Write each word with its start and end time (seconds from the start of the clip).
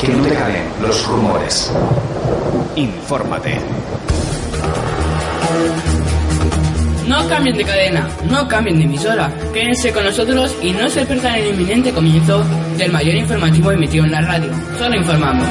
Que 0.00 0.08
no 0.08 0.22
te 0.22 0.34
caen 0.34 0.64
los 0.80 1.06
rumores. 1.06 1.72
Infórmate. 2.76 3.58
No 7.08 7.26
cambien 7.28 7.56
de 7.56 7.64
cadena, 7.64 8.08
no 8.30 8.46
cambien 8.46 8.78
de 8.78 8.84
emisora. 8.84 9.32
Quédense 9.52 9.92
con 9.92 10.04
nosotros 10.04 10.54
y 10.62 10.72
no 10.72 10.88
se 10.88 11.04
pierdan 11.06 11.34
el 11.36 11.48
inminente 11.48 11.92
comienzo 11.92 12.44
del 12.76 12.92
mayor 12.92 13.14
informativo 13.14 13.72
emitido 13.72 14.04
en 14.04 14.12
la 14.12 14.20
radio. 14.20 14.50
Solo 14.78 14.94
informamos. 14.94 15.48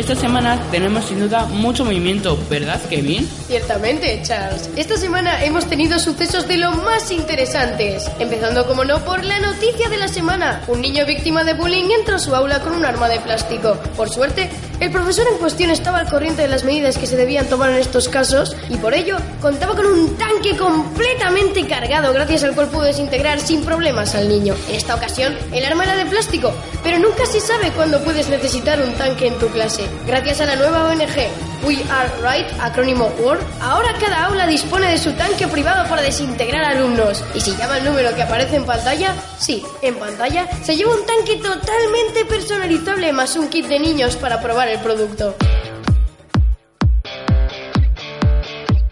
Esta 0.00 0.14
semana 0.14 0.58
tenemos 0.70 1.04
sin 1.04 1.20
duda 1.20 1.44
mucho 1.44 1.84
movimiento, 1.84 2.38
¿verdad, 2.48 2.80
Kevin? 2.88 3.28
Ciertamente, 3.46 4.18
Charles. 4.22 4.70
Esta 4.74 4.96
semana 4.96 5.44
hemos 5.44 5.66
tenido 5.66 5.98
sucesos 5.98 6.48
de 6.48 6.56
lo 6.56 6.72
más 6.72 7.10
interesantes. 7.10 8.10
Empezando, 8.18 8.66
como 8.66 8.82
no, 8.82 9.04
por 9.04 9.22
la 9.22 9.38
noticia 9.40 9.90
de 9.90 9.98
la 9.98 10.08
semana. 10.08 10.62
Un 10.68 10.80
niño 10.80 11.04
víctima 11.04 11.44
de 11.44 11.52
bullying 11.52 11.90
entra 11.98 12.16
a 12.16 12.18
su 12.18 12.34
aula 12.34 12.60
con 12.60 12.72
un 12.72 12.86
arma 12.86 13.10
de 13.10 13.20
plástico. 13.20 13.76
Por 13.94 14.08
suerte, 14.08 14.48
el 14.80 14.90
profesor 14.90 15.26
en 15.30 15.36
cuestión 15.36 15.70
estaba 15.70 15.98
al 15.98 16.08
corriente 16.08 16.40
de 16.40 16.48
las 16.48 16.64
medidas 16.64 16.96
que 16.96 17.06
se 17.06 17.16
debían 17.18 17.50
tomar 17.50 17.68
en 17.68 17.76
estos 17.76 18.08
casos 18.08 18.56
y 18.70 18.78
por 18.78 18.94
ello 18.94 19.18
contaba 19.42 19.76
con 19.76 19.84
un 19.84 20.16
tanque 20.16 20.56
completamente 20.56 21.66
cargado 21.66 22.14
gracias 22.14 22.44
al 22.44 22.54
cual 22.54 22.68
pudo 22.68 22.84
desintegrar 22.84 23.40
sin 23.40 23.62
problemas 23.62 24.14
al 24.14 24.30
niño. 24.30 24.54
En 24.70 24.76
esta 24.76 24.94
ocasión, 24.94 25.36
el 25.52 25.66
arma 25.66 25.84
era 25.84 25.96
de 25.96 26.06
plástico, 26.06 26.54
pero 26.82 26.98
nunca 26.98 27.26
se 27.26 27.40
sabe 27.40 27.72
cuándo 27.72 28.02
puedes 28.02 28.30
necesitar 28.30 28.80
un 28.80 28.94
tanque 28.94 29.26
en 29.26 29.38
tu 29.38 29.48
clase. 29.48 29.89
Gracias 30.06 30.40
a 30.40 30.46
la 30.46 30.56
nueva 30.56 30.86
ONG 30.86 31.50
We 31.64 31.76
Are 31.90 32.08
Right, 32.22 32.46
acrónimo 32.60 33.06
WORD, 33.22 33.40
ahora 33.60 33.92
cada 34.00 34.26
aula 34.26 34.46
dispone 34.46 34.90
de 34.90 34.98
su 34.98 35.12
tanque 35.12 35.46
privado 35.46 35.88
para 35.88 36.02
desintegrar 36.02 36.64
alumnos. 36.64 37.22
Y 37.34 37.40
si 37.40 37.54
llama 37.56 37.78
el 37.78 37.84
número 37.84 38.14
que 38.14 38.22
aparece 38.22 38.56
en 38.56 38.64
pantalla, 38.64 39.14
sí, 39.38 39.62
en 39.82 39.94
pantalla, 39.96 40.48
se 40.62 40.76
lleva 40.76 40.94
un 40.94 41.04
tanque 41.04 41.36
totalmente 41.36 42.24
personalizable 42.28 43.12
más 43.12 43.36
un 43.36 43.48
kit 43.48 43.66
de 43.66 43.78
niños 43.78 44.16
para 44.16 44.40
probar 44.40 44.68
el 44.68 44.78
producto. 44.80 45.34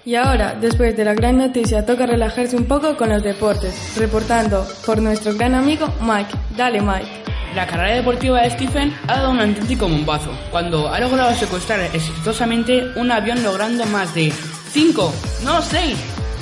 Y 0.04 0.14
ahora, 0.14 0.56
después 0.58 0.96
de 0.96 1.04
la 1.04 1.12
gran 1.12 1.36
noticia, 1.36 1.84
toca 1.84 2.06
relajarse 2.06 2.56
un 2.56 2.64
poco 2.64 2.96
con 2.96 3.10
los 3.10 3.22
deportes, 3.22 3.94
reportando 3.98 4.66
por 4.86 5.02
nuestro 5.02 5.34
gran 5.34 5.54
amigo 5.54 5.86
Mike. 6.00 6.34
Dale, 6.56 6.80
Mike. 6.80 7.27
La 7.58 7.66
carrera 7.66 7.96
deportiva 7.96 8.40
de 8.40 8.50
Stephen 8.50 8.96
ha 9.08 9.16
dado 9.16 9.32
un 9.32 9.40
auténtico 9.40 9.88
bombazo 9.88 10.30
cuando 10.52 10.94
ha 10.94 11.00
logrado 11.00 11.34
secuestrar 11.34 11.80
exitosamente 11.92 12.92
un 12.94 13.10
avión 13.10 13.42
logrando 13.42 13.84
más 13.86 14.14
de 14.14 14.32
5, 14.70 15.12
no 15.42 15.60
6, 15.60 15.96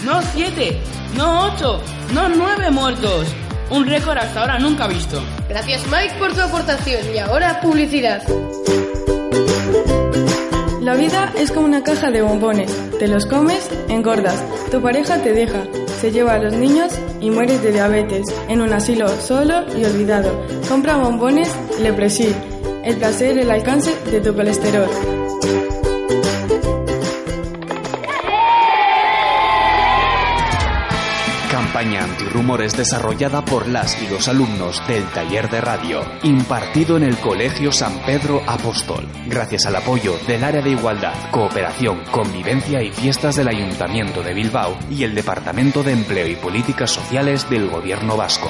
no 0.05 0.21
7, 0.21 0.79
no 1.17 1.55
8, 1.55 1.83
no 2.13 2.29
9 2.29 2.71
muertos. 2.71 3.29
Un 3.71 3.87
récord 3.87 4.19
hasta 4.19 4.43
ahora 4.43 4.59
nunca 4.59 4.87
visto. 4.89 5.19
Gracias 5.49 5.87
Mike 5.87 6.17
por 6.19 6.35
tu 6.35 6.43
aportación 6.43 7.01
y 7.15 7.17
ahora 7.17 7.63
publicidad. 7.63 8.23
La 10.83 10.97
vida 10.97 11.33
es 11.39 11.51
como 11.51 11.65
una 11.65 11.83
caja 11.83 12.11
de 12.11 12.21
bombones. 12.21 12.71
Te 12.99 13.09
los 13.09 13.25
comes, 13.25 13.71
engordas. 13.89 14.45
Tu 14.71 14.83
pareja 14.83 15.17
te 15.23 15.33
deja, 15.33 15.65
se 16.01 16.11
lleva 16.13 16.35
a 16.35 16.39
los 16.39 16.53
niños 16.53 16.93
y 17.21 17.31
mueres 17.31 17.63
de 17.63 17.73
diabetes 17.73 18.27
en 18.49 18.61
un 18.61 18.73
asilo 18.73 19.09
solo 19.21 19.65
y 19.77 19.85
olvidado. 19.85 20.31
Compra 20.69 20.97
bombones 20.97 21.51
Lepresil. 21.81 22.35
El 22.85 22.97
placer, 22.97 23.39
el 23.39 23.51
alcance 23.51 23.95
de 24.11 24.21
tu 24.21 24.35
colesterol. 24.35 24.89
Campaña 31.77 32.05
antirrumores 32.05 32.75
desarrollada 32.75 33.45
por 33.45 33.69
las 33.69 34.03
y 34.03 34.07
los 34.09 34.29
alumnos 34.29 34.83
del 34.89 35.05
taller 35.11 35.51
de 35.51 35.61
radio, 35.61 36.01
impartido 36.23 36.97
en 36.97 37.03
el 37.03 37.19
Colegio 37.19 37.71
San 37.71 37.99
Pedro 38.07 38.41
Apóstol, 38.47 39.07
gracias 39.27 39.67
al 39.67 39.77
apoyo 39.77 40.15
del 40.27 40.43
Área 40.43 40.63
de 40.63 40.71
Igualdad, 40.71 41.13
Cooperación, 41.31 42.03
Convivencia 42.11 42.83
y 42.83 42.91
Fiestas 42.93 43.37
del 43.37 43.49
Ayuntamiento 43.49 44.23
de 44.23 44.33
Bilbao 44.33 44.75
y 44.91 45.05
el 45.05 45.15
Departamento 45.15 45.83
de 45.83 45.93
Empleo 45.93 46.27
y 46.27 46.37
Políticas 46.37 46.93
Sociales 46.93 47.47
del 47.51 47.69
Gobierno 47.69 48.17
Vasco. 48.17 48.49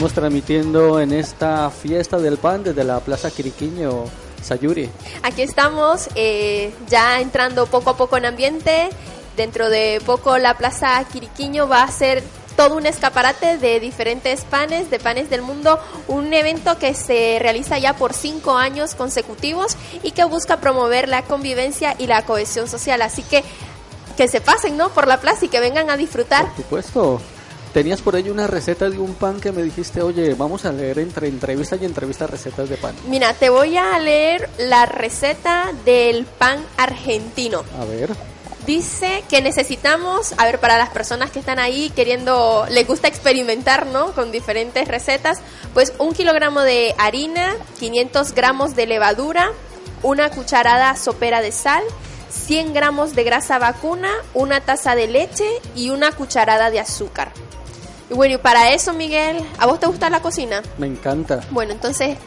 Seguimos 0.02 0.20
transmitiendo 0.20 0.98
en 0.98 1.12
esta 1.12 1.70
fiesta 1.70 2.18
del 2.18 2.36
pan 2.36 2.64
desde 2.64 2.82
la 2.82 2.98
Plaza 2.98 3.30
Quiriquiño, 3.30 4.06
Sayuri. 4.42 4.90
Aquí 5.22 5.42
estamos 5.42 6.08
eh, 6.16 6.74
ya 6.88 7.20
entrando 7.20 7.66
poco 7.66 7.90
a 7.90 7.96
poco 7.96 8.16
en 8.16 8.26
ambiente. 8.26 8.88
Dentro 9.36 9.70
de 9.70 10.02
poco 10.04 10.38
la 10.38 10.58
Plaza 10.58 11.04
Quiriquiño 11.04 11.68
va 11.68 11.84
a 11.84 11.88
ser 11.92 12.20
todo 12.56 12.74
un 12.78 12.86
escaparate 12.86 13.58
de 13.58 13.78
diferentes 13.78 14.40
panes, 14.40 14.90
de 14.90 14.98
panes 14.98 15.30
del 15.30 15.42
mundo, 15.42 15.78
un 16.08 16.32
evento 16.32 16.78
que 16.78 16.94
se 16.94 17.38
realiza 17.40 17.78
ya 17.78 17.94
por 17.94 18.12
cinco 18.12 18.56
años 18.56 18.96
consecutivos 18.96 19.76
y 20.02 20.10
que 20.10 20.24
busca 20.24 20.56
promover 20.56 21.08
la 21.08 21.22
convivencia 21.22 21.94
y 21.96 22.08
la 22.08 22.24
cohesión 22.24 22.66
social. 22.66 23.02
Así 23.02 23.22
que 23.22 23.44
que 24.16 24.26
se 24.26 24.40
pasen, 24.40 24.76
¿no? 24.76 24.88
Por 24.88 25.06
la 25.06 25.20
plaza 25.20 25.44
y 25.44 25.48
que 25.48 25.60
vengan 25.60 25.90
a 25.90 25.96
disfrutar. 25.96 26.46
Por 26.46 26.56
supuesto. 26.56 27.20
Tenías 27.72 28.02
por 28.02 28.16
ahí 28.16 28.28
una 28.28 28.46
receta 28.46 28.90
de 28.90 28.98
un 28.98 29.14
pan 29.14 29.40
que 29.40 29.50
me 29.50 29.62
dijiste, 29.62 30.02
oye, 30.02 30.34
vamos 30.34 30.66
a 30.66 30.72
leer 30.72 30.98
entre 30.98 31.28
entrevista 31.28 31.76
y 31.76 31.86
entrevista 31.86 32.26
recetas 32.26 32.68
de 32.68 32.76
pan. 32.76 32.94
Mira, 33.08 33.32
te 33.32 33.48
voy 33.48 33.78
a 33.78 33.98
leer 33.98 34.50
la 34.58 34.84
receta 34.84 35.72
del 35.86 36.26
pan 36.26 36.62
argentino. 36.76 37.64
A 37.80 37.86
ver. 37.86 38.10
Dice 38.66 39.24
que 39.28 39.40
necesitamos, 39.40 40.34
a 40.36 40.44
ver, 40.44 40.60
para 40.60 40.76
las 40.76 40.90
personas 40.90 41.30
que 41.30 41.38
están 41.38 41.58
ahí 41.58 41.90
queriendo, 41.96 42.66
les 42.70 42.86
gusta 42.86 43.08
experimentar, 43.08 43.86
¿no? 43.86 44.12
Con 44.12 44.32
diferentes 44.32 44.86
recetas, 44.86 45.40
pues 45.72 45.94
un 45.98 46.12
kilogramo 46.12 46.60
de 46.60 46.94
harina, 46.98 47.56
500 47.80 48.34
gramos 48.34 48.76
de 48.76 48.86
levadura, 48.86 49.50
una 50.02 50.28
cucharada 50.28 50.94
sopera 50.96 51.40
de 51.40 51.52
sal, 51.52 51.82
100 52.28 52.74
gramos 52.74 53.14
de 53.14 53.24
grasa 53.24 53.58
vacuna, 53.58 54.10
una 54.34 54.60
taza 54.60 54.94
de 54.94 55.08
leche 55.08 55.46
y 55.74 55.88
una 55.88 56.12
cucharada 56.12 56.70
de 56.70 56.80
azúcar. 56.80 57.32
Y 58.12 58.14
bueno, 58.14 58.34
y 58.34 58.36
para 58.36 58.72
eso, 58.72 58.92
Miguel, 58.92 59.42
¿a 59.56 59.64
vos 59.64 59.80
te 59.80 59.86
gusta 59.86 60.10
la 60.10 60.20
cocina? 60.20 60.60
Me 60.76 60.86
encanta. 60.86 61.40
Bueno, 61.48 61.72
entonces 61.72 62.18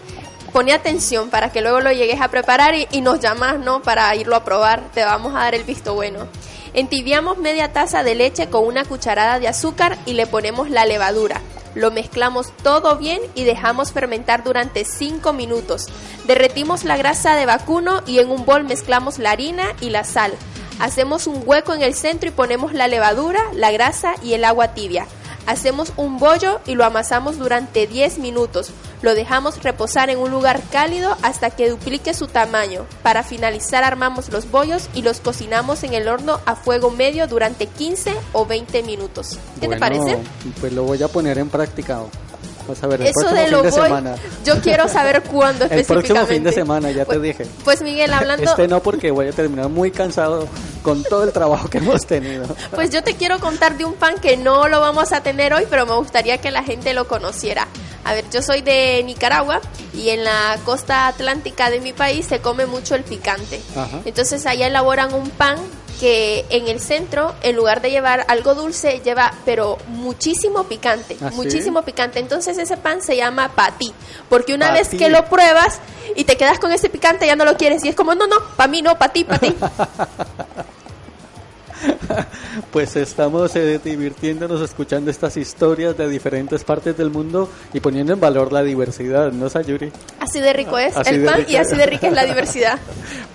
pone 0.52 0.74
atención 0.74 1.30
para 1.30 1.52
que 1.52 1.62
luego 1.62 1.80
lo 1.80 1.92
llegues 1.92 2.22
a 2.22 2.30
preparar 2.30 2.74
y, 2.74 3.02
nos 3.02 3.20
llamas, 3.20 3.60
¿no? 3.60 3.84
Para 3.84 4.16
irlo 4.16 4.36
a 4.36 4.44
probar, 4.44 4.90
te 4.96 5.04
vamos 5.06 5.36
a 5.36 5.42
dar 5.42 5.54
el 5.54 5.64
visto 5.64 5.94
bueno. 5.94 6.26
Entibiamos 6.74 7.38
media 7.38 7.72
taza 7.72 8.02
de 8.02 8.16
leche 8.16 8.50
con 8.50 8.66
una 8.66 8.84
cucharada 8.84 9.38
de 9.38 9.48
azúcar 9.48 10.00
y 10.08 10.14
le 10.14 10.26
ponemos 10.26 10.72
la 10.72 10.88
levadura. 10.88 11.40
Lo 11.76 11.92
mezclamos 11.92 12.52
todo 12.64 12.98
bien 12.98 13.22
y 13.36 13.44
dejamos 13.44 13.92
fermentar 13.92 14.44
durante 14.44 14.86
5 14.86 15.34
minutos. 15.34 15.86
Derretimos 16.26 16.84
la 16.84 16.98
grasa 16.98 17.36
de 17.36 17.46
vacuno 17.46 18.02
y 18.08 18.18
en 18.18 18.32
un 18.32 18.44
bol 18.44 18.64
mezclamos 18.64 19.20
la 19.20 19.30
harina 19.30 19.76
y 19.82 19.92
la 19.92 20.04
sal. 20.04 20.34
Hacemos 20.80 21.28
un 21.28 21.44
hueco 21.46 21.76
en 21.76 21.84
el 21.84 21.94
centro 21.94 22.30
y 22.30 22.32
ponemos 22.32 22.74
la 22.74 22.88
levadura, 22.88 23.40
la 23.54 23.70
grasa 23.70 24.16
y 24.24 24.34
el 24.34 24.46
agua 24.46 24.70
tibia. 24.70 25.06
Hacemos 25.48 25.94
un 25.98 26.18
bollo 26.18 26.60
y 26.66 26.76
lo 26.76 26.86
amasamos 26.86 27.38
durante 27.38 27.88
10 27.88 28.20
minutos. 28.20 28.72
Lo 29.02 29.14
dejamos 29.14 29.62
reposar 29.62 30.10
en 30.10 30.18
un 30.18 30.32
lugar 30.32 30.62
cálido 30.72 31.16
hasta 31.22 31.52
que 31.52 31.70
duplique 31.70 32.14
su 32.14 32.28
tamaño. 32.28 32.86
Para 33.04 33.24
finalizar 33.24 33.84
armamos 33.84 34.30
los 34.30 34.50
bollos 34.50 34.90
y 34.94 35.04
los 35.04 35.20
cocinamos 35.20 35.84
en 35.84 35.94
el 35.94 36.08
horno 36.08 36.40
a 36.46 36.56
fuego 36.56 36.90
medio 36.90 37.28
durante 37.28 37.68
15 37.68 38.14
o 38.34 38.46
20 38.46 38.84
minutos. 38.84 39.38
¿Qué 39.60 39.68
te 39.68 39.78
parece? 39.78 40.18
Pues 40.60 40.74
lo 40.74 40.84
voy 40.84 41.02
a 41.04 41.08
poner 41.08 41.38
en 41.38 41.50
práctica. 41.50 42.02
Vas 42.68 42.84
a 42.84 42.88
ver, 42.88 43.02
el 43.02 43.08
Eso 43.08 43.34
de 43.34 43.50
lo 43.50 43.64
fin 43.64 43.66
de 43.66 43.72
semana. 43.72 44.16
Yo 44.44 44.62
quiero 44.62 44.88
saber 44.88 45.22
cuándo 45.24 45.66
específicamente. 45.66 45.94
El 45.94 46.16
próximo 46.16 46.26
fin 46.26 46.44
de 46.44 46.52
semana, 46.52 46.92
ya 46.92 47.06
te 47.06 47.18
pues, 47.18 47.22
dije. 47.22 47.46
Pues 47.64 47.82
Miguel, 47.82 48.12
hablando... 48.14 48.44
Este 48.44 48.68
no, 48.68 48.82
porque 48.82 49.12
voy 49.12 49.28
a 49.28 49.32
terminar 49.32 49.70
muy 49.70 49.92
cansado 49.92 50.48
con 50.82 51.04
todo 51.04 51.24
el 51.24 51.32
trabajo 51.32 51.70
que 51.70 51.80
hemos 51.80 52.06
tenido. 52.06 52.46
Pues 52.74 52.90
yo 52.92 53.04
te 53.04 53.16
quiero 53.16 53.40
contar 53.40 53.78
de 53.78 53.86
un 53.86 53.94
pan 53.94 54.16
que 54.22 54.38
no 54.38 54.68
lo 54.68 54.80
vamos 54.80 55.12
a 55.14 55.22
tener 55.22 55.54
hoy, 55.54 55.66
pero 55.70 55.86
me 55.86 55.96
gustaría 55.96 56.40
que 56.40 56.52
la 56.52 56.64
gente 56.64 56.94
lo 56.94 57.08
conociera. 57.08 57.68
A 58.04 58.14
ver, 58.14 58.26
yo 58.32 58.42
soy 58.44 58.62
de 58.62 59.02
Nicaragua 59.04 59.62
y 59.94 60.10
en 60.10 60.24
la 60.24 60.58
costa 60.64 61.08
atlántica 61.08 61.72
de 61.72 61.82
mi 61.82 61.92
país 61.92 62.28
se 62.28 62.40
come 62.40 62.68
mucho 62.68 62.94
el 62.94 63.04
picante. 63.04 63.60
Entonces 64.06 64.46
allá 64.46 64.68
elaboran 64.68 65.14
un 65.14 65.30
pan 65.32 65.58
que 66.00 66.46
en 66.50 66.68
el 66.68 66.80
centro, 66.80 67.34
en 67.42 67.56
lugar 67.56 67.82
de 67.82 67.92
llevar 67.92 68.26
algo 68.28 68.56
dulce, 68.56 69.02
lleva 69.04 69.34
pero 69.46 69.78
muchísimo 69.88 70.66
picante, 70.66 71.18
¿Ah, 71.22 71.32
muchísimo 71.34 71.82
picante. 71.84 72.20
Entonces 72.20 72.58
ese 72.58 72.78
pan 72.78 73.02
se 73.02 73.16
llama 73.16 73.50
patí, 73.50 73.94
porque 74.30 74.54
una 74.54 74.72
vez 74.72 74.90
que 74.90 75.10
lo 75.10 75.26
pruebas 75.26 75.80
y 76.16 76.24
te 76.24 76.38
quedas 76.38 76.60
con 76.60 76.72
ese 76.72 76.90
picante 76.90 77.26
ya 77.26 77.36
no 77.36 77.46
lo 77.46 77.58
quieres 77.58 77.84
y 77.84 77.90
es 77.90 77.96
como, 77.96 78.16
no, 78.16 78.28
no, 78.28 78.38
para 78.56 78.70
mí 78.70 78.82
no, 78.82 78.98
para 78.98 79.14
ti, 79.14 79.24
para 79.24 79.40
ti. 79.40 79.56
pues 82.72 82.96
estamos 82.96 83.56
eh, 83.56 83.80
divirtiéndonos 83.84 84.62
escuchando 84.62 85.12
estas 85.12 85.38
historias 85.38 85.98
de 85.98 86.08
diferentes 86.08 86.64
partes 86.64 86.98
del 86.98 87.10
mundo 87.10 87.50
y 87.74 87.80
poniendo 87.80 88.14
en 88.14 88.20
valor 88.20 88.54
la 88.54 88.64
diversidad, 88.64 89.32
¿no, 89.32 89.50
Sayuri? 89.50 89.92
Así 90.20 90.40
de 90.40 90.54
rico 90.54 90.78
es 90.78 90.96
el 91.06 91.26
pan 91.26 91.46
y 91.48 91.56
así 91.56 91.76
de 91.76 91.86
rica 91.86 92.08
es 92.08 92.14
la 92.14 92.26
diversidad. 92.26 92.80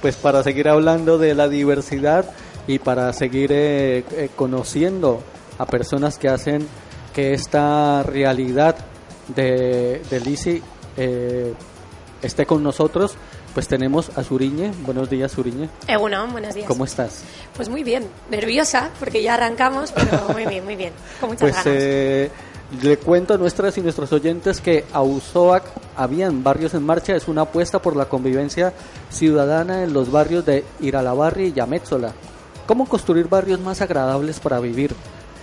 Pues 0.01 0.17
para 0.17 0.43
seguir 0.43 0.69
hablando 0.69 1.19
de 1.19 1.35
la 1.35 1.49
diversidad, 1.49 2.25
y 2.71 2.79
para 2.79 3.13
seguir 3.13 3.51
eh, 3.51 4.05
eh, 4.13 4.31
conociendo 4.37 5.21
a 5.59 5.67
personas 5.67 6.19
que 6.19 6.29
hacen 6.29 6.69
que 7.13 7.35
esta 7.35 8.05
realidad 8.05 8.77
de, 9.27 10.01
de 10.09 10.21
Lisi 10.21 10.63
eh, 10.97 11.53
esté 12.23 12.47
con 12.47 12.63
nosotros, 12.63 13.17
pues 13.55 13.67
tenemos 13.67 14.17
a 14.17 14.23
Suriñe. 14.23 14.71
Buenos 14.87 15.11
días, 15.11 15.33
Suriñe. 15.33 15.69
Eh, 15.89 15.97
bueno, 15.97 16.25
buenos 16.29 16.55
días. 16.55 16.69
¿Cómo 16.69 16.85
estás? 16.85 17.25
Pues 17.57 17.69
muy 17.69 17.83
bien, 17.83 18.07
nerviosa 18.31 18.91
porque 19.01 19.21
ya 19.21 19.35
arrancamos, 19.35 19.91
pero 19.91 20.29
muy 20.33 20.47
bien, 20.47 20.65
muy 20.65 20.77
bien, 20.77 20.93
con 21.19 21.31
muchas 21.31 21.51
pues, 21.51 21.65
ganas. 21.65 22.85
le 22.85 22.97
cuento 22.99 23.35
a 23.35 23.37
nuestras 23.37 23.77
y 23.79 23.81
nuestros 23.81 24.13
oyentes 24.13 24.61
que 24.61 24.85
Auzoac 24.93 25.65
Habían 25.97 26.45
Barrios 26.45 26.75
en 26.75 26.85
Marcha 26.85 27.17
es 27.17 27.27
una 27.27 27.43
apuesta 27.43 27.83
por 27.83 27.97
la 27.97 28.05
convivencia 28.05 28.73
ciudadana 29.11 29.83
en 29.83 29.93
los 29.93 30.13
barrios 30.13 30.47
de 30.47 30.65
Iralabarri 30.79 31.47
y 31.47 31.53
Yamétzola 31.53 32.15
¿Cómo 32.71 32.87
construir 32.87 33.27
barrios 33.29 33.59
más 33.59 33.81
agradables 33.81 34.39
para 34.39 34.61
vivir? 34.61 34.95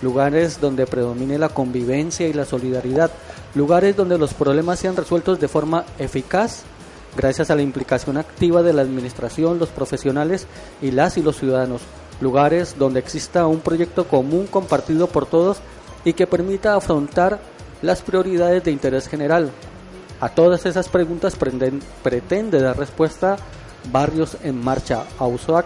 Lugares 0.01 0.61
donde 0.61 0.87
predomine 0.87 1.37
la 1.37 1.49
convivencia 1.49 2.25
y 2.25 2.31
la 2.31 2.45
solidaridad. 2.45 3.11
Lugares 3.53 3.97
donde 3.97 4.17
los 4.17 4.33
problemas 4.33 4.79
sean 4.79 4.95
resueltos 4.95 5.37
de 5.37 5.49
forma 5.49 5.83
eficaz 5.99 6.61
gracias 7.17 7.49
a 7.49 7.55
la 7.57 7.63
implicación 7.63 8.15
activa 8.15 8.63
de 8.63 8.71
la 8.71 8.81
administración, 8.81 9.59
los 9.59 9.67
profesionales 9.67 10.47
y 10.81 10.91
las 10.91 11.17
y 11.17 11.21
los 11.21 11.35
ciudadanos. 11.35 11.81
Lugares 12.21 12.75
donde 12.79 13.01
exista 13.01 13.45
un 13.45 13.59
proyecto 13.59 14.07
común 14.07 14.47
compartido 14.47 15.07
por 15.07 15.25
todos 15.25 15.57
y 16.05 16.13
que 16.13 16.27
permita 16.27 16.75
afrontar 16.75 17.41
las 17.81 18.03
prioridades 18.03 18.63
de 18.63 18.71
interés 18.71 19.09
general. 19.09 19.51
A 20.21 20.29
todas 20.29 20.65
esas 20.65 20.87
preguntas 20.87 21.35
pretende 21.35 22.61
dar 22.61 22.77
respuesta 22.77 23.35
Barrios 23.91 24.37
en 24.43 24.63
Marcha, 24.63 25.03
AUSOAC, 25.19 25.65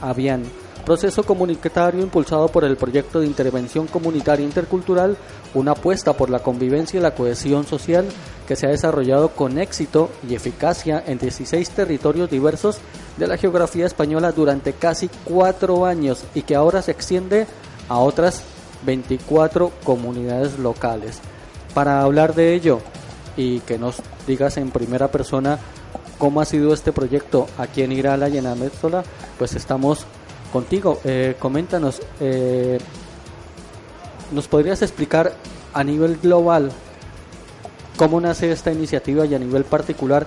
Avian 0.00 0.42
proceso 0.80 1.22
comunitario 1.22 2.00
impulsado 2.02 2.48
por 2.48 2.64
el 2.64 2.76
proyecto 2.76 3.20
de 3.20 3.26
intervención 3.26 3.86
comunitaria 3.86 4.44
intercultural, 4.44 5.16
una 5.54 5.72
apuesta 5.72 6.12
por 6.12 6.30
la 6.30 6.40
convivencia 6.40 6.98
y 6.98 7.02
la 7.02 7.14
cohesión 7.14 7.66
social 7.66 8.06
que 8.46 8.56
se 8.56 8.66
ha 8.66 8.70
desarrollado 8.70 9.30
con 9.30 9.58
éxito 9.58 10.10
y 10.28 10.34
eficacia 10.34 11.02
en 11.06 11.18
16 11.18 11.70
territorios 11.70 12.30
diversos 12.30 12.78
de 13.16 13.26
la 13.26 13.36
geografía 13.36 13.86
española 13.86 14.32
durante 14.32 14.72
casi 14.72 15.08
cuatro 15.24 15.86
años 15.86 16.24
y 16.34 16.42
que 16.42 16.54
ahora 16.56 16.82
se 16.82 16.90
extiende 16.90 17.46
a 17.88 17.98
otras 17.98 18.42
24 18.84 19.70
comunidades 19.84 20.58
locales. 20.58 21.20
Para 21.74 22.02
hablar 22.02 22.34
de 22.34 22.54
ello 22.54 22.80
y 23.36 23.60
que 23.60 23.78
nos 23.78 23.96
digas 24.26 24.56
en 24.56 24.70
primera 24.70 25.08
persona 25.08 25.58
cómo 26.18 26.40
ha 26.40 26.44
sido 26.44 26.72
este 26.72 26.92
proyecto 26.92 27.46
aquí 27.58 27.82
en 27.82 27.92
Irala 27.92 28.28
y 28.28 28.38
en 28.38 28.46
Amézola, 28.46 29.04
pues 29.38 29.54
estamos 29.54 30.06
contigo. 30.52 31.00
Eh, 31.04 31.36
coméntanos, 31.38 32.00
eh, 32.20 32.78
¿nos 34.32 34.48
podrías 34.48 34.82
explicar 34.82 35.32
a 35.72 35.84
nivel 35.84 36.18
global 36.18 36.70
cómo 37.96 38.20
nace 38.20 38.50
esta 38.50 38.72
iniciativa 38.72 39.24
y 39.26 39.34
a 39.34 39.38
nivel 39.38 39.64
particular 39.64 40.26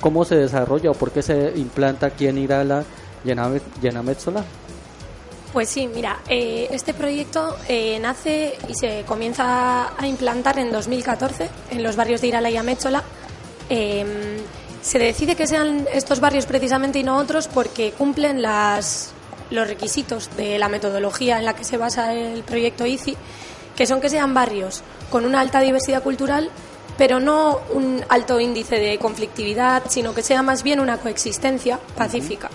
cómo 0.00 0.24
se 0.24 0.36
desarrolla 0.36 0.90
o 0.90 0.94
por 0.94 1.10
qué 1.10 1.22
se 1.22 1.52
implanta 1.56 2.06
aquí 2.06 2.26
en 2.26 2.38
Irala 2.38 2.84
y 3.24 3.30
en 3.30 3.96
Amétzola? 3.96 4.44
Pues 5.52 5.68
sí, 5.68 5.86
mira, 5.86 6.18
eh, 6.28 6.68
este 6.72 6.94
proyecto 6.94 7.56
nace 8.00 8.54
y 8.68 8.74
se 8.74 9.04
comienza 9.06 9.96
a 9.96 10.06
implantar 10.06 10.58
en 10.58 10.72
2014 10.72 11.48
en 11.70 11.82
los 11.82 11.96
barrios 11.96 12.20
de 12.20 12.26
Irala 12.26 12.50
y 12.50 12.56
Amétzola. 12.56 13.04
Em, 13.68 14.38
se 14.82 14.98
decide 14.98 15.34
que 15.34 15.46
sean 15.46 15.86
estos 15.94 16.20
barrios 16.20 16.44
precisamente 16.44 16.98
y 16.98 17.04
no 17.04 17.16
otros 17.16 17.48
porque 17.48 17.92
cumplen 17.92 18.42
las, 18.42 19.13
los 19.54 19.68
requisitos 19.68 20.30
de 20.36 20.58
la 20.58 20.68
metodología 20.68 21.38
en 21.38 21.44
la 21.44 21.54
que 21.54 21.64
se 21.64 21.76
basa 21.76 22.12
el 22.12 22.42
proyecto 22.42 22.86
ICI, 22.86 23.16
que 23.76 23.86
son 23.86 24.00
que 24.00 24.10
sean 24.10 24.34
barrios 24.34 24.82
con 25.10 25.24
una 25.24 25.40
alta 25.40 25.60
diversidad 25.60 26.02
cultural, 26.02 26.50
pero 26.98 27.20
no 27.20 27.60
un 27.72 28.04
alto 28.08 28.38
índice 28.40 28.76
de 28.76 28.98
conflictividad, 28.98 29.84
sino 29.88 30.14
que 30.14 30.22
sea 30.22 30.42
más 30.42 30.62
bien 30.62 30.80
una 30.80 30.98
coexistencia 30.98 31.78
pacífica. 31.96 32.50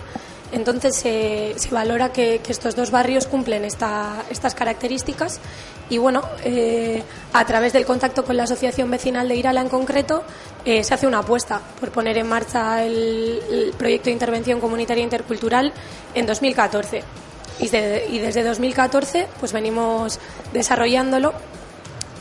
Entonces 0.52 0.96
se 0.96 1.54
valora 1.70 2.12
que, 2.12 2.40
estos 2.48 2.74
dos 2.74 2.90
barrios 2.90 3.26
cumplen 3.26 3.64
esta, 3.64 4.24
estas 4.30 4.54
características 4.54 5.40
y 5.88 5.98
bueno, 5.98 6.22
eh, 6.44 7.02
a 7.32 7.44
través 7.44 7.72
del 7.72 7.84
contacto 7.84 8.24
con 8.24 8.36
la 8.36 8.44
Asociación 8.44 8.90
Vecinal 8.90 9.28
de 9.28 9.36
Irala 9.36 9.60
en 9.60 9.68
concreto, 9.68 10.24
eh, 10.64 10.84
se 10.84 10.94
hace 10.94 11.06
una 11.06 11.18
apuesta 11.18 11.60
por 11.78 11.90
poner 11.90 12.18
en 12.18 12.28
marcha 12.28 12.84
el, 12.84 13.74
proyecto 13.78 14.06
de 14.06 14.12
intervención 14.12 14.60
comunitaria 14.60 15.02
intercultural 15.02 15.72
en 16.14 16.26
2014. 16.26 17.02
Y, 17.60 17.64
y 17.64 18.18
desde 18.18 18.42
2014 18.42 19.28
pues 19.38 19.52
venimos 19.52 20.18
desarrollándolo 20.52 21.34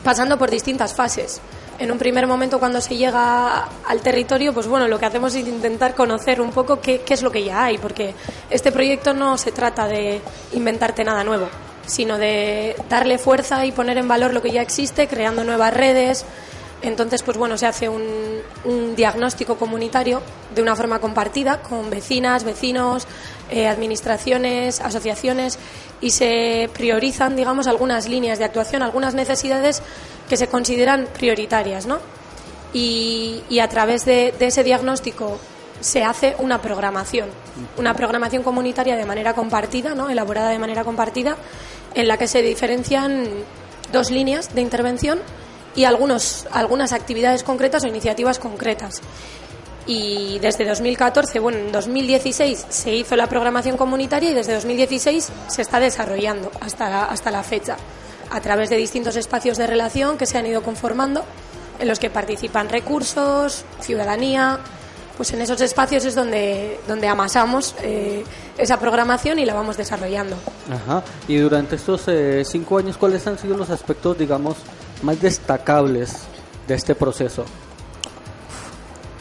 pasando 0.03 0.37
por 0.37 0.49
distintas 0.49 0.93
fases 0.93 1.41
en 1.79 1.91
un 1.91 1.97
primer 1.97 2.27
momento 2.27 2.59
cuando 2.59 2.81
se 2.81 2.97
llega 2.97 3.67
al 3.87 4.01
territorio, 4.01 4.53
pues 4.53 4.67
bueno, 4.67 4.87
lo 4.87 4.99
que 4.99 5.05
hacemos 5.05 5.33
es 5.33 5.47
intentar 5.47 5.95
conocer 5.95 6.41
un 6.41 6.51
poco 6.51 6.81
qué, 6.81 7.01
es 7.07 7.21
lo 7.21 7.31
que 7.31 7.43
ya 7.43 7.63
hay, 7.63 7.77
porque 7.77 8.13
este 8.49 8.71
proyecto 8.71 9.13
no 9.13 9.37
se 9.37 9.53
trata 9.53 9.87
de 9.87 10.21
inventarte 10.53 11.05
nada 11.05 11.23
nuevo, 11.23 11.47
sino 11.85 12.17
de 12.17 12.75
darle 12.89 13.17
fuerza 13.17 13.65
y 13.65 13.71
poner 13.71 13.97
en 13.97 14.09
valor 14.09 14.33
lo 14.33 14.41
que 14.41 14.51
ya 14.51 14.61
existe, 14.61 15.07
creando 15.07 15.45
nuevas 15.45 15.73
redes. 15.73 16.25
Entonces, 16.81 17.23
pues 17.23 17.37
bueno, 17.37 17.57
se 17.57 17.65
hace 17.65 17.89
un, 17.89 18.03
un 18.63 18.95
diagnóstico 18.95 19.57
comunitario 19.57 20.21
de 20.55 20.61
una 20.61 20.75
forma 20.75 20.99
compartida 20.99 21.61
con 21.61 21.89
vecinas, 21.89 22.43
vecinos, 22.43 23.05
eh, 23.51 23.67
administraciones, 23.67 24.79
asociaciones 24.79 25.57
y 26.01 26.11
se 26.11 26.69
priorizan, 26.73 27.35
digamos, 27.35 27.65
algunas 27.67 28.07
líneas 28.07 28.37
de 28.37 28.45
actuación, 28.45 28.83
algunas 28.83 29.15
necesidades 29.15 29.81
que 30.29 30.37
se 30.37 30.47
consideran 30.47 31.07
prioritarias, 31.17 31.87
¿no? 31.87 31.99
Y, 32.73 33.41
a 33.59 33.67
través 33.67 34.05
de, 34.05 34.33
ese 34.39 34.63
diagnóstico 34.63 35.39
se 35.81 36.03
hace 36.03 36.35
una 36.37 36.61
programación, 36.61 37.29
una 37.77 37.95
programación 37.95 38.43
comunitaria 38.43 38.95
de 38.95 39.05
manera 39.05 39.33
compartida, 39.33 39.95
¿no? 39.95 40.09
elaborada 40.09 40.49
de 40.49 40.59
manera 40.59 40.83
compartida, 40.83 41.35
en 41.95 42.07
la 42.07 42.17
que 42.17 42.27
se 42.27 42.43
diferencian 42.43 43.27
dos 43.91 44.11
líneas 44.11 44.53
de 44.53 44.61
intervención 44.61 45.19
y 45.75 45.83
algunos, 45.85 46.47
algunas 46.51 46.93
actividades 46.93 47.43
concretas 47.43 47.83
o 47.83 47.87
iniciativas 47.87 48.39
concretas. 48.39 49.01
Y 49.85 50.37
desde 50.39 50.67
2014, 50.67 51.39
bueno, 51.39 51.57
en 51.57 51.71
2016 51.71 52.65
se 52.69 52.95
hizo 52.95 53.15
la 53.15 53.27
programación 53.27 53.75
comunitaria 53.75 54.31
y 54.31 54.33
desde 54.33 54.53
2016 54.53 55.29
se 55.47 55.61
está 55.61 55.79
desarrollando 55.79 56.51
hasta 56.61 57.05
hasta 57.05 57.31
la 57.31 57.41
fecha 57.43 57.77
a 58.29 58.41
través 58.41 58.69
de 58.69 58.77
distintos 58.77 59.15
espacios 59.15 59.57
de 59.57 59.67
relación 59.67 60.17
que 60.17 60.25
se 60.25 60.37
han 60.37 60.45
ido 60.45 60.61
conformando, 60.61 61.23
en 61.79 61.87
los 61.87 61.99
que 61.99 62.09
participan 62.09 62.69
recursos, 62.69 63.63
ciudadanía, 63.81 64.59
pues 65.17 65.33
en 65.33 65.41
esos 65.41 65.59
espacios 65.61 66.05
es 66.05 66.15
donde, 66.15 66.79
donde 66.87 67.07
amasamos 67.07 67.75
eh, 67.81 68.23
esa 68.57 68.79
programación 68.79 69.39
y 69.39 69.45
la 69.45 69.53
vamos 69.53 69.77
desarrollando. 69.77 70.37
Ajá. 70.71 71.03
Y 71.27 71.37
durante 71.37 71.75
estos 71.75 72.03
eh, 72.07 72.43
cinco 72.45 72.77
años, 72.77 72.97
¿cuáles 72.97 73.25
han 73.27 73.37
sido 73.37 73.57
los 73.57 73.69
aspectos, 73.69 74.17
digamos, 74.17 74.57
más 75.01 75.21
destacables 75.21 76.13
de 76.67 76.75
este 76.75 76.95
proceso? 76.95 77.45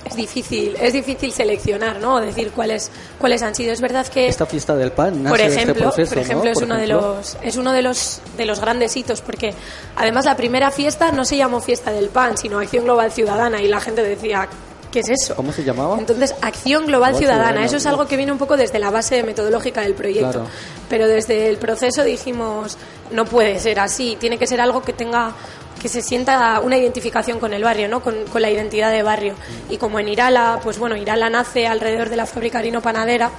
es 0.08 0.16
difícil, 0.16 0.76
es 0.80 0.92
difícil 0.92 1.32
seleccionar, 1.32 2.00
¿no? 2.00 2.20
Decir 2.20 2.50
cuáles 2.52 2.90
cuáles 3.18 3.42
han 3.42 3.54
sido. 3.54 3.73
Es 3.73 3.80
verdad 3.80 4.06
que 4.06 4.28
esta 4.28 4.47
fiesta 4.47 4.75
del 4.75 4.92
pan, 4.92 5.25
por 5.25 5.40
este 5.40 5.62
ejemplo, 5.62 5.90
por 5.90 6.18
ejemplo 6.18 6.50
es 6.50 6.62
uno 6.62 6.76
de 6.76 6.87
los 6.87 7.37
es 7.42 7.56
uno 7.56 7.73
de 7.73 7.82
los 7.82 8.20
de 8.37 8.47
los 8.47 8.61
grandes 8.61 8.97
hitos 8.97 9.20
porque 9.20 9.54
además 9.97 10.25
la 10.25 10.37
primera 10.37 10.70
fiesta 10.70 11.12
no 11.12 11.25
se 11.25 11.37
llamó 11.37 11.61
fiesta 11.61 11.90
del 11.90 12.08
pan, 12.08 12.37
sino 12.37 12.58
Acción 12.58 12.85
Global 12.85 13.12
Ciudadana 13.12 13.61
y 13.62 13.68
la 13.68 13.80
gente 13.80 14.02
decía 14.02 14.49
¿Qué 14.90 15.00
es 15.00 15.11
eso? 15.11 15.37
¿Cómo 15.37 15.52
se 15.52 15.64
llamaba? 15.64 15.99
Entonces, 15.99 16.35
Acción 16.40 16.87
Global 16.87 17.14
Ciudadana. 17.14 17.62
Eso 17.62 17.76
es 17.76 17.85
algo 17.85 18.06
que 18.06 18.16
viene 18.16 18.32
un 18.32 18.38
poco 18.38 18.56
desde 18.56 18.78
la 18.78 18.90
base 18.90 19.23
metodológica 19.23 19.82
del 19.82 19.92
proyecto. 19.92 20.47
Pero 20.88 21.06
desde 21.06 21.50
el 21.50 21.58
proceso 21.58 22.04
dijimos, 22.04 22.78
no 23.11 23.26
puede 23.26 23.58
ser 23.58 23.80
así. 23.80 24.16
Tiene 24.18 24.38
que 24.38 24.47
ser 24.47 24.62
algo 24.62 24.80
que 24.80 24.94
tenga 24.94 25.35
que 25.80 25.88
se 25.88 26.02
sienta 26.02 26.61
una 26.61 26.76
identificación 26.76 27.38
con 27.38 27.52
el 27.52 27.62
barrio, 27.62 27.88
¿no? 27.88 28.00
Con, 28.02 28.16
la 28.35 28.50
identidad 28.50 28.90
de 28.90 29.02
barrio. 29.02 29.35
Y 29.70 29.76
como 29.76 29.99
en 29.99 30.08
Irala, 30.08 30.61
pues 30.62 30.78
bueno, 30.78 30.97
Irala 30.97 31.30
nace 31.30 31.66
alrededor 31.66 32.08
de 32.11 32.16
la 32.16 32.26
fábrica 32.26 32.58
harino 32.58 32.80
panadera, 32.80 33.30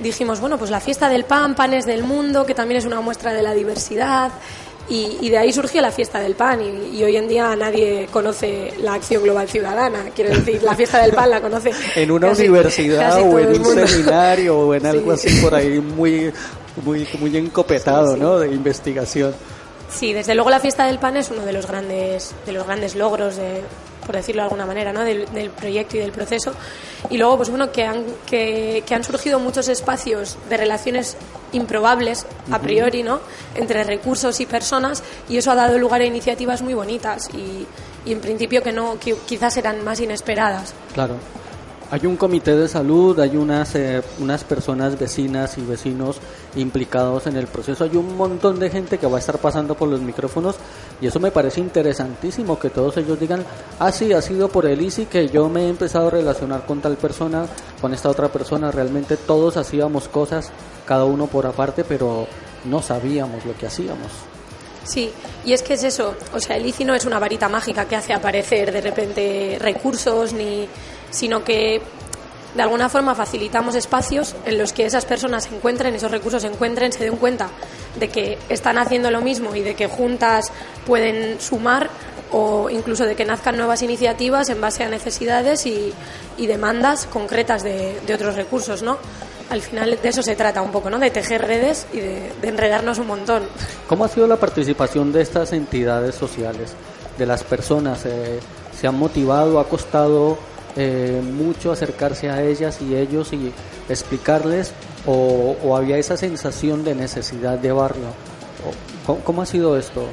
dijimos, 0.00 0.40
bueno, 0.40 0.58
pues 0.58 0.70
la 0.70 0.80
fiesta 0.80 1.08
del 1.08 1.24
pan, 1.24 1.54
panes 1.54 1.86
del 1.86 2.02
mundo, 2.02 2.46
que 2.46 2.54
también 2.54 2.78
es 2.78 2.84
una 2.84 3.00
muestra 3.00 3.32
de 3.32 3.42
la 3.42 3.54
diversidad. 3.54 4.32
Y, 4.90 5.28
de 5.28 5.36
ahí 5.36 5.52
surgió 5.52 5.82
la 5.82 5.90
fiesta 5.90 6.18
del 6.18 6.34
pan 6.34 6.60
y, 6.62 7.04
hoy 7.04 7.14
en 7.14 7.28
día 7.28 7.54
nadie 7.54 8.08
conoce 8.10 8.72
la 8.80 8.94
acción 8.94 9.22
global 9.22 9.46
ciudadana. 9.46 10.06
Quiero 10.14 10.34
decir, 10.34 10.62
la 10.62 10.74
fiesta 10.74 11.02
del 11.02 11.12
pan 11.12 11.28
la 11.28 11.42
conoce. 11.42 11.72
en 11.94 12.10
una 12.10 12.30
universidad 12.30 13.20
o 13.20 13.38
en 13.38 13.60
un 13.60 13.86
seminario 13.86 14.58
o 14.58 14.74
en 14.74 14.86
algo 14.86 15.12
así 15.12 15.28
por 15.42 15.54
ahí 15.54 15.78
muy, 15.78 16.32
muy, 16.82 17.06
muy 17.20 17.36
encopetado, 17.36 18.16
¿no? 18.16 18.38
De 18.38 18.48
investigación. 18.48 19.34
Sí, 19.90 20.12
desde 20.12 20.34
luego 20.34 20.50
la 20.50 20.60
fiesta 20.60 20.86
del 20.86 20.98
pan 20.98 21.16
es 21.16 21.30
uno 21.30 21.44
de 21.44 21.52
los 21.52 21.66
grandes, 21.66 22.34
de 22.44 22.52
los 22.52 22.66
grandes 22.66 22.94
logros, 22.94 23.36
de, 23.36 23.62
por 24.06 24.16
decirlo 24.16 24.42
de 24.42 24.44
alguna 24.44 24.66
manera, 24.66 24.92
¿no? 24.92 25.02
del, 25.02 25.50
proyecto 25.50 25.96
y 25.96 26.00
del 26.00 26.12
proceso. 26.12 26.52
Y 27.10 27.18
luego, 27.18 27.36
pues 27.36 27.50
bueno, 27.50 27.72
que 27.72 27.84
han, 27.84 28.04
que, 28.26 28.82
han 28.90 29.04
surgido 29.04 29.38
muchos 29.38 29.68
espacios 29.68 30.36
de 30.48 30.56
relaciones 30.56 31.16
improbables 31.52 32.26
a 32.50 32.58
priori, 32.58 33.02
¿no? 33.02 33.20
Entre 33.54 33.84
recursos 33.84 34.40
y 34.40 34.46
personas, 34.46 35.02
y 35.28 35.38
eso 35.38 35.50
ha 35.50 35.54
dado 35.54 35.78
lugar 35.78 36.00
a 36.02 36.04
iniciativas 36.04 36.62
muy 36.62 36.74
bonitas 36.74 37.28
y, 37.32 37.66
y 38.04 38.12
en 38.12 38.20
principio 38.20 38.62
que 38.62 38.72
no, 38.72 38.98
que 38.98 39.14
quizás 39.26 39.56
eran 39.56 39.84
más 39.84 40.00
inesperadas. 40.00 40.74
Claro. 40.94 41.16
Hay 41.90 42.04
un 42.04 42.16
comité 42.16 42.54
de 42.54 42.68
salud, 42.68 43.18
hay 43.18 43.36
unas, 43.36 43.74
eh, 43.74 44.02
unas 44.18 44.44
personas 44.44 44.98
vecinas 44.98 45.56
y 45.56 45.62
vecinos 45.62 46.18
implicados 46.56 47.26
en 47.26 47.36
el 47.36 47.46
proceso, 47.46 47.84
hay 47.84 47.96
un 47.96 48.16
montón 48.16 48.58
de 48.58 48.70
gente 48.70 48.98
que 48.98 49.06
va 49.06 49.16
a 49.16 49.20
estar 49.20 49.38
pasando 49.38 49.74
por 49.74 49.88
los 49.88 50.00
micrófonos 50.00 50.56
y 51.00 51.06
eso 51.06 51.20
me 51.20 51.30
parece 51.30 51.60
interesantísimo 51.60 52.58
que 52.58 52.70
todos 52.70 52.96
ellos 52.96 53.18
digan, 53.20 53.44
ah 53.78 53.92
sí, 53.92 54.12
ha 54.12 54.22
sido 54.22 54.48
por 54.48 54.66
el 54.66 54.80
ICI 54.80 55.06
que 55.06 55.28
yo 55.28 55.48
me 55.48 55.66
he 55.66 55.68
empezado 55.68 56.08
a 56.08 56.10
relacionar 56.10 56.66
con 56.66 56.80
tal 56.80 56.96
persona, 56.96 57.46
con 57.80 57.94
esta 57.94 58.08
otra 58.08 58.28
persona, 58.28 58.70
realmente 58.70 59.16
todos 59.16 59.56
hacíamos 59.56 60.08
cosas, 60.08 60.50
cada 60.86 61.04
uno 61.04 61.26
por 61.26 61.46
aparte, 61.46 61.84
pero 61.84 62.26
no 62.64 62.82
sabíamos 62.82 63.44
lo 63.44 63.56
que 63.56 63.66
hacíamos. 63.66 64.10
Sí, 64.84 65.12
y 65.44 65.52
es 65.52 65.62
que 65.62 65.74
es 65.74 65.84
eso, 65.84 66.14
o 66.32 66.40
sea, 66.40 66.56
el 66.56 66.64
ICI 66.64 66.84
no 66.84 66.94
es 66.94 67.04
una 67.04 67.18
varita 67.18 67.48
mágica 67.48 67.84
que 67.84 67.96
hace 67.96 68.14
aparecer 68.14 68.72
de 68.72 68.80
repente 68.80 69.58
recursos 69.60 70.32
ni 70.32 70.66
sino 71.10 71.42
que 71.42 71.80
de 72.54 72.62
alguna 72.62 72.88
forma 72.88 73.14
facilitamos 73.14 73.74
espacios 73.74 74.34
en 74.44 74.58
los 74.58 74.72
que 74.72 74.86
esas 74.86 75.04
personas 75.04 75.44
se 75.44 75.54
encuentren, 75.54 75.94
esos 75.94 76.10
recursos 76.10 76.42
se 76.42 76.48
encuentren, 76.48 76.92
se 76.92 77.04
den 77.04 77.16
cuenta 77.16 77.48
de 77.98 78.08
que 78.08 78.38
están 78.48 78.78
haciendo 78.78 79.10
lo 79.10 79.20
mismo 79.20 79.54
y 79.54 79.60
de 79.60 79.74
que 79.74 79.86
juntas 79.86 80.50
pueden 80.86 81.40
sumar 81.40 81.90
o 82.32 82.68
incluso 82.70 83.04
de 83.04 83.16
que 83.16 83.24
nazcan 83.24 83.56
nuevas 83.56 83.82
iniciativas 83.82 84.48
en 84.50 84.60
base 84.60 84.84
a 84.84 84.88
necesidades 84.88 85.66
y, 85.66 85.92
demandas 86.38 87.06
concretas 87.06 87.62
de, 87.62 87.98
otros 88.14 88.36
recursos, 88.36 88.82
¿no? 88.82 88.98
Al 89.50 89.62
final 89.62 89.98
de 90.02 90.08
eso 90.08 90.22
se 90.22 90.36
trata 90.36 90.60
un 90.60 90.70
poco, 90.70 90.90
¿no? 90.90 90.98
De 90.98 91.10
tejer 91.10 91.42
redes 91.42 91.86
y 91.92 92.00
de, 92.00 92.32
enredarnos 92.42 92.98
un 92.98 93.06
montón. 93.06 93.42
¿Cómo 93.86 94.04
ha 94.04 94.08
sido 94.08 94.26
la 94.26 94.36
participación 94.36 95.12
de 95.12 95.22
estas 95.22 95.52
entidades 95.52 96.14
sociales, 96.14 96.74
de 97.16 97.26
las 97.26 97.44
personas? 97.44 98.04
Eh, 98.04 98.40
¿Se 98.78 98.86
han 98.86 98.98
motivado? 98.98 99.58
¿Ha 99.58 99.68
costado 99.68 100.38
eh, 100.78 101.20
mucho 101.22 101.72
acercarse 101.72 102.30
a 102.30 102.40
ellas 102.42 102.78
y 102.80 102.94
ellos 102.94 103.32
y 103.32 103.52
explicarles 103.88 104.72
o, 105.06 105.76
había 105.76 105.98
esa 105.98 106.16
sensación 106.16 106.84
de 106.84 106.94
necesidad 106.94 107.58
de 107.58 107.72
barrio? 107.72 108.06
¿Cómo, 109.24 109.42
ha 109.42 109.46
sido 109.46 109.76
esto? 109.76 110.06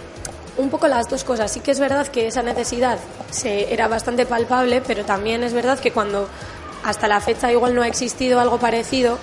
Un 0.58 0.70
poco 0.70 0.88
las 0.88 1.08
dos 1.08 1.24
cosas. 1.24 1.52
Sí 1.52 1.60
que 1.60 1.72
es 1.72 1.80
verdad 1.80 2.08
que 2.08 2.28
esa 2.28 2.42
necesidad 2.42 2.98
se, 3.30 3.72
era 3.74 3.88
bastante 3.88 4.26
palpable, 4.26 4.82
pero 4.82 5.06
también 5.06 5.44
es 5.44 5.54
verdad 5.54 5.78
que 5.78 5.92
cuando 5.92 6.28
hasta 6.84 7.08
la 7.08 7.22
fecha 7.22 7.52
igual 7.52 7.76
no 7.76 7.84
ha 7.84 7.88
existido 7.88 8.40
algo 8.40 8.58
parecido, 8.58 9.20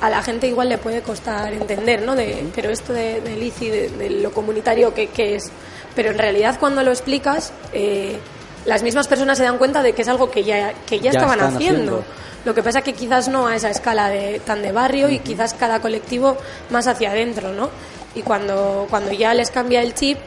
a 0.00 0.10
la 0.10 0.22
gente 0.22 0.46
igual 0.48 0.68
le 0.68 0.78
puede 0.78 1.00
costar 1.02 1.52
entender, 1.52 2.02
¿no? 2.02 2.14
De, 2.14 2.44
pero 2.54 2.70
esto 2.70 2.92
de, 2.92 3.20
del 3.20 3.42
ICI, 3.42 3.68
de, 3.68 4.10
lo 4.10 4.32
comunitario, 4.32 4.92
¿qué, 4.94 5.08
es? 5.16 5.50
Pero 5.94 6.10
en 6.10 6.18
realidad 6.18 6.56
cuando 6.58 6.82
lo 6.82 6.90
explicas, 6.90 7.52
eh, 7.72 8.18
las 8.64 8.82
mismas 8.82 9.08
personas 9.08 9.38
se 9.38 9.44
dan 9.44 9.58
cuenta 9.58 9.82
de 9.82 9.92
que 9.92 10.02
es 10.02 10.08
algo 10.08 10.30
que 10.30 10.44
ya, 10.44 10.72
que 10.86 11.00
ya, 11.00 11.10
estaban 11.10 11.40
haciendo. 11.40 12.04
Lo 12.44 12.54
que 12.54 12.62
pasa 12.62 12.80
es 12.80 12.84
que 12.84 12.92
quizás 12.92 13.28
no 13.28 13.46
a 13.46 13.54
esa 13.54 13.70
escala 13.70 14.08
de, 14.08 14.40
tan 14.40 14.62
de 14.62 14.72
barrio 14.72 15.08
y 15.08 15.20
quizás 15.20 15.54
cada 15.54 15.80
colectivo 15.80 16.36
más 16.70 16.86
hacia 16.86 17.10
adentro, 17.10 17.52
¿no? 17.52 17.70
Y 18.14 18.22
cuando, 18.22 18.86
cuando 18.90 19.12
ya 19.12 19.32
les 19.32 19.50
cambia 19.50 19.80
el 19.80 19.94
chip, 19.94 20.18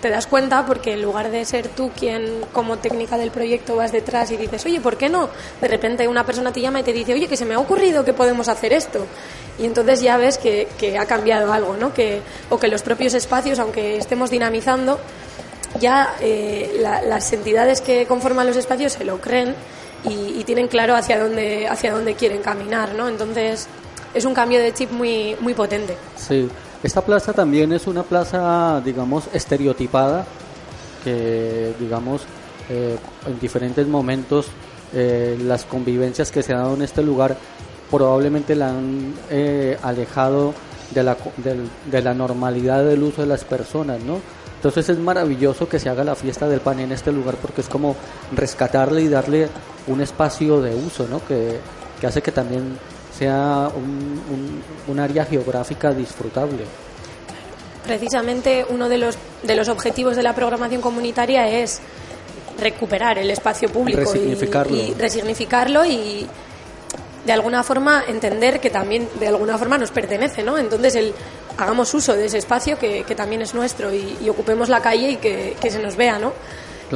te 0.00 0.10
das 0.10 0.26
cuenta 0.26 0.66
porque 0.66 0.92
en 0.92 1.02
lugar 1.02 1.30
de 1.30 1.44
ser 1.46 1.68
tú 1.68 1.90
quien 1.98 2.42
como 2.52 2.76
técnica 2.76 3.16
del 3.16 3.30
proyecto 3.30 3.76
vas 3.76 3.90
detrás 3.90 4.30
y 4.30 4.36
dices, 4.36 4.64
oye, 4.66 4.80
¿por 4.80 4.96
qué 4.96 5.08
no? 5.08 5.30
De 5.60 5.66
repente 5.66 6.06
una 6.06 6.26
persona 6.26 6.52
te 6.52 6.60
llama 6.60 6.80
y 6.80 6.82
te 6.82 6.92
dice, 6.92 7.14
oye, 7.14 7.26
que 7.26 7.38
se 7.38 7.46
me 7.46 7.54
ha 7.54 7.58
ocurrido 7.58 8.04
que 8.04 8.12
podemos 8.12 8.48
hacer 8.48 8.72
esto. 8.72 9.06
Y 9.58 9.64
entonces 9.64 10.02
ya 10.02 10.16
ves 10.16 10.36
que, 10.36 10.68
que 10.78 10.98
ha 10.98 11.06
cambiado 11.06 11.52
algo, 11.52 11.76
¿no? 11.76 11.94
Que, 11.94 12.20
o 12.50 12.58
que 12.58 12.68
los 12.68 12.82
propios 12.82 13.14
espacios, 13.14 13.58
aunque 13.58 13.96
estemos 13.96 14.30
dinamizando, 14.30 15.00
ya 15.80 16.14
eh, 16.20 16.80
las 16.80 17.32
entidades 17.32 17.80
que 17.80 18.06
conforman 18.06 18.46
los 18.46 18.56
espacios 18.56 18.92
se 18.92 19.04
lo 19.04 19.20
creen 19.20 19.54
y, 20.04 20.44
tienen 20.44 20.68
claro 20.68 20.94
hacia 20.94 21.18
dónde, 21.18 21.66
hacia 21.66 21.92
dónde 21.92 22.14
quieren 22.14 22.42
caminar, 22.42 22.94
¿no? 22.94 23.08
Entonces, 23.08 23.66
es 24.12 24.24
un 24.26 24.34
cambio 24.34 24.60
de 24.60 24.74
chip 24.74 24.90
muy, 24.90 25.34
muy 25.40 25.54
potente. 25.54 25.96
Sí, 26.16 26.48
esta 26.82 27.00
plaza 27.00 27.32
también 27.32 27.72
es 27.72 27.86
una 27.86 28.02
plaza, 28.02 28.82
digamos, 28.84 29.24
estereotipada, 29.32 30.26
que, 31.02 31.72
digamos, 31.80 32.22
eh, 32.68 32.96
en 33.26 33.40
diferentes 33.40 33.86
momentos 33.86 34.46
eh, 34.92 35.36
las 35.42 35.64
convivencias 35.64 36.30
que 36.30 36.42
se 36.42 36.52
han 36.52 36.60
dado 36.60 36.74
en 36.74 36.82
este 36.82 37.02
lugar 37.02 37.36
probablemente 37.90 38.54
la 38.54 38.70
han 38.70 39.14
eh, 39.30 39.76
alejado 39.82 40.54
de 40.94 41.02
la, 41.02 41.16
de 41.90 42.02
la 42.02 42.14
normalidad 42.14 42.84
del 42.84 43.02
uso 43.02 43.22
de 43.22 43.28
las 43.28 43.44
personas, 43.44 44.00
¿no? 44.02 44.20
Entonces 44.64 44.88
es 44.88 44.98
maravilloso 44.98 45.68
que 45.68 45.78
se 45.78 45.90
haga 45.90 46.02
la 46.04 46.14
fiesta 46.14 46.48
del 46.48 46.60
pan 46.60 46.80
en 46.80 46.90
este 46.90 47.12
lugar 47.12 47.34
porque 47.34 47.60
es 47.60 47.68
como 47.68 47.96
rescatarle 48.32 49.02
y 49.02 49.08
darle 49.08 49.50
un 49.88 50.00
espacio 50.00 50.62
de 50.62 50.74
uso, 50.74 51.06
¿no? 51.06 51.22
Que, 51.22 51.58
que 52.00 52.06
hace 52.06 52.22
que 52.22 52.32
también 52.32 52.78
sea 53.14 53.70
un, 53.76 54.62
un, 54.88 54.98
área 54.98 55.26
geográfica 55.26 55.92
disfrutable. 55.92 56.64
Precisamente 57.84 58.64
uno 58.66 58.88
de 58.88 58.96
los, 58.96 59.18
de 59.42 59.54
los 59.54 59.68
objetivos 59.68 60.16
de 60.16 60.22
la 60.22 60.34
programación 60.34 60.80
comunitaria 60.80 61.46
es 61.46 61.82
recuperar 62.58 63.18
el 63.18 63.30
espacio 63.30 63.68
público 63.68 64.00
resignificarlo. 64.00 64.76
Y, 64.78 64.94
resignificarlo 64.94 65.84
y 65.84 66.26
de 67.26 67.32
alguna 67.32 67.62
forma 67.62 68.04
entender 68.08 68.60
que 68.60 68.70
también 68.70 69.10
de 69.20 69.28
alguna 69.28 69.58
forma 69.58 69.76
nos 69.76 69.90
pertenece, 69.90 70.42
¿no? 70.42 70.56
Entonces 70.56 70.94
el 70.94 71.12
hagamos 71.56 71.92
uso 71.94 72.14
de 72.14 72.26
ese 72.26 72.38
espacio 72.38 72.78
que, 72.78 73.04
que 73.04 73.14
también 73.14 73.42
es 73.42 73.54
nuestro 73.54 73.92
y, 73.92 74.28
ocupemos 74.28 74.68
la 74.68 74.80
calle 74.80 75.10
y 75.12 75.16
que, 75.16 75.56
que 75.60 75.70
se 75.70 75.80
nos 75.80 75.96
vea, 75.96 76.18
¿no? 76.18 76.32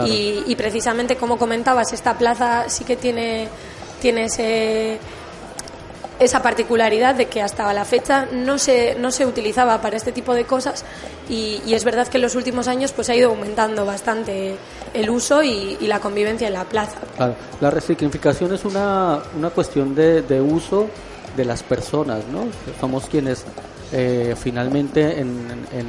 Y, 0.06 0.44
y, 0.46 0.54
precisamente 0.54 1.16
como 1.16 1.38
comentabas, 1.38 1.92
esta 1.92 2.16
plaza 2.16 2.68
sí 2.68 2.84
que 2.84 2.94
tiene, 2.96 3.48
tiene 4.00 4.26
ese 4.26 5.00
esa 6.18 6.42
particularidad 6.42 7.14
de 7.14 7.26
que 7.26 7.42
hasta 7.42 7.72
la 7.72 7.84
fecha 7.84 8.26
no 8.32 8.58
se, 8.58 8.96
no 8.96 9.10
se 9.10 9.24
utilizaba 9.24 9.80
para 9.80 9.96
este 9.96 10.12
tipo 10.12 10.34
de 10.34 10.44
cosas 10.44 10.84
y, 11.28 11.60
es 11.72 11.84
verdad 11.84 12.08
que 12.08 12.16
en 12.16 12.22
los 12.22 12.34
últimos 12.34 12.68
años 12.68 12.92
pues 12.92 13.08
ha 13.10 13.14
ido 13.14 13.30
aumentando 13.30 13.84
bastante 13.84 14.56
el 14.94 15.10
uso 15.10 15.42
y, 15.42 15.76
la 15.82 16.00
convivencia 16.00 16.48
en 16.48 16.54
la 16.54 16.64
plaza. 16.64 16.98
La 17.60 17.70
resignificación 17.70 18.52
es 18.52 18.64
una, 18.64 19.20
una 19.36 19.50
cuestión 19.50 19.94
de, 19.94 20.22
de, 20.22 20.40
uso 20.40 20.88
de 21.38 21.46
las 21.46 21.62
personas, 21.62 22.24
¿no? 22.30 22.48
Somos 22.80 23.06
quienes 23.06 23.44
eh, 23.92 24.34
finalmente 24.36 25.20
en, 25.20 25.46
en, 25.72 25.86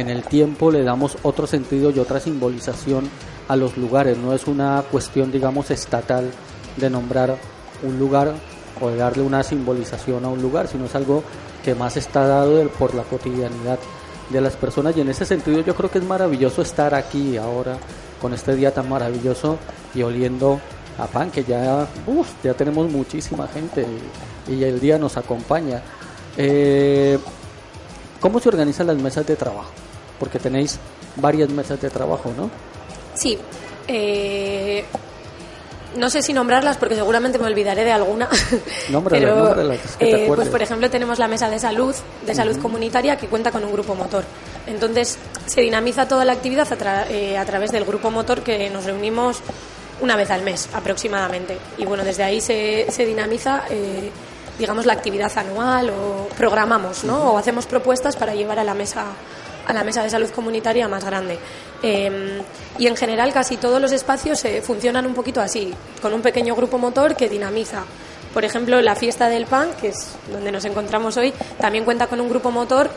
en 0.00 0.08
el 0.08 0.24
tiempo 0.24 0.72
le 0.72 0.82
damos 0.82 1.18
otro 1.22 1.46
sentido 1.46 1.90
y 1.90 2.00
otra 2.00 2.18
simbolización 2.18 3.08
a 3.48 3.54
los 3.54 3.76
lugares, 3.76 4.18
no 4.18 4.32
es 4.32 4.48
una 4.48 4.82
cuestión 4.90 5.30
digamos 5.30 5.70
estatal 5.70 6.30
de 6.76 6.90
nombrar 6.90 7.36
un 7.84 7.98
lugar 7.98 8.34
o 8.80 8.88
de 8.88 8.96
darle 8.96 9.22
una 9.22 9.42
simbolización 9.42 10.24
a 10.24 10.28
un 10.28 10.42
lugar, 10.42 10.66
sino 10.66 10.86
es 10.86 10.94
algo 10.94 11.22
que 11.64 11.74
más 11.74 11.96
está 11.96 12.26
dado 12.26 12.66
por 12.70 12.94
la 12.94 13.02
cotidianidad 13.04 13.78
de 14.30 14.40
las 14.40 14.56
personas 14.56 14.96
y 14.96 15.02
en 15.02 15.08
ese 15.08 15.24
sentido 15.24 15.60
yo 15.60 15.74
creo 15.76 15.90
que 15.90 15.98
es 15.98 16.04
maravilloso 16.04 16.62
estar 16.62 16.94
aquí 16.94 17.36
ahora 17.36 17.76
con 18.20 18.34
este 18.34 18.56
día 18.56 18.72
tan 18.74 18.88
maravilloso 18.88 19.58
y 19.94 20.02
oliendo 20.02 20.60
a 20.98 21.06
pan 21.06 21.30
que 21.30 21.44
ya 21.44 21.86
ya 22.42 22.54
tenemos 22.54 22.90
muchísima 22.90 23.46
gente 23.48 23.86
y, 24.48 24.62
el 24.62 24.80
día 24.80 24.98
nos 24.98 25.16
acompaña 25.16 25.82
eh, 26.36 27.18
¿cómo 28.20 28.40
se 28.40 28.48
organizan 28.48 28.86
las 28.86 28.96
mesas 28.96 29.26
de 29.26 29.36
trabajo? 29.36 29.70
porque 30.18 30.38
tenéis 30.38 30.78
varias 31.16 31.50
mesas 31.50 31.80
de 31.80 31.90
trabajo 31.90 32.32
¿no? 32.36 32.50
sí 33.14 33.38
eh, 33.88 34.84
no 35.96 36.10
sé 36.10 36.22
si 36.22 36.32
nombrarlas 36.32 36.76
porque 36.76 36.94
seguramente 36.94 37.38
me 37.38 37.46
olvidaré 37.46 37.84
de 37.84 37.92
alguna. 37.92 38.28
pero, 39.08 39.54
eh, 40.00 40.24
pues 40.26 40.48
por 40.48 40.62
ejemplo 40.62 40.90
tenemos 40.90 41.18
la 41.18 41.28
mesa 41.28 41.48
de 41.48 41.58
salud, 41.58 41.94
de 42.24 42.34
salud 42.34 42.56
comunitaria 42.58 43.16
que 43.16 43.28
cuenta 43.28 43.50
con 43.50 43.64
un 43.64 43.72
grupo 43.72 43.94
motor. 43.94 44.24
Entonces 44.66 45.18
se 45.46 45.60
dinamiza 45.60 46.08
toda 46.08 46.24
la 46.24 46.32
actividad 46.32 46.68
a, 46.70 47.06
eh, 47.08 47.42
través 47.46 47.72
del 47.72 47.84
grupo 47.84 48.10
motor 48.10 48.42
que 48.42 48.68
nos 48.70 48.84
reunimos 48.84 49.38
una 50.00 50.16
vez 50.16 50.30
al 50.30 50.42
mes 50.42 50.68
aproximadamente. 50.72 51.58
Y 51.78 51.84
bueno, 51.84 52.04
desde 52.04 52.22
ahí 52.22 52.40
se, 52.40 52.86
se 52.90 53.04
dinamiza, 53.04 53.64
eh, 53.70 54.10
digamos, 54.58 54.86
la 54.86 54.92
actividad 54.92 55.32
anual 55.36 55.90
o 55.90 56.28
programamos, 56.36 57.04
¿no? 57.04 57.32
O 57.32 57.38
hacemos 57.38 57.66
propuestas 57.66 58.16
para 58.16 58.34
llevar 58.34 58.58
a 58.58 58.64
la 58.64 58.74
mesa 58.74 59.04
a 59.66 59.72
la 59.72 59.84
mesa 59.84 60.02
de 60.02 60.10
salud 60.10 60.30
comunitaria 60.30 60.88
más 60.88 61.04
grande. 61.04 61.38
Em, 61.82 62.40
y 62.78 62.86
en 62.86 62.96
general 62.96 63.32
casi 63.32 63.56
todos 63.56 63.80
los 63.80 63.92
espacios 63.92 64.44
eh, 64.44 64.62
funcionan 64.62 65.06
un 65.06 65.14
poquito 65.14 65.40
así, 65.40 65.74
con 66.00 66.14
un 66.14 66.22
pequeño 66.22 66.54
grupo 66.54 66.78
motor 66.78 67.16
que 67.16 67.28
dinamiza. 67.28 67.84
Por 68.32 68.44
ejemplo, 68.44 68.80
la 68.80 68.94
fiesta 68.94 69.28
del 69.28 69.46
pan, 69.46 69.70
que 69.80 69.88
es 69.88 70.10
donde 70.30 70.52
nos 70.52 70.64
encontramos 70.64 71.16
hoy, 71.16 71.32
también 71.58 71.84
cuenta 71.84 72.06
con 72.06 72.20
un 72.20 72.28
grupo 72.28 72.50
motor 72.50 72.90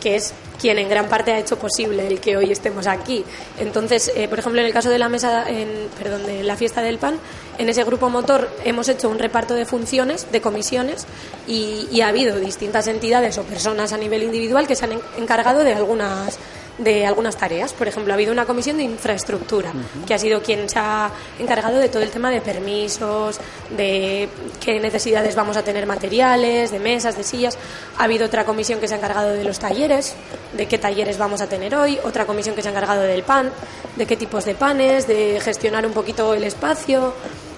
que 0.00 0.16
es 0.16 0.34
quien 0.60 0.78
en 0.78 0.88
gran 0.88 1.08
parte 1.08 1.32
ha 1.32 1.38
hecho 1.38 1.58
posible 1.58 2.06
el 2.06 2.20
que 2.20 2.36
hoy 2.36 2.50
estemos 2.50 2.86
aquí. 2.86 3.24
Entonces, 3.58 4.12
eh, 4.14 4.28
por 4.28 4.38
ejemplo, 4.38 4.60
en 4.60 4.66
el 4.66 4.72
caso 4.72 4.90
de 4.90 4.98
la 4.98 5.08
mesa, 5.08 5.48
en, 5.48 5.88
perdón, 5.98 6.26
de 6.26 6.42
la 6.42 6.56
fiesta 6.56 6.82
del 6.82 6.98
pan, 6.98 7.18
en 7.58 7.68
ese 7.68 7.84
grupo 7.84 8.10
motor 8.10 8.50
hemos 8.64 8.88
hecho 8.88 9.08
un 9.08 9.18
reparto 9.18 9.54
de 9.54 9.64
funciones, 9.64 10.30
de 10.30 10.40
comisiones, 10.40 11.06
y, 11.46 12.00
ha 12.00 12.08
habido 12.08 12.38
distintas 12.38 12.86
entidades 12.86 13.38
o 13.38 13.42
personas 13.42 13.92
a 13.92 13.96
nivel 13.96 14.22
individual 14.22 14.66
que 14.66 14.76
se 14.76 14.84
han 14.84 15.00
encargado 15.16 15.64
de 15.64 15.72
algunas 15.72 16.38
de 16.78 17.06
algunas 17.06 17.36
tareas. 17.36 17.72
Por 17.72 17.88
ejemplo, 17.88 18.12
ha 18.12 18.16
habido 18.16 18.32
una 18.32 18.44
comisión 18.44 18.76
de 18.76 18.84
infraestructura, 18.84 19.72
que 20.06 20.14
ha 20.14 20.18
sido 20.18 20.42
quien 20.42 20.68
se 20.68 20.78
ha 20.78 21.10
encargado 21.38 21.78
de 21.78 21.88
todo 21.88 22.02
el 22.02 22.10
tema 22.10 22.30
de 22.30 22.40
permisos, 22.40 23.38
de 23.76 24.28
qué 24.60 24.78
necesidades 24.80 25.34
vamos 25.34 25.56
a 25.56 25.62
tener 25.62 25.86
materiales, 25.86 26.70
de 26.70 26.78
mesas, 26.78 27.16
de 27.16 27.24
sillas. 27.24 27.58
Ha 27.98 28.04
habido 28.04 28.26
otra 28.26 28.44
comisión 28.44 28.80
que 28.80 28.88
se 28.88 28.94
ha 28.94 28.98
encargado 28.98 29.32
de 29.32 29.44
los 29.44 29.58
talleres, 29.58 30.14
de 30.52 30.66
qué 30.66 30.78
talleres 30.78 31.18
vamos 31.18 31.40
a 31.40 31.48
tener 31.48 31.74
hoy, 31.74 31.98
otra 32.04 32.26
comisión 32.26 32.54
que 32.54 32.62
se 32.62 32.68
ha 32.68 32.70
encargado 32.72 33.02
del 33.02 33.22
pan, 33.22 33.50
de 33.96 34.06
qué 34.06 34.16
tipos 34.16 34.44
de 34.44 34.54
panes, 34.54 35.06
de 35.06 35.40
gestionar 35.40 35.86
un 35.86 35.92
poquito 35.92 36.34
el 36.34 36.44
espacio. 36.44 37.14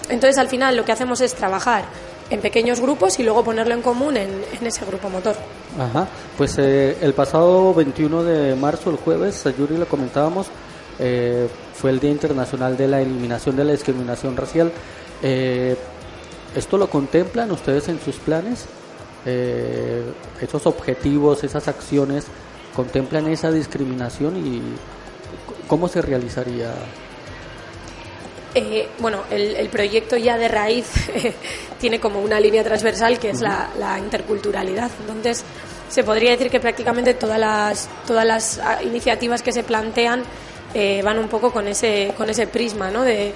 Entonces, 0.09 0.37
al 0.37 0.47
final, 0.47 0.75
lo 0.75 0.85
que 0.85 0.91
hacemos 0.91 1.21
es 1.21 1.33
trabajar 1.35 1.85
en 2.29 2.41
pequeños 2.41 2.79
grupos 2.79 3.19
y 3.19 3.23
luego 3.23 3.43
ponerlo 3.43 3.73
en 3.73 3.81
común 3.81 4.17
en, 4.17 4.43
ese 4.61 4.85
grupo 4.85 5.09
motor. 5.09 5.35
Ajá, 5.77 6.07
pues 6.37 6.57
eh, 6.57 6.97
el 7.01 7.13
pasado 7.13 7.73
21 7.73 8.23
de 8.23 8.55
marzo, 8.55 8.89
el 8.91 8.97
jueves, 8.97 9.45
a 9.45 9.51
Yuri 9.51 9.77
lo 9.77 9.87
comentábamos, 9.87 10.47
eh, 10.99 11.47
fue 11.73 11.91
el 11.91 11.99
Día 11.99 12.11
Internacional 12.11 12.77
de 12.77 12.87
la 12.87 13.01
Eliminación 13.01 13.55
de 13.55 13.63
la 13.63 13.71
Discriminación 13.71 14.35
Racial. 14.35 14.71
Eh, 15.23 15.75
¿Esto 16.55 16.77
lo 16.77 16.89
contemplan 16.89 17.51
ustedes 17.51 17.89
en 17.89 17.99
sus 17.99 18.15
planes? 18.15 18.65
¿Esos 20.41 20.65
objetivos, 20.65 21.43
esas 21.43 21.67
acciones, 21.67 22.25
contemplan 22.75 23.27
esa 23.27 23.51
discriminación 23.51 24.37
y 24.37 24.61
cómo 25.67 25.87
se 25.87 26.01
realizaría? 26.01 26.73
Eh, 28.55 28.87
bueno, 28.97 29.23
el, 29.29 29.69
proyecto 29.69 30.17
ya 30.17 30.37
de 30.37 30.47
raíz 30.47 30.87
tiene 31.79 31.99
como 31.99 32.19
una 32.19 32.39
línea 32.39 32.63
transversal 32.63 33.19
que 33.19 33.29
es 33.29 33.41
la, 33.41 33.97
interculturalidad. 33.99 34.89
Entonces, 35.01 35.43
se 35.89 36.03
podría 36.03 36.31
decir 36.31 36.49
que 36.49 36.59
prácticamente 36.59 37.13
todas 37.13 37.39
las, 37.39 37.89
todas 38.07 38.25
las 38.25 38.59
ah, 38.59 38.81
iniciativas 38.83 39.43
que 39.43 39.51
se 39.51 39.63
plantean 39.63 40.23
eh, 40.73 41.01
van 41.03 41.19
un 41.19 41.27
poco 41.27 41.51
con 41.51 41.67
ese, 41.67 42.13
con 42.17 42.29
ese 42.29 42.47
prisma 42.47 42.91
¿no? 42.91 43.03
de, 43.03 43.33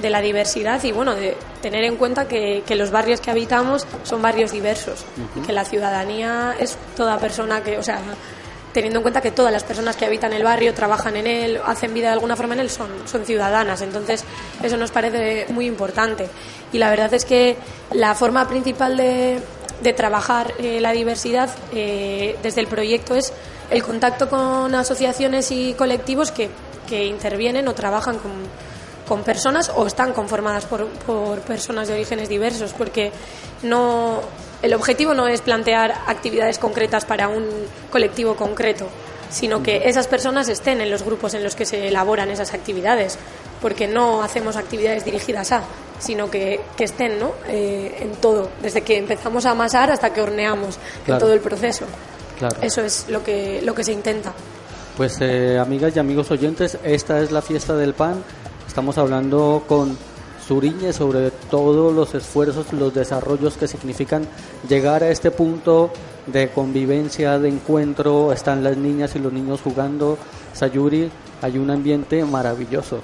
de 0.00 0.10
la 0.10 0.20
diversidad 0.20 0.82
y 0.84 0.92
bueno, 0.92 1.14
de 1.14 1.36
tener 1.62 1.84
en 1.84 1.96
cuenta 1.96 2.28
que, 2.28 2.62
que, 2.66 2.74
los 2.74 2.90
barrios 2.90 3.20
que 3.20 3.30
habitamos 3.30 3.86
son 4.02 4.22
barrios 4.22 4.52
diversos, 4.52 5.04
que 5.46 5.52
la 5.52 5.64
ciudadanía 5.64 6.54
es 6.58 6.76
toda 6.96 7.18
persona 7.18 7.62
que, 7.62 7.78
o 7.78 7.82
sea, 7.82 7.98
teniendo 8.76 8.98
en 8.98 9.04
cuenta 9.04 9.22
que 9.22 9.30
todas 9.30 9.50
las 9.50 9.64
personas 9.64 9.96
que 9.96 10.04
habitan 10.04 10.34
el 10.34 10.44
barrio, 10.44 10.74
trabajan 10.74 11.16
en 11.16 11.26
él, 11.26 11.58
hacen 11.64 11.94
vida 11.94 12.08
de 12.08 12.12
alguna 12.12 12.36
forma 12.36 12.52
en 12.52 12.60
él, 12.60 12.68
son, 12.68 12.90
son 13.06 13.24
ciudadanas. 13.24 13.80
Entonces, 13.80 14.22
eso 14.62 14.76
nos 14.76 14.90
parece 14.90 15.46
muy 15.48 15.64
importante. 15.64 16.28
Y 16.74 16.76
la 16.76 16.90
verdad 16.90 17.14
es 17.14 17.24
que 17.24 17.56
la 17.92 18.14
forma 18.14 18.46
principal 18.46 18.98
de, 18.98 19.40
de 19.82 19.92
trabajar 19.94 20.52
eh, 20.58 20.78
la 20.82 20.92
diversidad 20.92 21.48
eh, 21.72 22.36
desde 22.42 22.60
el 22.60 22.66
proyecto 22.66 23.14
es 23.14 23.32
el 23.70 23.82
contacto 23.82 24.28
con 24.28 24.74
asociaciones 24.74 25.50
y 25.52 25.72
colectivos 25.72 26.30
que, 26.30 26.50
que 26.86 27.06
intervienen 27.06 27.68
o 27.68 27.72
trabajan 27.72 28.18
con, 28.18 28.32
con 29.08 29.22
personas 29.22 29.72
o 29.74 29.86
están 29.86 30.12
conformadas 30.12 30.66
por, 30.66 30.86
por 30.86 31.40
personas 31.40 31.88
de 31.88 31.94
orígenes 31.94 32.28
diversos, 32.28 32.74
porque 32.74 33.10
no 33.62 34.20
el 34.62 34.74
objetivo 34.74 35.14
no 35.14 35.28
es 35.28 35.40
plantear 35.40 35.94
actividades 36.06 36.58
concretas 36.58 37.04
para 37.04 37.28
un 37.28 37.46
colectivo 37.90 38.36
concreto, 38.36 38.88
sino 39.30 39.62
que 39.62 39.88
esas 39.88 40.06
personas 40.06 40.48
estén 40.48 40.80
en 40.80 40.90
los 40.90 41.02
grupos 41.02 41.34
en 41.34 41.44
los 41.44 41.54
que 41.54 41.66
se 41.66 41.88
elaboran 41.88 42.30
esas 42.30 42.54
actividades, 42.54 43.18
porque 43.60 43.86
no 43.86 44.22
hacemos 44.22 44.56
actividades 44.56 45.04
dirigidas 45.04 45.52
a, 45.52 45.62
sino 45.98 46.30
que, 46.30 46.60
estén 46.78 47.18
¿no? 47.18 47.32
Eh, 47.48 47.98
en 48.00 48.12
todo, 48.16 48.48
desde 48.62 48.82
que 48.82 48.98
empezamos 48.98 49.46
a 49.46 49.50
amasar 49.50 49.90
hasta 49.90 50.12
que 50.12 50.20
horneamos, 50.20 50.78
en 51.06 51.18
todo 51.18 51.32
el 51.32 51.40
proceso. 51.40 51.84
Eso 52.60 52.82
es 52.82 53.06
lo 53.08 53.24
que, 53.24 53.62
lo 53.62 53.74
que 53.74 53.82
se 53.82 53.92
intenta. 53.92 54.32
Pues 54.96 55.18
eh, 55.20 55.58
amigas 55.58 55.94
y 55.94 55.98
amigos 55.98 56.30
oyentes, 56.30 56.78
esta 56.82 57.20
es 57.20 57.30
la 57.30 57.42
fiesta 57.42 57.74
del 57.74 57.94
pan. 57.94 58.22
Estamos 58.66 58.98
hablando 58.98 59.64
con 59.66 59.96
Suriñe 60.46 60.92
sobre 60.92 61.30
todos 61.50 61.92
los 61.92 62.14
esfuerzos, 62.14 62.72
los 62.72 62.94
desarrollos 62.94 63.56
que 63.56 63.66
significan 63.66 64.26
llegar 64.68 65.02
a 65.02 65.10
este 65.10 65.30
punto 65.30 65.90
de 66.26 66.50
convivencia, 66.50 67.38
de 67.38 67.48
encuentro. 67.48 68.32
Están 68.32 68.62
las 68.62 68.76
niñas 68.76 69.16
y 69.16 69.18
los 69.18 69.32
niños 69.32 69.60
jugando. 69.62 70.18
Sayuri, 70.54 71.10
hay 71.42 71.58
un 71.58 71.70
ambiente 71.70 72.24
maravilloso. 72.24 73.00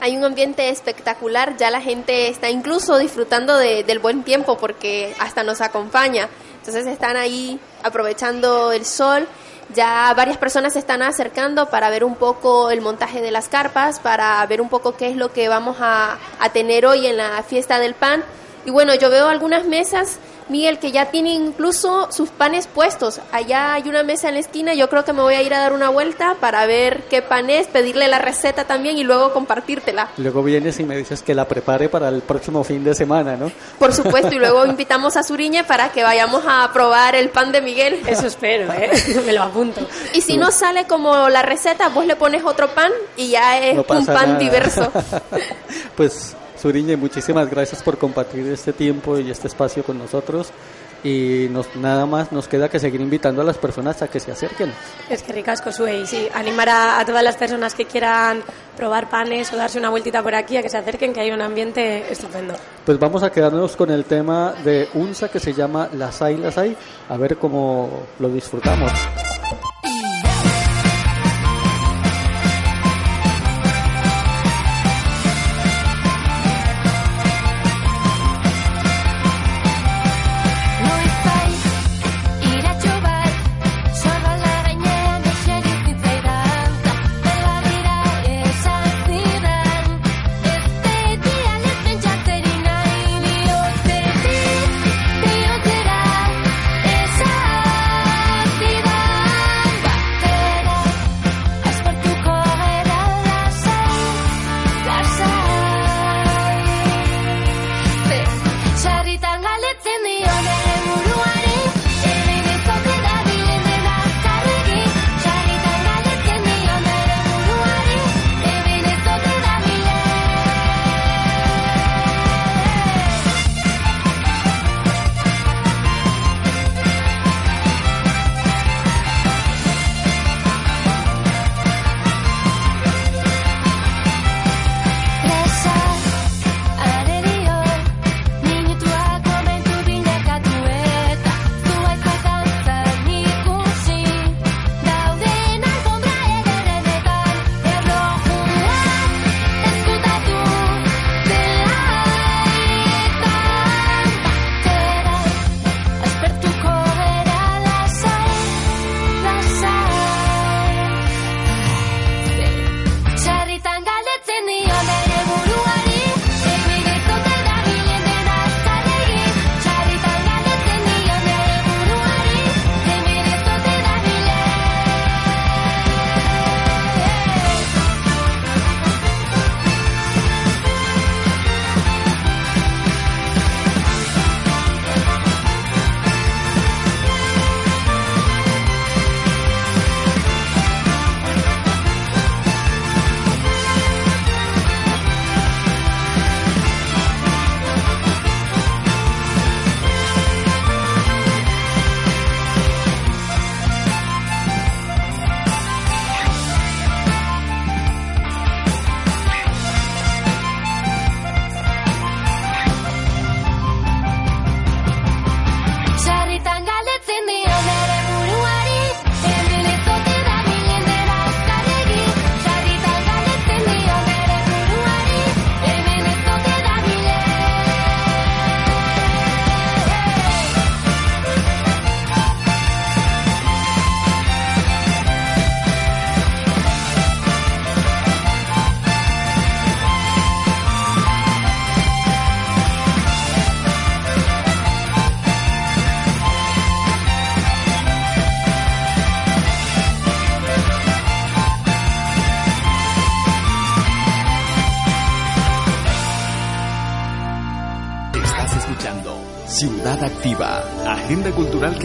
Hay 0.00 0.16
un 0.16 0.24
ambiente 0.24 0.68
espectacular, 0.70 1.56
ya 1.58 1.70
la 1.70 1.80
gente 1.80 2.28
está 2.28 2.48
incluso 2.50 2.98
disfrutando 2.98 3.56
de- 3.56 3.82
del 3.82 3.98
buen 3.98 4.22
tiempo 4.22 4.56
porque 4.56 5.12
hasta 5.18 5.42
nos 5.42 5.60
acompaña. 5.60 6.28
Entonces 6.58 6.86
están 6.86 7.16
ahí 7.16 7.58
aprovechando 7.82 8.70
el 8.72 8.84
sol. 8.84 9.26
Ya 9.74 10.12
varias 10.14 10.38
personas 10.38 10.72
se 10.72 10.78
están 10.78 11.02
acercando 11.02 11.66
para 11.66 11.90
ver 11.90 12.02
un 12.02 12.14
poco 12.14 12.70
el 12.70 12.80
montaje 12.80 13.20
de 13.20 13.30
las 13.30 13.48
carpas, 13.48 14.00
para 14.00 14.44
ver 14.46 14.60
un 14.62 14.68
poco 14.70 14.96
qué 14.96 15.08
es 15.08 15.16
lo 15.16 15.32
que 15.32 15.48
vamos 15.48 15.76
a, 15.80 16.16
a 16.40 16.48
tener 16.50 16.86
hoy 16.86 17.06
en 17.06 17.18
la 17.18 17.42
fiesta 17.42 17.78
del 17.78 17.94
pan. 17.94 18.24
Y 18.64 18.70
bueno, 18.70 18.94
yo 18.94 19.10
veo 19.10 19.28
algunas 19.28 19.66
mesas, 19.66 20.18
Miguel, 20.48 20.78
que 20.78 20.92
ya 20.92 21.06
tienen 21.06 21.46
incluso 21.46 22.10
sus 22.10 22.30
panes 22.30 22.66
puestos. 22.66 23.20
Allá 23.32 23.74
hay 23.74 23.88
una 23.88 24.02
mesa 24.02 24.28
en 24.28 24.34
la 24.34 24.40
esquina, 24.40 24.74
yo 24.74 24.88
creo 24.88 25.04
que 25.04 25.12
me 25.12 25.22
voy 25.22 25.34
a 25.34 25.42
ir 25.42 25.52
a 25.54 25.58
dar 25.58 25.72
una 25.72 25.88
vuelta 25.90 26.36
para 26.40 26.64
ver 26.66 27.04
qué 27.10 27.22
pan 27.22 27.50
es, 27.50 27.66
pedirle 27.66 28.08
la 28.08 28.18
receta 28.18 28.64
también 28.64 28.98
y 28.98 29.04
luego 29.04 29.32
compartírtela. 29.32 30.08
Luego 30.16 30.42
vienes 30.42 30.78
y 30.80 30.84
me 30.84 30.96
dices 30.96 31.22
que 31.22 31.34
la 31.34 31.46
prepare 31.46 31.88
para 31.88 32.08
el 32.08 32.22
próximo 32.22 32.64
fin 32.64 32.82
de 32.84 32.94
semana, 32.94 33.36
¿no? 33.36 33.50
Por 33.78 33.92
supuesto, 33.92 34.34
y 34.34 34.38
luego 34.38 34.64
invitamos 34.66 35.16
a 35.16 35.22
Suriñe 35.22 35.64
para 35.64 35.90
que 35.90 36.02
vayamos 36.02 36.42
a 36.46 36.70
probar 36.72 37.14
el 37.14 37.30
pan 37.30 37.52
de 37.52 37.60
Miguel. 37.60 38.00
Eso 38.06 38.26
espero, 38.26 38.72
¿eh? 38.72 38.90
Me 39.26 39.32
lo 39.32 39.42
apunto. 39.42 39.80
Y 40.14 40.20
si 40.20 40.36
no 40.36 40.50
sale 40.50 40.86
como 40.86 41.28
la 41.28 41.42
receta, 41.42 41.88
vos 41.88 42.06
le 42.06 42.16
pones 42.16 42.44
otro 42.44 42.68
pan 42.68 42.92
y 43.16 43.28
ya 43.30 43.58
es 43.58 43.74
No 43.74 43.84
un 43.88 44.06
pan 44.06 44.28
nada. 44.28 44.38
diverso. 44.38 44.92
pues, 45.96 46.34
Suriñe, 46.60 46.96
muchísimas 46.96 47.48
gracias 47.48 47.82
por 47.82 47.98
compartir 47.98 48.46
este 48.48 48.72
tiempo 48.72 49.18
y 49.18 49.30
este 49.30 49.46
espacio 49.46 49.84
con 49.84 49.98
nosotros. 49.98 50.50
Y 51.04 51.46
nos, 51.50 51.76
nada 51.76 52.06
más 52.06 52.32
nos 52.32 52.48
queda 52.48 52.68
que 52.68 52.80
seguir 52.80 53.00
invitando 53.00 53.40
a 53.40 53.44
las 53.44 53.56
personas 53.56 54.02
a 54.02 54.08
que 54.08 54.18
se 54.18 54.32
acerquen. 54.32 54.72
Es 55.08 55.22
que 55.22 55.32
ricasco, 55.32 55.70
Sue. 55.70 56.00
Y 56.00 56.06
sí, 56.06 56.28
animar 56.34 56.68
a, 56.68 56.98
a 56.98 57.04
todas 57.04 57.22
las 57.22 57.36
personas 57.36 57.74
que 57.74 57.84
quieran 57.84 58.42
probar 58.76 59.08
panes 59.08 59.52
o 59.52 59.56
darse 59.56 59.78
una 59.78 59.90
vueltita 59.90 60.24
por 60.24 60.34
aquí 60.34 60.56
a 60.56 60.62
que 60.62 60.68
se 60.68 60.76
acerquen, 60.76 61.12
que 61.12 61.20
hay 61.20 61.30
un 61.30 61.40
ambiente 61.40 62.10
estupendo. 62.10 62.54
Pues 62.84 62.98
vamos 62.98 63.22
a 63.22 63.30
quedarnos 63.30 63.76
con 63.76 63.90
el 63.90 64.04
tema 64.06 64.54
de 64.64 64.88
UNSA 64.94 65.28
que 65.28 65.38
se 65.38 65.52
llama 65.52 65.88
Las 65.92 66.20
hay, 66.20 66.36
las 66.36 66.58
hay, 66.58 66.76
a 67.08 67.16
ver 67.16 67.36
cómo 67.36 68.02
lo 68.18 68.28
disfrutamos. 68.28 68.90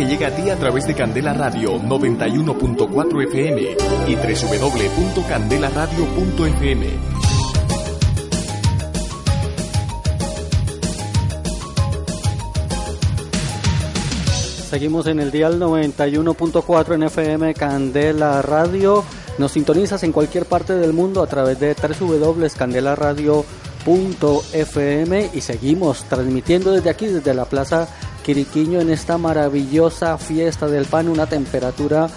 Llega 0.06 0.28
a 0.28 0.36
ti 0.36 0.50
a 0.50 0.58
través 0.58 0.88
de 0.88 0.96
Candela 0.96 1.34
Radio 1.34 1.78
91.4 1.80 3.28
FM 3.28 3.76
y 4.08 4.16
www.candelaradio.fm. 4.16 6.88
Seguimos 14.70 15.08
en 15.08 15.20
el 15.20 15.32
dial 15.32 15.60
91.4 15.60 16.96
en 16.96 17.04
FM 17.04 17.54
Candela 17.54 18.42
Radio. 18.42 19.04
Nos 19.38 19.52
sintonizas 19.52 20.02
en 20.04 20.12
cualquier 20.12 20.46
parte 20.46 20.76
del 20.76 20.94
mundo 20.94 21.22
a 21.22 21.28
través 21.28 21.60
de 21.60 21.76
www.candelaradio.fm 21.76 23.64
FM 23.86 25.30
y 25.34 25.42
seguimos 25.42 26.06
transmitiendo 26.06 26.72
desde 26.72 26.90
aquí, 26.90 27.08
desde 27.08 27.34
la 27.34 27.46
Plaza 27.46 27.88
Quiriquiño, 28.24 28.80
en 28.80 28.90
esta 28.90 29.18
maravillosa 29.18 30.18
fiesta 30.18 30.68
del 30.68 30.86
pan, 30.86 31.10
una 31.10 31.28
temperatura 31.28 32.10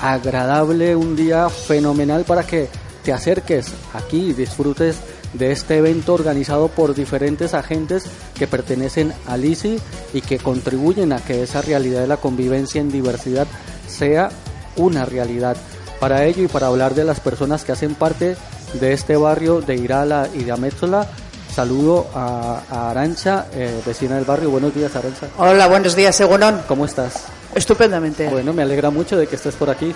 agradable, 0.00 0.96
un 0.96 1.16
día 1.16 1.48
fenomenal 1.48 2.24
para 2.24 2.44
que 2.46 2.68
te 3.02 3.12
acerques 3.12 3.72
aquí 3.92 4.30
y 4.30 4.32
disfrutes 4.32 4.96
de 5.34 5.52
este 5.52 5.76
evento 5.76 6.14
organizado 6.14 6.68
por 6.68 6.94
diferentes 6.94 7.54
agentes 7.54 8.06
que 8.34 8.46
pertenecen 8.46 9.12
al 9.26 9.44
ICI 9.44 9.78
y 10.14 10.20
que 10.22 10.38
contribuyen 10.38 11.12
a 11.12 11.18
que 11.18 11.42
esa 11.42 11.60
realidad 11.60 12.00
de 12.00 12.06
la 12.06 12.16
convivencia 12.16 12.80
en 12.80 12.90
diversidad 12.90 13.46
sea 13.86 14.30
una 14.76 15.04
realidad. 15.04 15.56
Para 16.00 16.24
ello 16.24 16.42
y 16.42 16.48
para 16.48 16.68
hablar 16.68 16.94
de 16.94 17.04
las 17.04 17.20
personas 17.20 17.64
que 17.64 17.72
hacen 17.72 17.94
parte 17.94 18.36
de 18.80 18.92
este 18.92 19.16
barrio 19.16 19.60
de 19.60 19.76
Irala 19.76 20.28
y 20.34 20.44
de 20.44 20.52
Amézola, 20.52 21.08
saludo 21.54 22.06
a, 22.14 22.62
a 22.70 22.90
Arancha, 22.90 23.46
eh, 23.54 23.80
vecina 23.86 24.16
del 24.16 24.24
barrio. 24.24 24.50
Buenos 24.50 24.74
días, 24.74 24.94
Arancha. 24.96 25.28
Hola, 25.38 25.66
buenos 25.68 25.94
días, 25.94 26.18
Egunon. 26.20 26.62
¿Cómo 26.66 26.84
estás? 26.84 27.24
Estupendamente. 27.54 28.28
Bueno, 28.28 28.52
me 28.52 28.62
alegra 28.62 28.90
mucho 28.90 29.16
de 29.16 29.26
que 29.26 29.36
estés 29.36 29.54
por 29.54 29.70
aquí. 29.70 29.94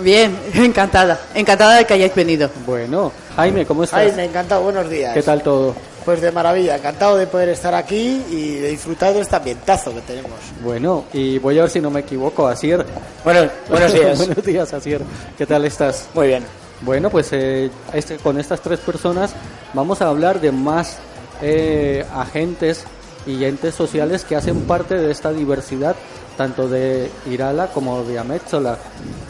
Bien, 0.00 0.36
encantada. 0.54 1.20
Encantada 1.34 1.76
de 1.76 1.84
que 1.84 1.94
hayáis 1.94 2.14
venido. 2.14 2.50
Bueno, 2.66 3.12
Jaime, 3.36 3.66
¿cómo 3.66 3.84
estás? 3.84 4.00
Ay, 4.00 4.12
me 4.16 4.22
ha 4.22 4.24
encantado, 4.24 4.62
buenos 4.62 4.88
días. 4.88 5.12
¿Qué 5.14 5.22
tal 5.22 5.42
todo? 5.42 5.74
Pues 6.04 6.20
de 6.20 6.32
maravilla, 6.32 6.76
encantado 6.76 7.16
de 7.16 7.26
poder 7.26 7.48
estar 7.50 7.74
aquí 7.74 8.22
y 8.30 8.56
de 8.56 8.68
disfrutar 8.70 9.14
de 9.14 9.20
este 9.20 9.36
ambientazo 9.36 9.94
que 9.94 10.00
tenemos. 10.02 10.32
Bueno, 10.62 11.04
y 11.12 11.38
voy 11.38 11.58
a 11.58 11.62
ver 11.62 11.70
si 11.70 11.80
no 11.80 11.90
me 11.90 12.00
equivoco, 12.00 12.46
Asier. 12.46 12.84
Bueno, 13.22 13.50
buenos 13.68 13.92
días. 13.94 14.18
buenos 14.18 14.44
días, 14.44 14.72
Asier. 14.72 15.00
¿Qué 15.38 15.46
tal 15.46 15.64
estás? 15.64 16.08
Muy 16.14 16.28
bien. 16.28 16.44
Bueno, 16.80 17.10
pues 17.10 17.32
eh, 17.32 17.70
este, 17.92 18.16
con 18.16 18.38
estas 18.38 18.60
tres 18.60 18.80
personas 18.80 19.32
vamos 19.72 20.02
a 20.02 20.08
hablar 20.08 20.40
de 20.40 20.52
más 20.52 20.98
eh, 21.40 22.04
agentes 22.14 22.84
y 23.26 23.44
entes 23.44 23.74
sociales 23.74 24.24
que 24.24 24.36
hacen 24.36 24.62
parte 24.62 24.96
de 24.96 25.10
esta 25.10 25.32
diversidad, 25.32 25.96
tanto 26.36 26.68
de 26.68 27.10
Irala 27.30 27.68
como 27.68 28.04
de 28.04 28.18
Amézola. 28.18 28.78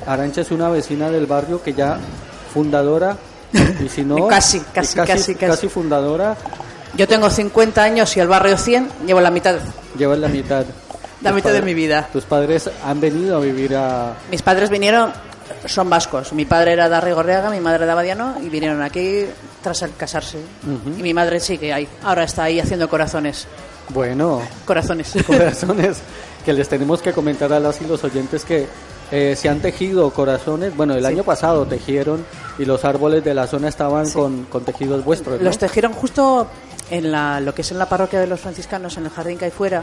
Arancha 0.06 0.40
es 0.40 0.50
una 0.50 0.68
vecina 0.68 1.10
del 1.10 1.26
barrio 1.26 1.62
que 1.62 1.72
ya 1.74 1.98
fundadora, 2.52 3.16
y 3.84 3.88
si 3.88 4.04
no... 4.04 4.26
Casi, 4.28 4.60
casi, 4.60 4.96
casi, 4.96 5.34
casi. 5.34 5.68
fundadora, 5.68 6.36
Yo 6.96 7.06
tengo 7.06 7.30
50 7.30 7.82
años 7.82 8.16
y 8.16 8.20
el 8.20 8.28
barrio 8.28 8.58
100 8.58 8.88
llevo 9.06 9.20
la 9.20 9.30
mitad. 9.30 9.56
lleva 9.96 10.16
la 10.16 10.28
mitad. 10.28 10.64
La 11.22 11.32
mitad 11.32 11.52
de 11.52 11.62
mi 11.62 11.72
vida. 11.72 12.08
Tus 12.12 12.24
padres 12.24 12.68
han 12.84 13.00
venido 13.00 13.36
a 13.36 13.40
vivir 13.40 13.74
a... 13.76 14.14
Mis 14.30 14.42
padres 14.42 14.68
vinieron, 14.68 15.12
son 15.66 15.90
vascos. 15.90 16.32
Mi 16.32 16.44
padre 16.44 16.72
era 16.72 16.88
de 16.88 16.96
Arrigorriaga, 16.96 17.50
mi 17.50 17.60
madre 17.60 17.86
de 17.86 17.92
Abadiano 17.92 18.36
y 18.42 18.48
vinieron 18.48 18.82
aquí 18.82 19.24
tras 19.62 19.82
el 19.82 19.94
casarse. 19.96 20.38
Y 20.98 21.02
mi 21.02 21.14
madre 21.14 21.40
sí 21.40 21.58
que 21.58 21.72
hay. 21.72 21.88
Ahora 22.02 22.24
está 22.24 22.44
ahí 22.44 22.60
haciendo 22.60 22.88
corazones. 22.88 23.46
Bueno, 23.90 24.42
Corazones. 24.64 25.12
corazones 25.26 25.98
que 26.44 26.52
les 26.52 26.68
tenemos 26.68 27.02
que 27.02 27.12
comentar 27.12 27.52
a 27.52 27.60
las 27.60 27.80
y 27.82 27.86
los 27.86 28.02
oyentes 28.04 28.44
que 28.44 28.66
eh, 29.10 29.34
se 29.36 29.48
han 29.48 29.60
tejido 29.60 30.10
corazones. 30.10 30.76
Bueno, 30.76 30.94
el 30.94 31.04
año 31.04 31.24
pasado 31.24 31.66
tejieron 31.66 32.24
y 32.58 32.64
los 32.64 32.84
árboles 32.84 33.24
de 33.24 33.34
la 33.34 33.46
zona 33.46 33.68
estaban 33.68 34.10
con, 34.10 34.44
con 34.44 34.64
tejidos 34.64 35.04
vuestros. 35.04 35.38
¿no? 35.38 35.44
Los 35.44 35.58
tejieron 35.58 35.92
justo 35.92 36.46
en 36.90 37.12
la, 37.12 37.40
lo 37.40 37.54
que 37.54 37.62
es 37.62 37.70
en 37.70 37.78
la 37.78 37.88
parroquia 37.88 38.20
de 38.20 38.26
los 38.26 38.40
franciscanos, 38.40 38.96
en 38.96 39.04
el 39.04 39.10
jardín 39.10 39.38
que 39.38 39.46
hay 39.46 39.50
fuera. 39.50 39.82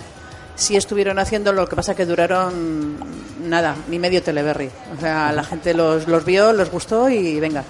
Sí 0.55 0.75
estuvieron 0.75 1.17
haciendo, 1.19 1.53
lo 1.53 1.67
que 1.67 1.75
pasa 1.75 1.95
que 1.95 2.05
duraron 2.05 2.95
nada, 3.47 3.75
ni 3.89 3.97
medio 3.99 4.21
teleberry. 4.21 4.69
O 4.97 4.99
sea, 5.01 5.31
la 5.31 5.43
gente 5.43 5.73
los, 5.73 6.07
los 6.07 6.23
vio, 6.25 6.53
los 6.53 6.69
gustó 6.69 7.09
y 7.09 7.39
venga, 7.39 7.63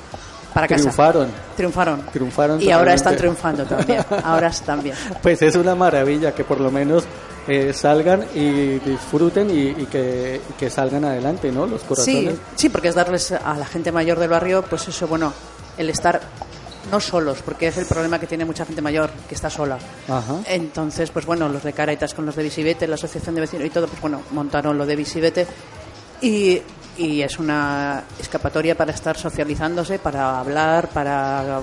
para 0.54 0.68
casa. 0.68 0.82
Triunfaron. 0.82 1.28
Triunfaron. 1.56 2.02
Triunfaron 2.12 2.62
Y 2.62 2.72
ahora 2.72 2.94
están 2.94 3.16
triunfando 3.16 3.64
también. 3.66 4.04
Ahora 4.24 4.48
están 4.48 4.84
bien. 4.84 4.96
Pues 5.22 5.42
es 5.42 5.56
una 5.56 5.76
maravilla 5.76 6.34
que 6.36 6.44
por 6.44 6.60
lo 6.60 6.70
menos 6.70 7.06
eh, 7.48 7.72
salgan 7.74 8.26
y 8.36 8.80
disfruten 8.80 9.50
y, 9.50 9.70
y 9.70 9.86
que, 9.90 10.42
y 10.50 10.54
que 10.54 10.70
salgan 10.70 11.06
adelante, 11.06 11.52
¿no? 11.52 11.66
Los 11.66 11.82
Sí, 11.82 11.88
corazones. 11.88 12.36
sí, 12.56 12.68
porque 12.70 12.90
es 12.90 12.96
darles 12.96 13.32
a 13.32 13.56
la 13.56 13.66
gente 13.66 13.92
mayor 13.94 14.20
del 14.20 14.30
barrio, 14.30 14.64
pues 14.64 14.88
eso, 14.90 15.08
bueno, 15.08 15.32
el 15.78 15.90
estar 15.90 16.20
no 16.90 17.00
solos, 17.00 17.42
porque 17.44 17.68
es 17.68 17.78
el 17.78 17.86
problema 17.86 18.20
que 18.20 18.28
tiene 18.28 18.46
mucha 18.46 18.66
gente 18.66 18.82
mayor, 18.82 19.12
que 19.28 19.36
está 19.36 19.50
sola. 19.50 19.78
Ajá. 20.08 20.40
Entonces, 20.48 21.12
pues 21.12 21.26
bueno, 21.26 21.48
los 21.50 21.64
de 21.64 21.74
Caraitas 21.74 22.14
con 22.14 22.26
los 22.26 22.36
de 22.36 22.44
Visibete, 22.44 22.88
la 22.88 22.96
asociación 22.96 23.36
de 23.36 23.42
vecinos 23.42 23.66
y 23.68 23.70
todo, 23.70 23.88
pues 23.88 24.02
bueno, 24.02 24.22
montaron 24.32 24.78
lo 24.78 24.86
de 24.86 24.96
Visibete 24.96 25.48
y, 26.22 26.62
y 26.98 27.22
es 27.22 27.40
una 27.40 28.04
escapatoria 28.20 28.76
para 28.76 28.92
estar 28.92 29.18
socializándose, 29.18 30.00
para 30.00 30.40
hablar, 30.40 30.90
para, 30.90 31.62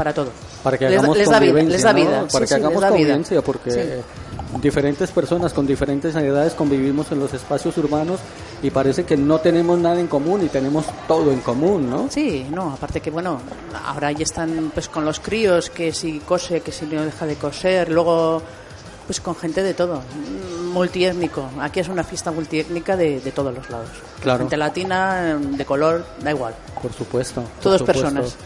para 0.00 0.14
todo. 0.14 0.30
Para 0.62 0.78
que 0.78 0.86
hagamos 0.86 1.14
les 1.14 1.28
da 1.28 1.38
vida, 1.38 1.52
convivencia, 1.52 1.76
les 1.76 1.82
da 1.82 1.92
¿no? 1.92 1.98
vida, 2.00 2.18
Para 2.20 2.30
sí, 2.30 2.38
que 2.40 2.46
sí, 2.46 2.54
hagamos 2.54 2.80
da 2.80 2.88
vida. 2.88 2.96
convivencia, 2.96 3.42
porque 3.42 3.70
Sí. 3.70 4.58
diferentes 4.62 5.10
personas 5.10 5.52
con 5.52 5.66
diferentes 5.66 6.14
edades 6.16 6.54
convivimos 6.54 7.12
en 7.12 7.20
los 7.20 7.34
espacios 7.34 7.76
urbanos 7.76 8.18
y 8.62 8.70
parece 8.70 9.04
que 9.04 9.18
no 9.18 9.40
tenemos 9.40 9.78
nada 9.78 10.00
en 10.00 10.06
común 10.06 10.42
y 10.42 10.48
tenemos 10.48 10.86
todo 11.06 11.32
en 11.32 11.40
común, 11.40 11.90
¿no? 11.90 12.06
Sí, 12.10 12.46
no, 12.50 12.72
aparte 12.72 13.02
que 13.02 13.10
bueno, 13.10 13.40
ahora 13.84 14.10
ya 14.12 14.22
están 14.22 14.70
pues 14.72 14.88
con 14.88 15.04
los 15.04 15.20
críos, 15.20 15.68
que 15.68 15.92
si 15.92 16.20
cose, 16.20 16.62
que 16.62 16.72
si 16.72 16.86
no 16.86 17.04
deja 17.04 17.26
de 17.26 17.34
coser, 17.36 17.90
luego 17.90 18.40
pues 19.06 19.20
con 19.20 19.34
gente 19.36 19.62
de 19.62 19.74
todo, 19.74 19.96
mm, 19.96 20.68
multiétnico. 20.72 21.44
Aquí 21.60 21.80
es 21.80 21.88
una 21.88 22.04
fiesta 22.04 22.30
multiétnica 22.30 22.96
de, 22.96 23.20
de 23.20 23.32
todos 23.32 23.52
los 23.54 23.68
lados. 23.68 23.88
Claro. 24.22 24.38
Gente 24.40 24.56
latina, 24.56 25.36
de 25.38 25.64
color, 25.66 26.06
da 26.22 26.30
igual. 26.30 26.54
Por 26.80 26.90
supuesto. 26.94 27.42
por 27.42 27.50
Todos 27.62 27.78
supuesto. 27.80 28.02
personas. 28.04 28.36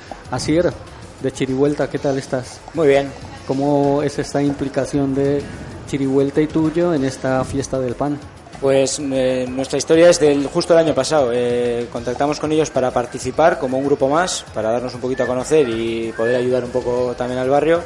De 1.25 1.33
Chirivuelta, 1.33 1.89
¿qué 1.89 1.99
tal 1.99 2.19
estás? 2.19 2.61
Muy 2.75 2.87
bien. 2.87 3.11
¿Cómo 3.47 4.03
es 4.03 4.19
esta 4.19 4.43
implicación 4.43 5.15
de 5.15 5.41
Chirivuelta 5.87 6.43
y 6.43 6.47
tuyo 6.47 6.93
en 6.93 7.03
esta 7.03 7.43
fiesta 7.45 7.81
del 7.81 7.95
pan? 7.95 8.19
Pues 8.61 9.01
eh, 9.03 9.47
nuestra 9.49 9.79
historia 9.79 10.11
es 10.11 10.21
del 10.21 10.47
justo 10.49 10.75
el 10.75 10.81
año 10.81 10.95
pasado. 10.95 11.31
Eh, 11.33 11.89
contactamos 11.91 12.39
con 12.39 12.53
ellos 12.53 12.69
para 12.69 12.91
participar 12.91 13.59
como 13.59 13.79
un 13.79 13.87
grupo 13.87 14.07
más, 14.07 14.45
para 14.53 14.71
darnos 14.71 14.95
un 14.97 15.01
poquito 15.01 15.23
a 15.23 15.27
conocer 15.27 15.67
y 15.67 16.13
poder 16.13 16.37
ayudar 16.37 16.63
un 16.63 16.71
poco 16.71 17.15
también 17.17 17.41
al 17.41 17.49
barrio. 17.49 17.81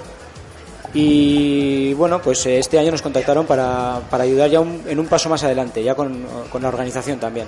Y 0.94 1.92
bueno, 1.94 2.20
pues 2.20 2.44
eh, 2.46 2.58
este 2.58 2.78
año 2.78 2.90
nos 2.90 3.02
contactaron 3.02 3.46
para, 3.46 4.00
para 4.10 4.24
ayudar 4.24 4.48
ya 4.50 4.60
un- 4.60 4.82
en 4.86 4.98
un 4.98 5.06
paso 5.06 5.28
más 5.28 5.44
adelante, 5.44 5.82
ya 5.82 5.94
con, 5.94 6.24
con 6.50 6.62
la 6.62 6.68
organización 6.68 7.18
también. 7.20 7.46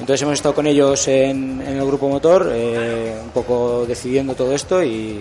Entonces 0.00 0.22
hemos 0.22 0.34
estado 0.34 0.54
con 0.54 0.66
ellos 0.66 1.06
en, 1.08 1.60
en 1.60 1.76
el 1.78 1.86
grupo 1.86 2.08
motor, 2.08 2.50
eh, 2.52 3.18
un 3.22 3.30
poco 3.30 3.84
decidiendo 3.86 4.34
todo 4.34 4.52
esto 4.54 4.82
y, 4.82 5.20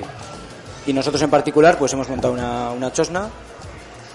y 0.88 0.94
nosotros 0.94 1.22
en 1.22 1.30
particular 1.30 1.78
pues 1.78 1.92
hemos 1.94 2.08
montado 2.10 2.34
una, 2.34 2.72
una 2.72 2.92
chosna 2.94 3.28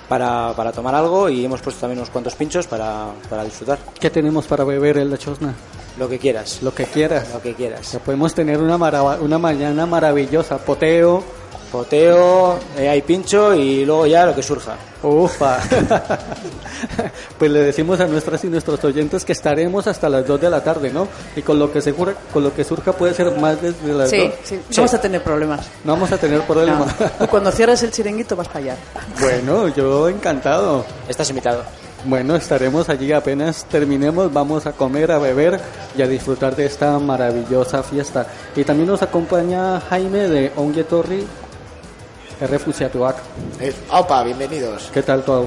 para, 0.09 0.55
para 0.57 0.73
tomar 0.73 0.95
algo 0.95 1.29
y 1.29 1.45
hemos 1.45 1.61
puesto 1.61 1.83
también 1.83 1.99
unos 1.99 2.11
cuantos 2.11 2.35
pinchos 2.35 2.67
para, 2.67 3.09
para 3.29 3.45
disfrutar. 3.45 3.79
¿Qué 4.01 4.09
tenemos 4.09 4.47
para 4.47 4.64
beber 4.64 4.97
en 4.99 5.11
la 5.11 5.19
chosna? 5.19 5.55
Lo 5.99 6.09
que 6.09 6.19
quieras. 6.19 6.61
Lo 6.62 6.73
que 6.75 6.85
quieras. 6.87 7.29
Lo 7.35 7.43
que 7.43 7.55
quieras. 7.55 7.99
Podemos 8.05 8.33
tener 8.33 8.59
una, 8.59 8.77
una 9.21 9.38
mañana 9.38 9.85
maravillosa, 9.85 10.57
poteo. 10.59 11.23
Poteo, 11.70 12.59
eh, 12.76 12.88
hay 12.88 13.02
pincho 13.02 13.54
y 13.54 13.85
luego 13.85 14.07
ya 14.07 14.26
lo 14.26 14.35
que 14.35 14.42
surja. 14.42 14.76
Ufa. 15.02 15.59
pues 17.38 17.50
le 17.50 17.61
decimos 17.61 18.00
a 18.00 18.07
nuestras 18.07 18.42
y 18.44 18.48
nuestros 18.48 18.83
oyentes 18.85 19.24
que 19.24 19.33
estaremos 19.33 19.87
hasta 19.87 20.09
las 20.09 20.26
2 20.26 20.40
de 20.40 20.50
la 20.50 20.62
tarde, 20.62 20.90
¿no? 20.92 21.07
Y 21.37 21.42
con 21.42 21.59
lo 21.59 21.70
que 21.72 21.81
se 21.81 21.92
jura- 21.92 22.14
con 22.33 22.42
lo 22.42 22.52
que 22.54 22.64
surja 22.64 22.92
puede 22.92 23.14
ser 23.14 23.31
más 23.38 23.61
desde 23.61 23.92
las 23.94 24.11
Sí, 24.11 24.18
2. 24.26 24.35
sí, 24.44 24.54
no 24.57 24.76
vamos 24.76 24.94
a 24.94 25.00
tener 25.00 25.22
problemas. 25.22 25.66
No 25.85 25.92
vamos 25.92 26.12
a 26.12 26.18
tener 26.18 26.40
problemas. 26.42 26.94
No. 27.20 27.28
Cuando 27.28 27.50
cierres 27.52 27.83
el 27.83 27.90
chiringuito 27.92 28.35
vas 28.37 28.48
para 28.48 28.59
allá. 28.61 28.76
Bueno, 29.20 29.68
yo 29.68 30.09
encantado. 30.09 30.85
Estás 31.09 31.28
invitado. 31.31 31.62
Bueno, 32.04 32.37
estaremos 32.37 32.88
allí 32.88 33.12
apenas 33.12 33.64
terminemos, 33.64 34.33
vamos 34.33 34.66
a 34.66 34.72
comer, 34.72 35.11
a 35.11 35.18
beber 35.18 35.61
y 35.96 36.02
a 36.02 36.07
disfrutar 36.07 36.54
de 36.54 36.64
esta 36.66 36.96
maravillosa 37.00 37.83
fiesta. 37.83 38.24
Y 38.54 38.62
también 38.62 38.88
nos 38.88 39.02
acompaña 39.02 39.81
Jaime 39.90 40.28
de 40.28 40.52
Ongue 40.54 40.85
Torri, 40.85 41.26
Refugiatuac. 42.40 43.16
Eh, 43.61 43.74
Opa, 43.90 44.22
bienvenidos. 44.22 44.90
¿Qué 44.92 45.03
tal 45.03 45.22
todo? 45.24 45.46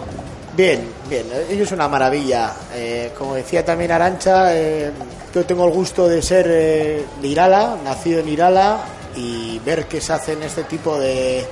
Bien, 0.56 0.86
bien, 1.10 1.25
eh, 1.32 1.47
ello 1.51 1.63
es 1.63 1.71
una 1.71 1.88
maravilla. 1.88 2.54
Eh, 2.73 3.12
como 3.17 3.36
decía 3.36 3.63
también 3.63 3.91
Arancha, 3.91 4.56
eh, 4.56 4.91
yo 5.34 5.45
tengo 5.45 5.65
el 5.65 5.71
gusto 5.71 6.08
de 6.08 6.21
ser 6.21 6.45
eh, 6.49 7.06
de 7.21 7.27
Irala, 7.27 7.77
nacido 7.84 8.19
en 8.19 8.27
Irala, 8.30 8.80
y 9.15 9.60
ver 9.60 9.86
que 9.86 10.01
se 10.01 10.12
hacen 10.13 10.43
este 10.43 10.63
tipo 10.65 10.97
de, 10.99 11.45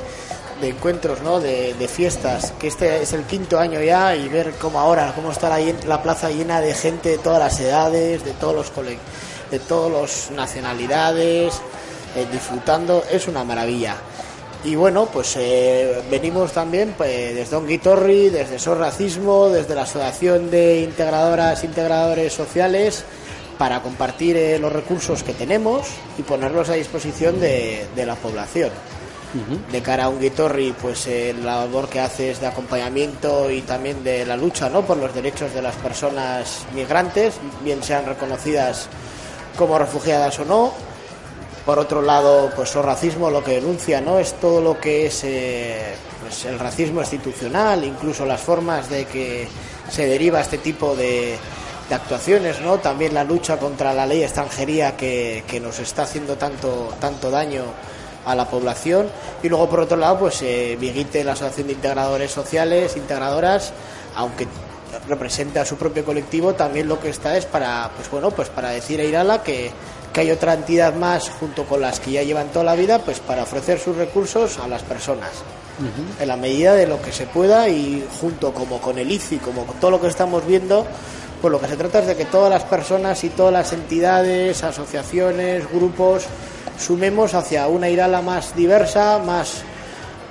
de 0.62 0.68
encuentros, 0.70 1.22
¿no? 1.22 1.40
de, 1.40 1.74
de 1.76 1.88
fiestas, 1.88 2.52
que 2.60 2.68
este 2.68 3.02
es 3.02 3.14
el 3.14 3.24
quinto 3.24 3.58
año 3.58 3.82
ya, 3.82 4.16
y 4.16 4.28
ver 4.28 4.52
cómo 4.60 4.80
ahora, 4.80 5.14
cómo 5.16 5.32
está 5.32 5.58
la 5.88 6.04
plaza 6.04 6.30
llena 6.30 6.60
de 6.60 6.74
gente 6.74 7.10
de 7.10 7.18
todas 7.20 7.40
las 7.40 7.58
edades, 7.62 8.26
de 8.26 8.32
todos 8.32 8.56
los 8.56 8.72
cole- 8.74 8.98
de 9.50 9.60
todas 9.60 9.92
las 9.92 10.32
nacionalidades, 10.32 11.54
eh, 12.16 12.28
disfrutando, 12.32 13.04
es 13.10 13.28
una 13.30 13.44
maravilla. 13.46 13.96
Y 14.64 14.76
bueno, 14.76 15.06
pues 15.06 15.36
eh, 15.38 16.02
venimos 16.12 16.52
también 16.52 16.94
pues, 16.98 17.34
desde 17.34 17.52
Don 17.52 17.66
Guitorri, 17.66 18.30
desde 18.30 18.60
SOS 18.60 18.78
Racismo, 18.78 19.48
desde 19.48 19.74
la 19.74 19.84
Asociación 19.84 20.52
de 20.52 20.82
Integradoras 20.82 21.64
e 21.64 21.68
Integradores 21.68 22.34
Sociales, 22.34 23.06
para 23.58 23.82
compartir 23.82 24.36
eh, 24.36 24.60
los 24.60 24.72
recursos 24.72 25.24
que 25.24 25.34
tenemos 25.34 25.88
y 26.18 26.24
ponerlos 26.24 26.70
a 26.70 26.74
disposición 26.74 27.40
de, 27.40 27.88
de 27.96 28.06
la 28.06 28.16
población. 28.16 28.72
de 29.72 29.82
cara 29.82 30.06
a 30.06 30.10
un 30.10 30.20
Guitorri, 30.20 30.74
pues 30.82 31.06
eh, 31.06 31.36
la 31.44 31.58
labor 31.58 31.88
que 31.88 32.00
hace 32.00 32.32
es 32.32 32.42
de 32.42 32.48
acompañamiento 32.48 33.52
y 33.52 33.62
también 33.62 34.04
de 34.04 34.26
la 34.26 34.36
lucha 34.36 34.70
¿no? 34.70 34.82
por 34.82 34.98
los 34.98 35.14
derechos 35.14 35.54
de 35.54 35.62
las 35.62 35.76
personas 35.76 36.66
migrantes, 36.74 37.36
bien 37.64 37.84
sean 37.84 38.08
reconocidas 38.08 38.88
como 39.56 39.78
refugiadas 39.78 40.40
o 40.40 40.46
no. 40.46 40.74
Por 41.70 41.78
otro 41.78 42.02
lado, 42.02 42.50
pues 42.56 42.76
el 42.76 42.82
racismo 42.82 43.30
lo 43.30 43.44
que 43.44 43.52
denuncia 43.52 44.02
no 44.02 44.18
es 44.18 44.34
todo 44.40 44.60
lo 44.60 44.80
que 44.80 45.06
es 45.06 45.24
eh, 45.24 45.94
pues 46.20 46.46
el 46.46 46.58
racismo 46.58 47.02
institucional, 47.02 47.84
incluso 47.84 48.26
las 48.26 48.42
formas 48.42 48.90
de 48.90 49.06
que 49.06 49.48
se 49.88 50.08
deriva 50.08 50.42
este 50.42 50.58
tipo 50.58 50.96
de, 50.96 51.38
actuaciones, 51.92 52.60
¿no? 52.62 52.80
También 52.80 53.14
la 53.14 53.24
lucha 53.24 53.58
contra 53.58 53.94
la 53.94 54.08
ley 54.08 54.24
extranjería 54.24 54.98
que, 54.98 55.44
que 55.48 55.60
nos 55.60 55.78
está 55.78 56.04
haciendo 56.04 56.38
tanto, 56.38 56.92
tanto 57.00 57.30
daño 57.30 57.66
a 58.26 58.34
la 58.34 58.50
población 58.50 59.08
y 59.44 59.48
luego 59.48 59.70
por 59.70 59.82
otro 59.82 59.98
lado 59.98 60.18
pues 60.18 60.42
eh, 60.42 60.76
Vigite, 60.80 61.24
la 61.24 61.34
Asociación 61.34 61.68
de 61.68 61.74
Integradores 61.74 62.32
Sociales, 62.32 62.98
Integradoras, 62.98 63.74
aunque 64.16 64.48
representa 65.08 65.62
a 65.62 65.66
su 65.66 65.78
propio 65.78 66.04
colectivo, 66.04 66.56
también 66.56 66.88
lo 66.88 67.00
que 67.00 67.10
está 67.10 67.38
es 67.38 67.46
para 67.46 67.92
pues 67.96 68.10
bueno 68.10 68.32
pues 68.32 68.50
para 68.50 68.70
decir 68.70 69.00
a 69.00 69.04
Irala 69.04 69.44
que, 69.44 69.72
que 70.14 70.22
hay 70.22 70.32
otra 70.32 70.54
entidad 70.54 70.96
más 70.96 71.30
junto 71.30 71.66
con 71.66 71.82
las 71.82 72.00
que 72.00 72.12
ya 72.12 72.24
llevan 72.24 72.50
toda 72.50 72.66
la 72.66 72.76
vida 72.76 73.00
pues 73.00 73.20
para 73.20 73.44
ofrecer 73.44 73.80
sus 73.80 73.96
recursos 73.96 74.58
a 74.60 74.68
las 74.68 74.84
personas 74.84 75.30
en 76.20 76.28
la 76.28 76.36
medida 76.36 76.74
de 76.74 76.88
lo 76.88 77.02
que 77.02 77.12
se 77.12 77.26
pueda 77.26 77.70
y 77.70 78.06
junto 78.20 78.54
como 78.54 78.80
con 78.82 78.98
el 78.98 79.10
ICI, 79.10 79.38
como 79.38 79.66
con 79.66 79.80
todo 79.80 79.92
lo 79.92 80.02
que 80.02 80.08
estamos 80.08 80.46
viendo, 80.46 80.86
pues 81.42 81.52
lo 81.52 81.60
que 81.60 81.68
se 81.68 81.78
trata 81.78 82.00
es 82.00 82.08
de 82.08 82.16
que 82.18 82.26
todas 82.26 82.50
las 82.50 82.64
personas 82.64 83.24
y 83.24 83.30
todas 83.30 83.54
las 83.54 83.72
entidades, 83.72 84.62
asociaciones, 84.64 85.70
grupos, 85.72 86.26
sumemos 86.78 87.34
hacia 87.34 87.68
una 87.68 87.90
Irala 87.90 88.22
más 88.22 88.56
diversa, 88.56 89.20
más 89.20 89.62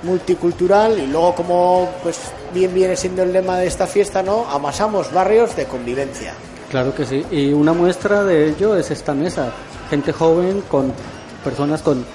multicultural 0.03 0.99
y 0.99 1.07
luego 1.07 1.35
como 1.35 1.89
pues 2.03 2.19
bien 2.53 2.73
viene 2.73 2.95
siendo 2.95 3.23
el 3.23 3.33
lema 3.33 3.57
de 3.57 3.67
esta 3.67 3.87
fiesta, 3.87 4.21
¿no? 4.23 4.45
Amasamos 4.49 5.11
barrios 5.11 5.55
de 5.55 5.65
convivencia. 5.65 6.33
Claro 6.69 6.93
que 6.93 7.05
sí. 7.05 7.25
Y 7.31 7.51
una 7.53 7.73
muestra 7.73 8.23
de 8.23 8.49
ello 8.49 8.75
es 8.75 8.91
esta 8.91 9.13
mesa. 9.13 9.51
Gente 9.89 10.11
joven 10.13 10.61
con 10.69 10.93
personas 11.43 11.81
con 11.81 12.05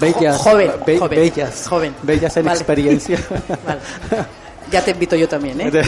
bellas, 0.00 0.36
Jo- 0.38 0.50
joven, 0.50 0.72
be- 0.84 0.98
joven, 0.98 1.20
bellas, 1.20 1.66
joven. 1.68 1.94
bellas 2.02 2.36
en 2.36 2.44
Vale. 2.46 2.58
experiencia. 2.58 3.18
Vale. 3.66 3.80
Ya 4.70 4.82
te 4.82 4.90
invito 4.92 5.14
yo 5.16 5.28
también, 5.28 5.60
¿eh? 5.60 5.70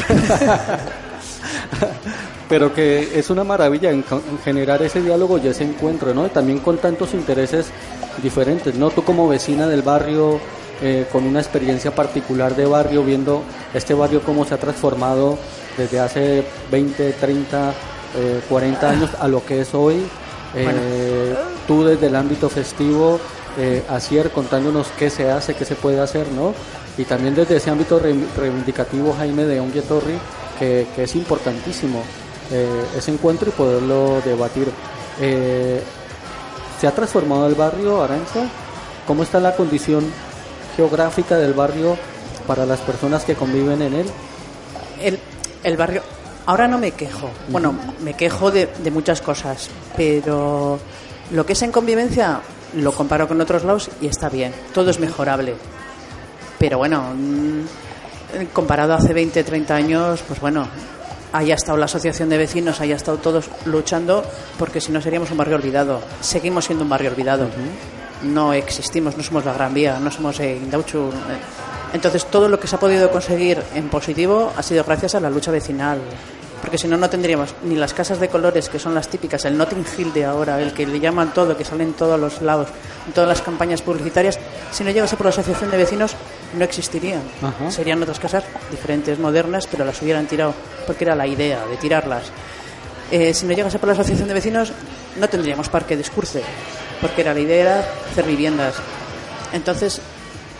Pero 2.48 2.72
que 2.74 3.18
es 3.18 3.30
una 3.30 3.42
maravilla 3.42 3.90
en 3.90 4.04
generar 4.44 4.82
ese 4.82 5.00
diálogo 5.00 5.38
y 5.38 5.48
ese 5.48 5.64
encuentro, 5.64 6.12
¿no? 6.14 6.28
También 6.28 6.58
con 6.60 6.76
tantos 6.78 7.14
intereses 7.14 7.66
diferentes, 8.22 8.74
¿no? 8.74 8.90
Tú 8.90 9.02
como 9.02 9.26
vecina 9.26 9.66
del 9.66 9.82
barrio, 9.82 10.38
eh, 10.82 11.06
con 11.10 11.24
una 11.24 11.40
experiencia 11.40 11.94
particular 11.94 12.54
de 12.54 12.66
barrio, 12.66 13.02
viendo 13.02 13.42
este 13.72 13.94
barrio 13.94 14.20
cómo 14.22 14.44
se 14.44 14.54
ha 14.54 14.58
transformado 14.58 15.38
desde 15.76 16.00
hace 16.00 16.44
20, 16.70 17.12
30, 17.12 17.70
eh, 18.16 18.40
40 18.48 18.90
años 18.90 19.10
a 19.20 19.28
lo 19.28 19.44
que 19.44 19.60
es 19.60 19.74
hoy. 19.74 20.04
Eh, 20.54 21.34
Tú 21.66 21.82
desde 21.84 22.06
el 22.08 22.16
ámbito 22.16 22.48
festivo, 22.50 23.18
eh, 23.58 23.82
Asier 23.88 24.30
contándonos 24.30 24.88
qué 24.98 25.08
se 25.10 25.30
hace, 25.30 25.54
qué 25.54 25.64
se 25.64 25.74
puede 25.76 25.98
hacer, 26.00 26.30
¿no? 26.32 26.52
Y 26.98 27.04
también 27.04 27.34
desde 27.34 27.56
ese 27.56 27.70
ámbito 27.70 27.98
re- 27.98 28.14
reivindicativo, 28.36 29.14
Jaime 29.18 29.44
de 29.46 29.60
Onguietorri, 29.60 30.18
que, 30.58 30.86
que 30.94 31.04
es 31.04 31.14
importantísimo 31.16 32.02
eh, 32.52 32.84
ese 32.96 33.10
encuentro 33.12 33.48
y 33.48 33.52
poderlo 33.52 34.20
debatir. 34.24 34.68
¿Se 36.80 36.86
ha 36.86 36.90
transformado 36.92 37.46
el 37.46 37.54
barrio, 37.54 38.02
Aranza? 38.02 38.40
¿Cómo 39.06 39.22
está 39.22 39.40
la 39.40 39.54
condición 39.56 40.04
geográfica 40.76 41.36
del 41.38 41.54
barrio 41.54 41.96
para 42.46 42.66
las 42.66 42.80
personas 42.80 43.24
que 43.24 43.34
conviven 43.34 43.80
en 43.82 43.94
él? 43.94 44.06
El, 45.00 45.18
el 45.64 45.76
barrio. 45.76 46.02
Ahora 46.46 46.68
no 46.68 46.78
me 46.78 46.92
quejo. 46.92 47.30
Bueno, 47.48 47.74
me 48.02 48.14
quejo 48.14 48.50
de, 48.50 48.66
de 48.66 48.90
muchas 48.90 49.20
cosas, 49.20 49.68
pero 49.96 50.78
lo 51.32 51.46
que 51.46 51.54
es 51.54 51.62
en 51.62 51.72
convivencia 51.72 52.40
lo 52.76 52.92
comparo 52.92 53.26
con 53.28 53.40
otros 53.40 53.64
lados 53.64 53.90
y 54.00 54.06
está 54.06 54.28
bien. 54.28 54.52
Todo 54.72 54.90
es 54.90 55.00
mejorable. 55.00 55.54
Pero 56.58 56.78
bueno, 56.78 57.12
mm, 57.14 58.46
comparado 58.52 58.92
a 58.92 58.96
hace 58.96 59.12
20, 59.12 59.42
30 59.44 59.74
años, 59.74 60.22
pues 60.26 60.40
bueno, 60.40 60.68
haya 61.32 61.54
estado 61.54 61.76
la 61.78 61.86
asociación 61.86 62.28
de 62.28 62.38
vecinos, 62.38 62.80
haya 62.80 62.96
estado 62.96 63.18
todos 63.18 63.50
luchando, 63.64 64.24
porque 64.58 64.80
si 64.80 64.92
no 64.92 65.00
seríamos 65.00 65.30
un 65.30 65.36
barrio 65.36 65.56
olvidado. 65.56 66.00
Seguimos 66.20 66.66
siendo 66.66 66.84
un 66.84 66.90
barrio 66.90 67.10
olvidado. 67.10 67.48
No 68.22 68.52
existimos, 68.52 69.16
no 69.16 69.22
somos 69.22 69.44
la 69.44 69.52
Gran 69.52 69.74
Vía, 69.74 69.98
no 70.00 70.10
somos 70.10 70.38
Indauchu. 70.40 71.10
Entonces, 71.94 72.26
todo 72.26 72.48
lo 72.48 72.60
que 72.60 72.66
se 72.66 72.76
ha 72.76 72.80
podido 72.80 73.10
conseguir 73.10 73.62
en 73.74 73.88
positivo 73.88 74.52
ha 74.56 74.62
sido 74.62 74.84
gracias 74.84 75.14
a 75.14 75.20
la 75.20 75.30
lucha 75.30 75.50
vecinal. 75.52 75.98
Porque 76.60 76.76
si 76.76 76.88
no, 76.88 76.96
no 76.96 77.08
tendríamos 77.08 77.54
ni 77.62 77.76
las 77.76 77.94
casas 77.94 78.18
de 78.18 78.28
colores, 78.28 78.68
que 78.68 78.78
son 78.78 78.94
las 78.94 79.08
típicas, 79.08 79.44
el 79.44 79.56
Notting 79.56 79.84
Hill 79.96 80.12
de 80.12 80.24
ahora, 80.24 80.60
el 80.60 80.72
que 80.72 80.86
le 80.86 80.98
llaman 80.98 81.32
todo, 81.32 81.56
que 81.56 81.64
salen 81.64 81.88
en 81.88 81.92
todos 81.92 82.18
los 82.18 82.42
lados, 82.42 82.68
en 83.06 83.12
todas 83.12 83.28
las 83.28 83.42
campañas 83.42 83.82
publicitarias. 83.82 84.38
Si 84.72 84.82
no 84.82 84.90
llegase 84.90 85.16
por 85.16 85.26
la 85.26 85.30
asociación 85.30 85.70
de 85.70 85.76
vecinos, 85.76 86.16
no 86.56 86.64
existirían. 86.64 87.22
Ajá. 87.42 87.70
Serían 87.70 88.02
otras 88.02 88.18
casas 88.18 88.44
diferentes, 88.70 89.18
modernas, 89.18 89.68
pero 89.70 89.84
las 89.84 90.00
hubieran 90.02 90.26
tirado, 90.26 90.54
porque 90.86 91.04
era 91.04 91.14
la 91.14 91.26
idea 91.26 91.64
de 91.66 91.76
tirarlas. 91.76 92.24
Eh, 93.10 93.34
si 93.34 93.46
no 93.46 93.52
llegase 93.52 93.78
por 93.78 93.88
la 93.88 93.92
asociación 93.92 94.26
de 94.26 94.34
vecinos, 94.34 94.72
no 95.20 95.28
tendríamos 95.28 95.68
parque 95.68 95.96
de 95.96 96.02
Escurce, 96.02 96.42
porque 97.00 97.20
era 97.20 97.34
la 97.34 97.40
idea 97.40 97.86
hacer 98.10 98.24
viviendas. 98.24 98.74
Entonces, 99.52 100.00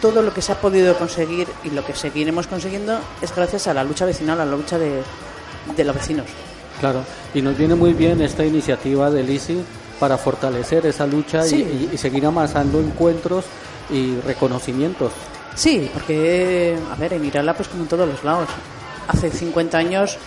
todo 0.05 0.21
lo 0.21 0.35
que 0.35 0.43
se 0.43 0.53
ha 0.53 0.61
podido 0.61 0.95
conseguir 0.99 1.49
y 1.65 1.71
lo 1.71 1.83
que 1.83 1.95
seguiremos 1.95 2.47
consiguiendo 2.47 2.99
es 3.23 3.35
gracias 3.35 3.69
a 3.69 3.73
la 3.73 3.83
lucha 3.83 4.05
vecinal, 4.05 4.39
a 4.39 4.45
la 4.45 4.55
lucha 4.55 4.77
de, 4.79 5.01
de 5.75 5.85
los 5.85 5.95
vecinos. 5.95 6.27
Claro, 6.79 7.01
y 7.33 7.41
nos 7.41 7.57
viene 7.57 7.75
muy 7.75 7.95
bien 7.95 8.21
esta 8.21 8.45
iniciativa 8.45 9.11
del 9.11 9.31
ICI 9.31 9.65
para 9.99 10.19
fortalecer 10.19 10.85
esa 10.85 11.07
lucha 11.07 11.47
y- 11.47 11.49
Sí. 11.49 11.89
y, 11.91 11.95
y 11.95 11.97
seguir 11.97 12.27
amasando 12.27 12.81
encuentros 12.81 13.47
y 13.89 14.17
reconocimientos. 14.27 15.11
Sí, 15.55 15.89
porque, 15.95 16.77
a 16.93 16.97
ver, 16.97 17.15
en 17.15 17.25
Irala, 17.25 17.55
pues 17.55 17.69
como 17.69 17.85
en 17.85 17.89
todos 17.89 18.07
los 18.07 18.23
lados. 18.25 18.49
Hace 19.09 19.31
50 19.31 19.79
años 19.79 20.19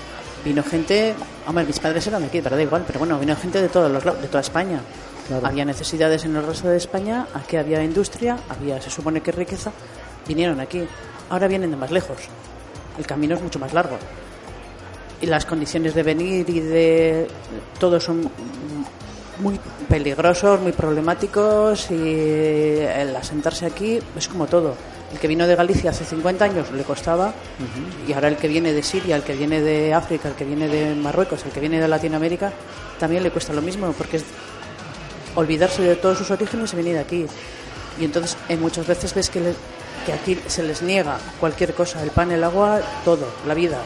vino 0.44 0.64
gente, 0.64 1.14
hombre, 1.46 1.66
mis 1.66 1.78
padres 1.78 2.08
eran 2.08 2.22
de 2.22 2.30
aquí, 2.30 2.42
pero 2.42 2.56
da 2.56 2.64
igual, 2.64 2.84
pero 2.88 2.98
bueno, 2.98 3.20
vino 3.20 3.36
gente 3.36 3.62
de 3.62 3.70
todos 3.70 3.92
los 3.92 4.04
lados, 4.04 4.22
de 4.24 4.28
toda 4.28 4.42
España. 4.42 4.80
Claro. 5.28 5.46
Había 5.46 5.66
necesidades 5.66 6.24
en 6.26 6.36
el 6.36 6.46
resto 6.46 6.70
de 6.70 6.78
España, 6.78 7.28
aquí 7.34 7.58
había 7.58 7.84
industria, 7.84 8.38
había, 8.50 8.82
se 8.82 8.90
supone 8.90 9.22
que 9.22 9.32
riqueza, 9.32 9.72
vinieron 10.28 10.60
aquí. 10.60 10.84
Ahora 11.30 11.48
vienen 11.48 11.72
de 11.72 11.78
más 11.78 11.92
lejos. 11.92 12.18
El 12.98 13.06
camino 13.06 13.36
es 13.36 13.42
mucho 13.42 13.60
más 13.60 13.74
largo. 13.74 13.98
Y 15.22 15.26
las 15.26 15.46
condiciones 15.46 15.94
de 15.94 16.04
venir 16.04 16.50
y 16.50 16.60
de 16.60 17.28
todo 17.80 18.00
son 18.00 18.30
muy 19.40 19.60
peligrosos, 19.88 20.60
muy 20.62 20.72
problemáticos 20.72 21.92
y 21.92 22.80
el 22.80 23.16
asentarse 23.16 23.66
aquí 23.66 24.00
es 24.16 24.28
como 24.28 24.48
todo. 24.48 24.76
El 25.12 25.20
que 25.20 25.28
vino 25.28 25.48
de 25.48 25.56
Galicia 25.56 25.92
hace 25.92 26.04
50 26.04 26.44
años 26.44 26.72
le 26.72 26.84
costaba 26.84 27.34
y 28.08 28.14
ahora 28.14 28.28
el 28.28 28.36
que 28.36 28.48
viene 28.48 28.74
de 28.74 28.84
Siria, 28.84 29.16
el 29.16 29.24
que 29.24 29.36
viene 29.36 29.62
de 29.62 29.94
África, 29.94 30.28
el 30.28 30.36
que 30.36 30.44
viene 30.44 30.68
de 30.68 30.96
Marruecos, 30.96 31.46
el 31.46 31.52
que 31.52 31.60
viene 31.60 31.80
de 31.80 31.88
Latinoamérica, 31.88 32.52
también 33.00 33.24
le 33.24 33.32
cuesta 33.32 33.54
lo 33.54 33.62
mismo 33.62 33.92
porque 33.94 34.18
es 34.18 34.26
olvidarse 35.38 35.82
de 35.82 35.96
todos 35.96 36.18
sus 36.18 36.30
orígenes 36.32 36.74
y 36.74 36.76
venir 36.76 36.98
aquí. 36.98 37.26
Y 38.00 38.04
entonces 38.06 38.36
muchas 38.60 38.86
veces 38.86 39.14
ves 39.14 39.30
que, 39.30 39.40
le- 39.40 39.56
que 40.06 40.12
aquí 40.14 40.38
se 40.48 40.62
les 40.64 40.82
niega 40.82 41.18
cualquier 41.40 41.74
cosa, 41.74 42.04
el 42.04 42.12
pan, 42.12 42.32
el 42.32 42.44
agua, 42.44 42.80
todo, 43.06 43.26
la 43.48 43.54
vida. 43.54 43.78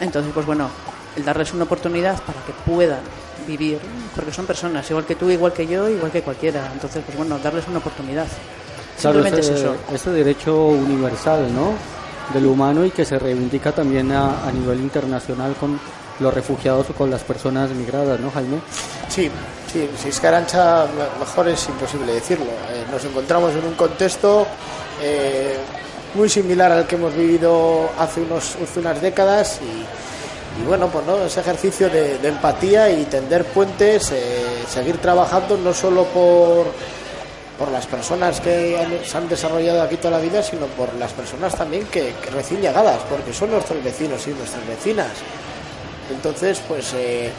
Entonces, 0.00 0.30
pues 0.34 0.44
bueno, 0.46 0.68
el 1.16 1.24
darles 1.24 1.52
una 1.54 1.64
oportunidad 1.64 2.20
para 2.22 2.40
que 2.44 2.52
puedan 2.70 3.00
vivir, 3.46 3.78
porque 4.14 4.32
son 4.32 4.44
personas, 4.46 4.88
igual 4.90 5.06
que 5.06 5.14
tú, 5.14 5.30
igual 5.30 5.52
que 5.52 5.66
yo, 5.66 5.88
igual 5.88 6.10
que 6.12 6.22
cualquiera. 6.22 6.68
Entonces, 6.72 7.02
pues 7.04 7.16
bueno, 7.16 7.38
darles 7.38 7.66
una 7.68 7.78
oportunidad. 7.78 8.26
Claro, 9.00 9.22
Simplemente 9.22 9.40
ese, 9.40 9.54
es 9.54 9.60
eso. 9.60 9.76
ese 9.92 10.10
derecho 10.10 10.66
universal, 10.68 11.46
¿no? 11.54 11.72
Del 12.34 12.46
humano 12.46 12.84
y 12.84 12.90
que 12.90 13.04
se 13.04 13.18
reivindica 13.18 13.72
también 13.72 14.10
a, 14.12 14.46
a 14.46 14.52
nivel 14.52 14.80
internacional 14.80 15.54
con 15.54 15.78
los 16.20 16.32
refugiados 16.32 16.88
o 16.90 16.92
con 16.94 17.10
las 17.10 17.22
personas 17.22 17.70
migradas, 17.70 18.18
¿no, 18.20 18.30
Jaime? 18.30 18.58
Sí, 19.08 19.30
sí, 19.72 19.88
si 20.00 20.08
es 20.08 20.20
que 20.20 20.30
mejor 20.30 21.48
es 21.48 21.68
imposible 21.68 22.12
decirlo. 22.12 22.46
Eh, 22.46 22.84
nos 22.90 23.04
encontramos 23.04 23.52
en 23.54 23.64
un 23.64 23.74
contexto 23.74 24.46
eh, 25.02 25.56
muy 26.14 26.28
similar 26.28 26.72
al 26.72 26.86
que 26.86 26.96
hemos 26.96 27.14
vivido 27.14 27.90
hace, 27.98 28.22
unos, 28.22 28.56
hace 28.62 28.80
unas 28.80 29.00
décadas 29.00 29.60
y, 29.62 30.64
bueno, 30.66 30.88
pues 30.88 31.04
no, 31.06 31.22
ese 31.24 31.40
ejercicio 31.40 31.90
de, 31.90 32.16
empatía 32.26 32.88
y 32.90 33.04
tender 33.04 33.44
puentes, 33.44 34.10
eh, 34.12 34.64
seguir 34.68 34.96
trabajando 34.98 35.58
no 35.58 35.74
solo 35.74 36.04
por, 36.04 36.66
por 37.58 37.70
las 37.70 37.86
personas 37.86 38.40
que 38.40 39.02
se 39.04 39.16
han 39.18 39.28
desarrollado 39.28 39.82
aquí 39.82 39.96
toda 39.96 40.18
la 40.18 40.24
vida, 40.24 40.42
sino 40.42 40.64
por 40.66 40.94
las 40.94 41.12
personas 41.12 41.54
también 41.54 41.84
que 41.86 42.14
recién 42.32 42.62
llegadas, 42.62 43.00
porque 43.10 43.34
son 43.34 43.50
nuestros 43.50 43.84
vecinos 43.84 44.26
y 44.26 44.30
nuestras 44.30 44.66
vecinas. 44.66 45.10
Entonces, 46.10 46.60
pues 46.66 46.92
eh, 46.94 47.30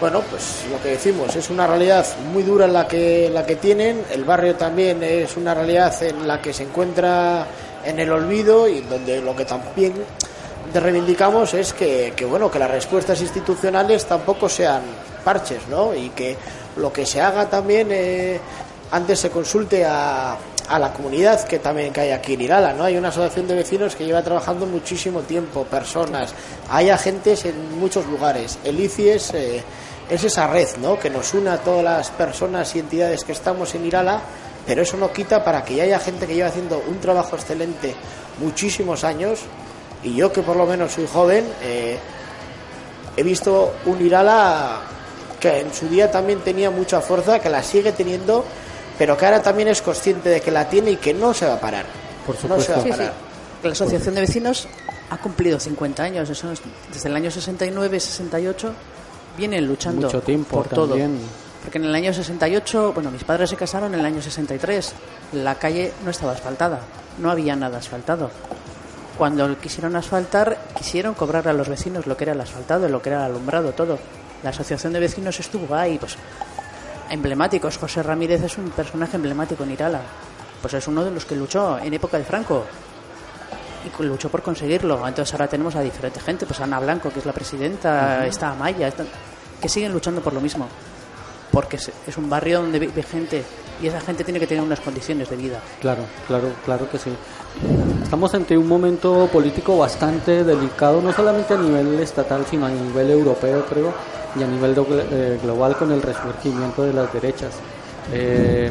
bueno, 0.00 0.22
pues 0.30 0.64
lo 0.70 0.80
que 0.82 0.90
decimos, 0.90 1.34
es 1.34 1.50
una 1.50 1.66
realidad 1.66 2.06
muy 2.32 2.42
dura 2.42 2.66
la 2.66 2.86
que, 2.86 3.30
la 3.32 3.44
que 3.44 3.56
tienen, 3.56 4.04
el 4.10 4.24
barrio 4.24 4.54
también 4.54 5.02
es 5.02 5.36
una 5.36 5.54
realidad 5.54 6.00
en 6.02 6.26
la 6.26 6.40
que 6.40 6.52
se 6.52 6.62
encuentra 6.62 7.46
en 7.84 7.98
el 7.98 8.12
olvido 8.12 8.68
y 8.68 8.80
donde 8.80 9.20
lo 9.20 9.34
que 9.34 9.44
también 9.44 9.94
reivindicamos 10.72 11.54
es 11.54 11.72
que, 11.72 12.12
que, 12.14 12.24
bueno, 12.24 12.50
que 12.50 12.58
las 12.58 12.70
respuestas 12.70 13.20
institucionales 13.20 14.04
tampoco 14.04 14.48
sean 14.48 14.82
parches, 15.24 15.66
¿no? 15.68 15.94
Y 15.94 16.10
que 16.10 16.36
lo 16.76 16.92
que 16.92 17.04
se 17.04 17.20
haga 17.20 17.50
también 17.50 17.88
eh, 17.90 18.38
antes 18.92 19.18
se 19.18 19.30
consulte 19.30 19.84
a, 19.84 20.36
a 20.68 20.78
la 20.78 20.92
comunidad 20.92 21.46
que 21.46 21.58
también 21.58 21.92
que 21.92 22.00
hay 22.02 22.10
aquí 22.10 22.34
en 22.34 22.42
Irala, 22.42 22.72
¿no? 22.72 22.84
Hay 22.84 22.96
una 22.96 23.08
asociación 23.08 23.48
de 23.48 23.54
vecinos 23.54 23.96
que 23.96 24.04
lleva 24.04 24.22
trabajando 24.22 24.66
muchísimo 24.66 25.20
tiempo, 25.22 25.64
personas, 25.64 26.34
hay 26.70 26.90
agentes 26.90 27.44
en 27.44 27.78
muchos 27.78 28.06
lugares. 28.06 28.58
El 28.64 28.78
ICI 28.78 29.08
es, 29.08 29.34
eh, 29.34 29.62
es 30.08 30.24
esa 30.24 30.46
red, 30.46 30.68
¿no? 30.80 30.98
Que 30.98 31.10
nos 31.10 31.32
une 31.34 31.50
a 31.50 31.58
todas 31.58 31.84
las 31.84 32.10
personas 32.10 32.74
y 32.76 32.80
entidades 32.80 33.24
que 33.24 33.32
estamos 33.32 33.74
en 33.74 33.86
Irala, 33.86 34.20
pero 34.66 34.82
eso 34.82 34.96
no 34.96 35.12
quita 35.12 35.42
para 35.42 35.64
que 35.64 35.76
ya 35.76 35.84
haya 35.84 35.98
gente 35.98 36.26
que 36.26 36.34
lleva 36.34 36.48
haciendo 36.48 36.82
un 36.86 37.00
trabajo 37.00 37.36
excelente 37.36 37.94
muchísimos 38.40 39.04
años 39.04 39.40
y 40.02 40.14
yo 40.14 40.32
que 40.32 40.42
por 40.42 40.56
lo 40.56 40.66
menos 40.66 40.92
soy 40.92 41.08
joven, 41.12 41.44
eh, 41.62 41.98
he 43.16 43.22
visto 43.22 43.74
un 43.86 44.04
Irala 44.04 44.80
que 45.40 45.60
en 45.60 45.72
su 45.72 45.88
día 45.88 46.10
también 46.10 46.40
tenía 46.40 46.70
mucha 46.70 47.00
fuerza, 47.00 47.38
que 47.40 47.48
la 47.48 47.62
sigue 47.62 47.92
teniendo, 47.92 48.44
pero 48.98 49.16
que 49.16 49.24
ahora 49.24 49.42
también 49.42 49.68
es 49.68 49.80
consciente 49.80 50.28
de 50.28 50.40
que 50.40 50.50
la 50.50 50.68
tiene 50.68 50.90
y 50.92 50.96
que 50.96 51.14
no 51.14 51.32
se 51.32 51.46
va 51.46 51.54
a 51.54 51.60
parar. 51.60 51.86
Por 52.26 52.34
No 52.48 52.60
se 52.60 52.72
va 52.72 52.78
a 52.78 52.82
Sí, 52.82 52.86
sí. 52.86 52.90
parar. 52.90 53.12
La 53.62 53.72
Asociación 53.72 54.14
de 54.14 54.20
Vecinos 54.22 54.68
ha 55.10 55.16
cumplido 55.18 55.58
50 55.58 56.02
años. 56.02 56.28
Eso 56.30 56.52
es- 56.52 56.60
desde 56.92 57.08
el 57.08 57.16
año 57.16 57.30
69-68 57.30 58.72
vienen 59.36 59.66
luchando 59.66 60.06
Mucho 60.06 60.20
tiempo 60.20 60.56
por 60.58 60.68
todo. 60.68 60.88
también. 60.88 61.18
Porque 61.62 61.78
en 61.78 61.84
el 61.84 61.94
año 61.94 62.12
68, 62.12 62.92
bueno, 62.94 63.10
mis 63.10 63.24
padres 63.24 63.50
se 63.50 63.56
casaron 63.56 63.92
en 63.94 64.00
el 64.00 64.06
año 64.06 64.22
63. 64.22 64.92
La 65.32 65.56
calle 65.56 65.92
no 66.04 66.10
estaba 66.10 66.32
asfaltada, 66.32 66.80
no 67.18 67.30
había 67.30 67.56
nada 67.56 67.78
asfaltado. 67.78 68.30
Cuando 69.18 69.58
quisieron 69.58 69.96
asfaltar, 69.96 70.58
quisieron 70.76 71.14
cobrar 71.14 71.48
a 71.48 71.52
los 71.52 71.68
vecinos 71.68 72.06
lo 72.06 72.16
que 72.16 72.24
era 72.24 72.32
el 72.32 72.40
asfaltado, 72.40 72.88
lo 72.88 73.02
que 73.02 73.10
era 73.10 73.26
el 73.26 73.32
alumbrado, 73.32 73.72
todo. 73.72 73.98
La 74.44 74.50
asociación 74.50 74.92
de 74.92 75.00
vecinos 75.00 75.38
estuvo 75.40 75.74
ahí, 75.74 75.98
pues 75.98 76.14
emblemáticos. 77.10 77.76
José 77.78 78.02
Ramírez 78.02 78.42
es 78.42 78.58
un 78.58 78.70
personaje 78.70 79.16
emblemático 79.16 79.64
en 79.64 79.72
Irala. 79.72 80.00
Pues 80.60 80.74
es 80.74 80.86
uno 80.88 81.04
de 81.04 81.10
los 81.10 81.24
que 81.24 81.36
luchó 81.36 81.78
en 81.78 81.94
época 81.94 82.18
de 82.18 82.24
Franco 82.24 82.64
y 83.98 84.02
luchó 84.02 84.28
por 84.28 84.42
conseguirlo. 84.42 85.06
Entonces 85.06 85.32
ahora 85.34 85.46
tenemos 85.48 85.74
a 85.76 85.80
diferente 85.80 86.20
gente, 86.20 86.46
pues 86.46 86.60
Ana 86.60 86.80
Blanco, 86.80 87.10
que 87.10 87.20
es 87.20 87.26
la 87.26 87.32
presidenta, 87.32 88.26
está 88.26 88.50
Amaya, 88.50 88.88
está- 88.88 89.04
que 89.60 89.68
siguen 89.68 89.92
luchando 89.92 90.20
por 90.20 90.32
lo 90.32 90.40
mismo. 90.40 90.66
Porque 91.50 91.76
es 91.76 92.16
un 92.18 92.28
barrio 92.28 92.60
donde 92.60 92.78
vive 92.78 93.02
gente 93.02 93.42
y 93.82 93.86
esa 93.86 94.00
gente 94.00 94.24
tiene 94.24 94.38
que 94.40 94.46
tener 94.46 94.62
unas 94.62 94.80
condiciones 94.80 95.30
de 95.30 95.36
vida. 95.36 95.60
Claro, 95.80 96.02
claro, 96.26 96.48
claro 96.64 96.90
que 96.90 96.98
sí. 96.98 97.10
Estamos 98.02 98.34
ante 98.34 98.56
un 98.58 98.66
momento 98.68 99.28
político 99.32 99.78
bastante 99.78 100.44
delicado, 100.44 101.00
no 101.00 101.12
solamente 101.12 101.54
a 101.54 101.56
nivel 101.58 101.98
estatal, 102.00 102.44
sino 102.48 102.66
a 102.66 102.70
nivel 102.70 103.10
europeo, 103.10 103.64
creo, 103.66 103.94
y 104.36 104.42
a 104.42 104.46
nivel 104.46 104.74
eh, 105.10 105.38
global 105.42 105.76
con 105.76 105.90
el 105.92 106.02
resurgimiento 106.02 106.82
de 106.82 106.92
las 106.92 107.12
derechas. 107.12 107.52
Eh, 108.12 108.70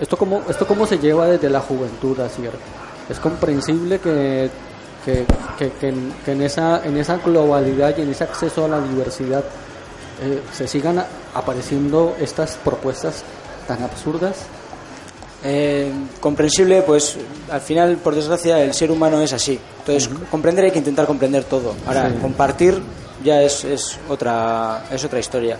¿esto, 0.00 0.16
cómo, 0.16 0.42
¿Esto 0.48 0.66
cómo 0.66 0.86
se 0.86 0.98
lleva 0.98 1.26
desde 1.26 1.48
la 1.50 1.60
juventud, 1.60 2.18
Asier? 2.20 2.52
Es 3.08 3.18
comprensible 3.18 3.98
que, 3.98 4.50
que, 5.04 5.24
que- 5.58 5.94
en, 6.32 6.42
esa, 6.42 6.84
en 6.84 6.96
esa 6.96 7.16
globalidad 7.18 7.96
y 7.98 8.02
en 8.02 8.10
ese 8.10 8.24
acceso 8.24 8.64
a 8.64 8.68
la 8.68 8.80
diversidad 8.80 9.42
eh, 10.22 10.40
se 10.52 10.68
sigan 10.68 11.04
apareciendo 11.34 12.14
estas 12.20 12.56
propuestas 12.56 13.24
tan 13.66 13.82
absurdas. 13.82 14.36
Eh, 15.44 15.90
comprensible, 16.20 16.82
pues 16.82 17.16
al 17.50 17.60
final, 17.60 17.96
por 17.96 18.14
desgracia, 18.14 18.62
el 18.62 18.72
ser 18.74 18.90
humano 18.90 19.20
es 19.20 19.32
así. 19.32 19.58
Entonces, 19.80 20.08
comprender 20.30 20.64
hay 20.66 20.70
que 20.70 20.78
intentar 20.78 21.06
comprender 21.06 21.44
todo. 21.44 21.74
Ahora, 21.86 22.10
Sí. 22.10 22.16
compartir 22.22 22.80
ya 23.24 23.42
es, 23.42 23.64
es, 23.64 23.98
otra, 24.08 24.84
es 24.90 25.04
otra 25.04 25.18
historia. 25.18 25.58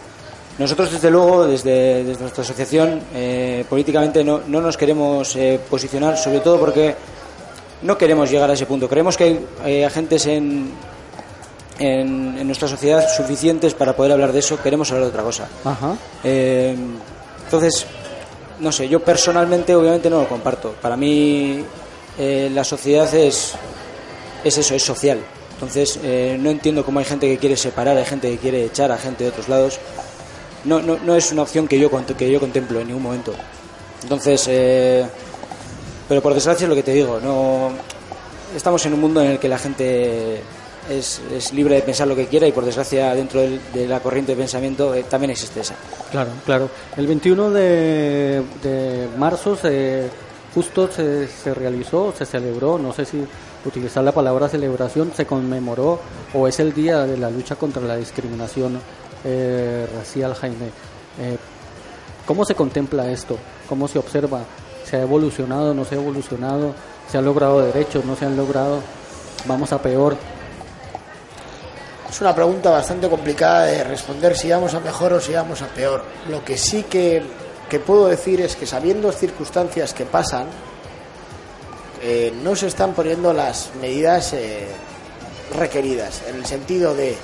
Nosotros, 0.58 0.92
desde 0.92 1.10
luego, 1.10 1.46
desde, 1.46 2.04
desde 2.04 2.20
nuestra 2.20 2.42
asociación, 2.44 3.00
eh, 3.14 3.64
políticamente 3.68 4.22
no, 4.22 4.42
no 4.46 4.60
nos 4.60 4.76
queremos 4.76 5.34
eh, 5.34 5.58
posicionar, 5.68 6.16
sobre 6.16 6.40
todo 6.40 6.60
porque 6.60 6.94
no 7.82 7.96
queremos 7.98 8.30
llegar 8.30 8.50
a 8.50 8.52
ese 8.52 8.66
punto. 8.66 8.88
Creemos 8.88 9.16
que 9.16 9.40
hay 9.64 9.82
agentes 9.82 10.26
en, 10.26 10.70
en, 11.78 12.36
en 12.38 12.46
nuestra 12.46 12.68
sociedad 12.68 13.04
suficientes 13.08 13.74
para 13.74 13.96
poder 13.96 14.12
hablar 14.12 14.30
de 14.32 14.38
eso. 14.40 14.60
Queremos 14.62 14.90
hablar 14.92 15.06
de 15.06 15.10
otra 15.10 15.22
cosa. 15.22 15.48
Ajá. 15.64 15.96
Eh, 16.22 16.76
entonces, 17.44 17.86
no 18.62 18.70
sé, 18.70 18.88
yo 18.88 19.00
personalmente 19.00 19.74
obviamente 19.74 20.08
no 20.08 20.22
lo 20.22 20.28
comparto. 20.28 20.74
Para 20.80 20.96
mí 20.96 21.64
eh, 22.18 22.50
la 22.54 22.62
sociedad 22.62 23.12
es, 23.14 23.52
es 24.44 24.58
eso, 24.58 24.74
es 24.74 24.82
social. 24.82 25.18
Entonces, 25.54 25.98
eh, 26.02 26.36
no 26.40 26.50
entiendo 26.50 26.84
cómo 26.84 27.00
hay 27.00 27.04
gente 27.04 27.28
que 27.28 27.38
quiere 27.38 27.56
separar, 27.56 27.96
hay 27.96 28.04
gente 28.04 28.30
que 28.30 28.38
quiere 28.38 28.64
echar 28.64 28.90
a 28.92 28.98
gente 28.98 29.24
de 29.24 29.30
otros 29.30 29.48
lados. 29.48 29.78
No, 30.64 30.80
no, 30.80 30.96
no 30.96 31.16
es 31.16 31.32
una 31.32 31.42
opción 31.42 31.66
que 31.66 31.78
yo, 31.78 31.90
que 32.16 32.30
yo 32.30 32.38
contemplo 32.38 32.80
en 32.80 32.86
ningún 32.86 33.02
momento. 33.02 33.34
Entonces, 34.02 34.44
eh, 34.48 35.04
pero 36.08 36.22
por 36.22 36.32
desgracia 36.32 36.64
es 36.64 36.68
lo 36.68 36.76
que 36.76 36.82
te 36.84 36.92
digo, 36.92 37.18
no 37.20 37.72
estamos 38.54 38.84
en 38.86 38.94
un 38.94 39.00
mundo 39.00 39.22
en 39.22 39.32
el 39.32 39.38
que 39.38 39.48
la 39.48 39.58
gente 39.58 40.40
es, 40.90 41.20
es 41.32 41.52
libre 41.52 41.76
de 41.76 41.82
pensar 41.82 42.06
lo 42.08 42.16
que 42.16 42.26
quiera 42.26 42.46
y 42.46 42.52
por 42.52 42.64
desgracia 42.64 43.14
dentro 43.14 43.40
del- 43.40 43.60
de 43.72 43.86
la 43.88 44.00
corriente 44.00 44.32
de 44.32 44.38
pensamiento 44.38 44.94
eh, 44.94 45.04
también 45.08 45.30
existe 45.30 45.60
esa. 45.60 45.74
Claro, 46.10 46.30
claro. 46.44 46.68
El 46.96 47.06
21 47.06 47.50
de, 47.50 48.42
de 48.62 49.08
marzo 49.16 49.56
se, 49.56 50.08
justo 50.54 50.90
se, 50.90 51.28
se 51.28 51.54
realizó, 51.54 52.12
se 52.16 52.26
celebró, 52.26 52.78
no 52.78 52.92
sé 52.92 53.04
si 53.04 53.24
utilizar 53.64 54.02
la 54.02 54.12
palabra 54.12 54.48
celebración, 54.48 55.12
se 55.16 55.24
conmemoró 55.24 56.00
o 56.34 56.48
es 56.48 56.58
el 56.60 56.72
día 56.74 57.06
de 57.06 57.16
la 57.16 57.30
lucha 57.30 57.54
contra 57.56 57.80
la 57.82 57.96
discriminación 57.96 58.80
eh, 59.24 59.86
racial, 59.96 60.34
Jaime. 60.34 60.66
Eh, 61.20 61.36
¿Cómo 62.26 62.44
se 62.44 62.54
contempla 62.54 63.08
esto? 63.10 63.36
¿Cómo 63.68 63.86
se 63.88 63.98
observa? 63.98 64.40
¿Se 64.84 64.96
ha 64.96 65.02
evolucionado, 65.02 65.74
no 65.74 65.84
se 65.84 65.94
ha 65.94 65.98
evolucionado? 65.98 66.74
¿Se 67.10 67.18
han 67.18 67.24
logrado 67.24 67.60
derechos, 67.60 68.04
no 68.04 68.16
se 68.16 68.24
han 68.26 68.36
logrado? 68.36 68.80
¿Vamos 69.46 69.72
a 69.72 69.80
peor? 69.82 70.16
Es 72.12 72.20
una 72.20 72.34
pregunta 72.34 72.68
bastante 72.70 73.08
complicada 73.08 73.64
de 73.64 73.84
responder 73.84 74.36
si 74.36 74.50
vamos 74.50 74.74
a 74.74 74.80
mejor 74.80 75.14
o 75.14 75.20
si 75.20 75.32
vamos 75.32 75.62
a 75.62 75.66
peor. 75.68 76.04
Lo 76.28 76.44
que 76.44 76.58
sí 76.58 76.82
que, 76.84 77.22
puedo 77.86 78.06
decir 78.06 78.42
es 78.42 78.54
que 78.54 78.66
sabiendo 78.66 79.10
circunstancias 79.12 79.94
que 79.94 80.04
pasan, 80.04 80.46
eh, 82.02 82.30
no 82.42 82.54
se 82.54 82.66
están 82.66 82.92
poniendo 82.92 83.32
las 83.32 83.70
medidas 83.80 84.34
eh, 84.34 84.66
requeridas, 85.56 86.20
en 86.28 86.36
el 86.36 86.44
sentido 86.44 86.94
de 86.94 87.16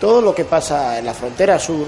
todo 0.00 0.22
lo 0.22 0.34
que 0.34 0.44
pasa 0.46 0.98
en 0.98 1.04
la 1.04 1.12
frontera 1.14 1.58
sur 1.58 1.86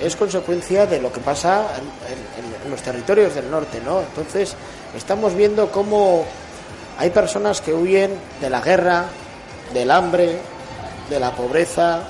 es 0.00 0.16
consecuencia 0.16 0.86
de 0.86 1.00
lo 1.00 1.12
que 1.12 1.20
pasa 1.20 1.66
en, 1.76 1.82
en- 1.84 2.64
en 2.64 2.70
los 2.70 2.80
territorios 2.80 3.34
del 3.34 3.50
norte, 3.50 3.80
¿no? 3.84 4.00
Entonces, 4.00 4.54
estamos 4.96 5.34
viendo 5.34 5.70
cómo 5.70 6.24
hay 6.98 7.10
personas 7.10 7.60
que 7.60 7.74
huyen 7.74 8.12
de 8.40 8.48
la 8.50 8.60
guerra, 8.60 9.06
del 9.72 9.90
hambre, 9.90 10.40
de 11.08 11.20
la 11.20 11.32
pobreza, 11.32 12.00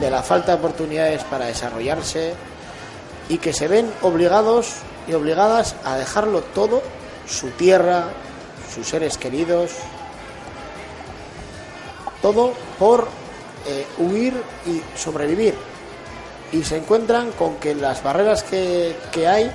de 0.00 0.10
la 0.10 0.22
falta 0.22 0.52
de 0.52 0.58
oportunidades 0.58 1.24
para 1.24 1.46
desarrollarse 1.46 2.34
y 3.28 3.38
que 3.38 3.52
se 3.52 3.68
ven 3.68 3.90
obligados 4.02 4.76
y 5.06 5.14
obligadas 5.14 5.76
a 5.84 5.96
dejarlo 5.96 6.42
todo, 6.42 6.82
su 7.26 7.48
tierra, 7.50 8.04
sus 8.74 8.88
seres 8.88 9.18
queridos, 9.18 9.70
todo 12.22 12.52
por 12.78 13.08
eh, 13.66 13.86
huir 13.98 14.34
y 14.66 14.82
sobrevivir. 14.98 15.54
Y 16.52 16.62
se 16.62 16.76
encuentran 16.76 17.32
con 17.32 17.56
que 17.56 17.74
las 17.74 18.02
barreras 18.02 18.42
que, 18.42 18.96
que 19.10 19.26
hay 19.26 19.50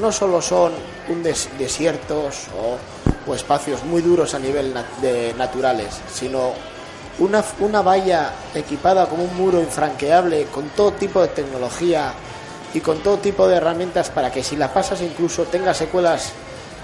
no 0.00 0.10
solo 0.12 0.40
son 0.42 0.72
un 1.08 1.22
des- 1.22 1.48
desiertos 1.58 2.46
o, 2.58 3.34
espacios 3.34 3.82
muy 3.84 4.02
duros 4.02 4.34
a 4.34 4.38
nivel 4.38 4.74
na- 4.74 4.84
de 5.00 5.32
naturales, 5.38 5.88
sino 6.12 6.52
una, 7.18 7.42
una 7.60 7.80
valla 7.80 8.32
equipada 8.54 9.06
como 9.06 9.24
un 9.24 9.34
muro 9.36 9.60
infranqueable 9.60 10.44
con 10.46 10.68
todo 10.70 10.92
tipo 10.92 11.22
de 11.22 11.28
tecnología 11.28 12.12
y 12.74 12.80
con 12.80 12.98
todo 13.02 13.18
tipo 13.18 13.46
de 13.48 13.56
herramientas 13.56 14.10
para 14.10 14.30
que 14.30 14.42
si 14.42 14.56
la 14.56 14.72
pasas 14.72 15.00
incluso 15.00 15.44
tengas 15.44 15.76
secuelas 15.78 16.32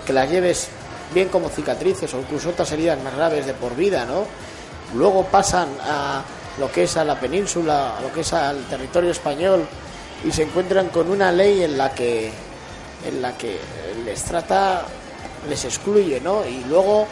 que 0.07 0.13
las 0.13 0.31
lleves 0.31 0.69
bien 1.13 1.29
como 1.29 1.49
cicatrices 1.51 2.15
o 2.15 2.21
incluso 2.21 2.51
otras 2.51 2.71
heridas 2.73 3.03
más 3.03 3.15
graves 3.17 3.45
de 3.45 3.53
por 3.55 3.75
vida, 3.77 4.05
¿no? 4.07 4.25
Luego 4.95 5.25
pasan 5.25 5.69
a 5.83 6.23
lo 6.59 6.71
que 6.71 6.85
es 6.85 6.97
a 6.97 7.05
la 7.05 7.19
península, 7.19 7.99
a 7.99 8.01
lo 8.01 8.13
que 8.13 8.21
es 8.21 8.33
al 8.33 8.63
territorio 8.65 9.11
español 9.11 9.67
y 10.25 10.31
se 10.33 10.45
encuentran 10.45 10.89
con 10.89 11.11
una 11.11 11.33
ley 11.33 11.65
en 11.65 11.77
la 11.77 11.93
que 11.93 12.33
en 13.07 13.23
la 13.23 13.37
que 13.37 13.59
les 14.05 14.23
trata 14.25 14.83
les 15.49 15.65
excluye, 15.65 16.21
¿no? 16.21 16.45
Y 16.47 16.65
luego 16.69 17.07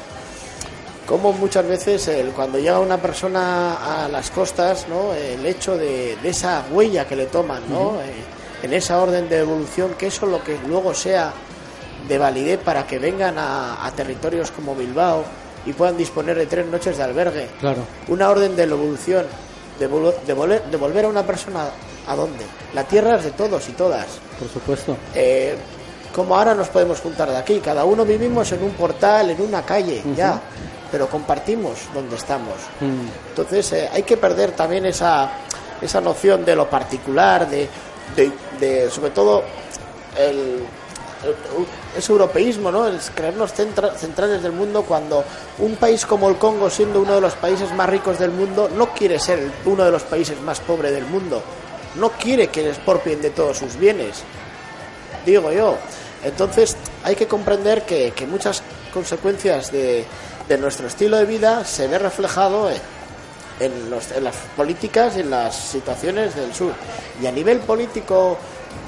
como 1.07 1.32
muchas 1.32 1.66
veces 1.66 2.11
cuando 2.36 2.59
llega 2.59 2.78
una 2.78 2.99
persona 2.99 4.05
a 4.05 4.09
las 4.09 4.30
costas, 4.30 4.86
¿no? 4.89 5.14
el 5.14 5.45
hecho 5.47 5.76
de, 5.78 6.16
de 6.22 6.28
esa 6.28 6.64
huella 6.70 7.07
que 7.07 7.16
le 7.16 7.26
toman, 7.26 7.62
¿no? 7.70 7.95
Eh, 8.03 8.12
en 8.62 8.74
esa 8.74 9.01
orden 9.01 9.28
de 9.28 9.39
evolución, 9.39 9.95
que 9.99 10.09
eso 10.09 10.26
lo 10.26 10.43
que 10.45 10.59
luego 10.66 10.93
sea 10.93 11.32
de 12.07 12.18
validez 12.18 12.59
para 12.62 12.86
que 12.86 12.99
vengan 12.99 13.39
a, 13.39 13.86
a 13.86 13.91
territorios 13.93 14.51
como 14.51 14.74
Bilbao 14.74 15.24
y 15.64 15.72
puedan 15.72 15.97
disponer 15.97 16.36
de 16.36 16.47
tres 16.47 16.66
noches 16.66 16.97
de 16.99 17.03
albergue. 17.03 17.49
Claro. 17.61 17.82
Una 18.09 18.28
orden 18.28 18.55
de 18.55 18.64
evolución, 18.64 19.24
de, 19.78 19.89
volu- 19.91 20.14
de 20.26 20.32
volver, 20.34 20.62
de 20.64 20.76
volver 20.76 21.05
a 21.07 21.09
una 21.09 21.22
persona 21.24 21.70
a 22.07 22.14
dónde. 22.16 22.45
La 22.74 22.84
tierra 22.84 23.16
es 23.16 23.24
de 23.24 23.30
todos 23.30 23.66
y 23.68 23.72
todas. 23.72 24.07
Por 24.39 24.49
supuesto. 24.49 24.97
Eh, 25.14 25.57
como 26.14 26.36
ahora 26.36 26.54
nos 26.54 26.68
podemos 26.68 27.00
juntar 27.00 27.30
de 27.30 27.36
aquí, 27.36 27.61
cada 27.61 27.84
uno 27.84 28.04
vivimos 28.04 28.50
en 28.52 28.62
un 28.62 28.70
portal, 28.72 29.30
en 29.30 29.40
una 29.40 29.62
calle, 29.62 30.00
Ujú. 30.04 30.14
ya, 30.14 30.40
pero 30.90 31.09
compartimos 31.09 31.78
donde 31.94 32.16
estamos. 32.16 32.54
Mm. 32.80 33.28
Entonces 33.30 33.72
eh, 33.72 33.88
hay 33.92 34.02
que 34.02 34.16
perder 34.16 34.52
también 34.52 34.86
esa, 34.86 35.30
esa 35.80 36.00
noción 36.00 36.44
de 36.44 36.56
lo 36.56 36.68
particular, 36.68 37.48
de, 37.48 37.68
de, 38.16 38.32
de, 38.59 38.90
sobre 38.90 39.11
todo 39.11 39.42
el, 40.18 40.64
ese 41.96 42.12
europeísmo, 42.12 42.70
¿no? 42.70 42.86
El 42.86 42.98
creernos 43.14 43.52
centra- 43.52 43.94
centrales 43.94 44.42
del 44.42 44.52
mundo 44.52 44.82
cuando 44.82 45.24
un 45.59 45.76
país 45.76 46.06
como 46.06 46.28
el 46.28 46.36
Congo, 46.36 46.70
siendo 46.70 47.00
uno 47.00 47.14
de 47.14 47.20
los 47.20 47.34
países 47.34 47.72
más 47.74 47.88
ricos 47.88 48.18
del 48.18 48.30
mundo, 48.30 48.70
no 48.74 48.90
quiere 48.94 49.18
ser 49.18 49.50
uno 49.66 49.84
de 49.84 49.90
los 49.90 50.02
países 50.04 50.40
más 50.40 50.61
pobres 50.61 50.92
del 50.92 51.04
mundo. 51.06 51.42
No 51.96 52.11
quiere 52.11 52.48
que 52.48 52.62
le 52.62 52.68
expropien 52.70 53.20
de 53.20 53.30
todos 53.30 53.59
sus 53.59 53.76
bienes 53.76 54.22
digo 55.26 55.52
yo. 55.52 55.76
Entonces 56.25 56.77
hay 57.05 57.14
que 57.16 57.27
comprender 57.27 57.83
que, 57.87 58.12
que 58.12 58.27
muchas 58.27 58.62
consecuencias 58.93 59.71
de, 59.71 60.05
de 60.49 60.59
nuestro 60.59 60.87
estilo 60.89 61.16
de 61.16 61.25
vida 61.25 61.64
se 61.64 61.87
ve 61.89 61.99
reflejado 61.99 62.71
en, 62.71 62.77
en 63.61 63.91
los- 63.91 64.11
en 64.12 64.25
las 64.25 64.35
políticas 64.57 65.16
y 65.16 65.21
en 65.21 65.31
las 65.31 65.55
situaciones 65.55 66.35
del 66.35 66.53
sur. 66.55 66.73
Y 67.23 67.27
a 67.27 67.33
nivel 67.33 67.59
político, 67.61 68.37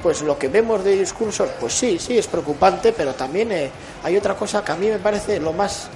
pues 0.03 0.23
lo 0.23 0.39
que 0.39 0.49
vemos 0.49 0.83
de 0.85 0.97
discursos, 0.97 1.49
pues 1.61 1.73
sí, 1.75 1.99
sí, 1.99 2.19
es 2.19 2.27
preocupante, 2.27 2.93
pero 2.93 3.15
también 3.15 3.53
eh, 3.53 3.71
hay 4.03 4.17
otra 4.17 4.35
cosa 4.35 4.65
que 4.65 4.73
a 4.73 4.77
mí 4.77 4.89
me 4.89 4.99
parece 4.99 5.39
lo 5.39 5.53
más 5.53 5.89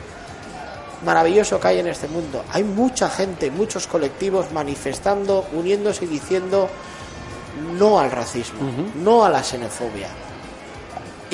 maravilloso 1.04 1.60
que 1.60 1.68
hay 1.68 1.78
en 1.80 1.88
este 1.88 2.08
mundo. 2.08 2.44
Hay 2.52 2.64
mucha 2.64 3.10
gente, 3.10 3.50
muchos 3.50 3.86
colectivos 3.86 4.52
manifestando, 4.52 5.46
uniéndose 5.52 6.04
y 6.04 6.08
diciendo 6.08 6.68
no 7.78 7.98
al 8.00 8.10
racismo, 8.10 8.60
no 9.02 9.24
a 9.24 9.30
la 9.30 9.42
xenofobia. 9.42 10.08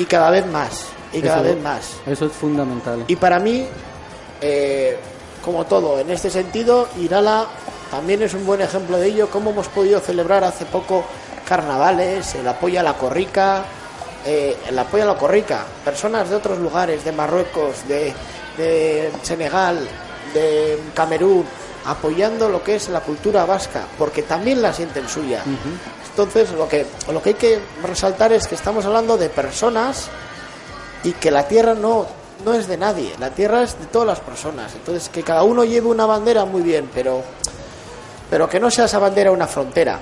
Y 0.01 0.05
cada 0.05 0.29
vez 0.31 0.45
más, 0.47 0.85
y 1.13 1.21
cada 1.21 1.35
Eso- 1.37 1.43
vez 1.43 1.61
más. 1.63 1.81
Eso 2.07 2.25
es 2.25 2.31
fundamental. 2.31 3.03
Y 3.07 3.15
para 3.15 3.39
mí, 3.39 3.65
eh, 4.41 4.97
como 5.43 5.65
todo, 5.65 5.99
en 5.99 6.09
este 6.09 6.29
sentido, 6.29 6.87
Irala 6.99 7.45
también 7.91 8.21
es 8.23 8.33
un 8.33 8.45
buen 8.45 8.61
ejemplo 8.61 8.97
de 8.97 9.07
ello, 9.07 9.29
cómo 9.29 9.51
hemos 9.51 9.67
podido 9.67 9.99
celebrar 9.99 10.43
hace 10.43 10.65
poco 10.65 11.03
carnavales, 11.47 12.33
el 12.35 12.47
apoyo 12.47 12.79
a 12.79 12.83
la 12.83 12.93
corrica, 12.93 13.63
eh, 14.25 14.55
el 14.67 14.79
apoyo 14.79 15.03
a 15.03 15.07
la 15.07 15.15
corrica, 15.17 15.65
personas 15.83 16.29
de 16.29 16.35
otros 16.35 16.57
lugares, 16.59 17.03
de 17.03 17.11
Marruecos, 17.11 17.87
de, 17.87 18.13
de 18.57 19.11
Senegal, 19.21 19.85
de 20.33 20.79
Camerún, 20.95 21.45
apoyando 21.85 22.49
lo 22.49 22.63
que 22.63 22.75
es 22.75 22.89
la 22.89 23.01
cultura 23.01 23.45
vasca, 23.45 23.85
porque 23.97 24.23
también 24.23 24.61
la 24.61 24.73
sienten 24.73 25.07
suya. 25.07 25.43
Entonces, 26.09 26.51
lo 26.51 26.67
que, 26.67 26.85
lo 27.11 27.21
que 27.21 27.29
hay 27.29 27.35
que 27.35 27.59
resaltar 27.83 28.33
es 28.33 28.47
que 28.47 28.55
estamos 28.55 28.85
hablando 28.85 29.17
de 29.17 29.29
personas 29.29 30.09
y 31.03 31.13
que 31.13 31.31
la 31.31 31.47
tierra 31.47 31.73
no, 31.73 32.05
no 32.45 32.53
es 32.53 32.67
de 32.67 32.77
nadie, 32.77 33.13
la 33.19 33.31
tierra 33.31 33.63
es 33.63 33.79
de 33.79 33.85
todas 33.85 34.07
las 34.07 34.19
personas. 34.19 34.73
Entonces, 34.73 35.09
que 35.09 35.23
cada 35.23 35.43
uno 35.43 35.63
lleve 35.63 35.87
una 35.87 36.05
bandera 36.05 36.45
muy 36.45 36.61
bien, 36.61 36.89
pero, 36.93 37.23
pero 38.31 38.47
que 38.49 38.59
no 38.59 38.71
sea 38.71 38.85
esa 38.85 38.97
bandera 38.97 39.29
una 39.29 39.45
frontera 39.45 39.99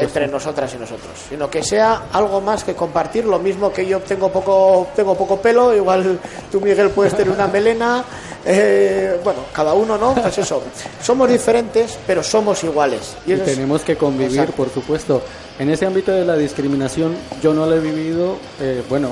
entre 0.00 0.26
nosotras 0.26 0.74
y 0.74 0.78
nosotros, 0.78 1.12
sino 1.30 1.48
que 1.48 1.62
sea 1.62 2.02
algo 2.12 2.40
más 2.42 2.64
que 2.64 2.74
compartir, 2.74 3.24
lo 3.24 3.38
mismo 3.38 3.72
que 3.72 3.86
yo 3.86 4.00
tengo 4.00 4.30
poco, 4.30 4.88
tengo 4.96 5.14
poco 5.16 5.40
pelo, 5.40 5.72
igual 5.74 6.18
tú, 6.52 6.60
Miguel, 6.60 6.90
puedes 6.90 7.14
tener 7.16 7.32
una 7.32 7.46
melena. 7.46 8.04
eh, 8.44 9.20
bueno, 9.22 9.40
cada 9.52 9.74
uno, 9.74 9.96
¿no? 9.98 10.14
Pues 10.14 10.38
eso, 10.38 10.62
somos 11.02 11.28
diferentes, 11.28 11.98
pero 12.06 12.22
somos 12.22 12.62
iguales. 12.64 13.14
Y 13.26 13.32
es- 13.32 13.44
tenemos 13.44 13.82
que 13.82 13.96
convivir, 13.96 14.32
Exacto. 14.40 14.52
por 14.56 14.70
supuesto. 14.70 15.22
En 15.58 15.68
ese 15.70 15.86
ámbito 15.86 16.12
de 16.12 16.24
la 16.24 16.34
discriminación, 16.36 17.14
yo 17.42 17.52
no 17.52 17.66
lo 17.66 17.76
he 17.76 17.80
vivido, 17.80 18.36
eh, 18.60 18.82
bueno, 18.88 19.10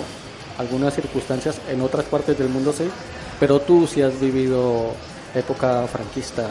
algunas 0.58 0.94
circunstancias 0.94 1.56
en 1.70 1.80
otras 1.82 2.06
partes 2.06 2.38
del 2.38 2.48
mundo 2.48 2.72
sí, 2.72 2.88
pero 3.38 3.60
tú 3.60 3.86
sí 3.86 4.00
has 4.00 4.18
vivido 4.18 4.86
época 5.34 5.86
franquista, 5.86 6.44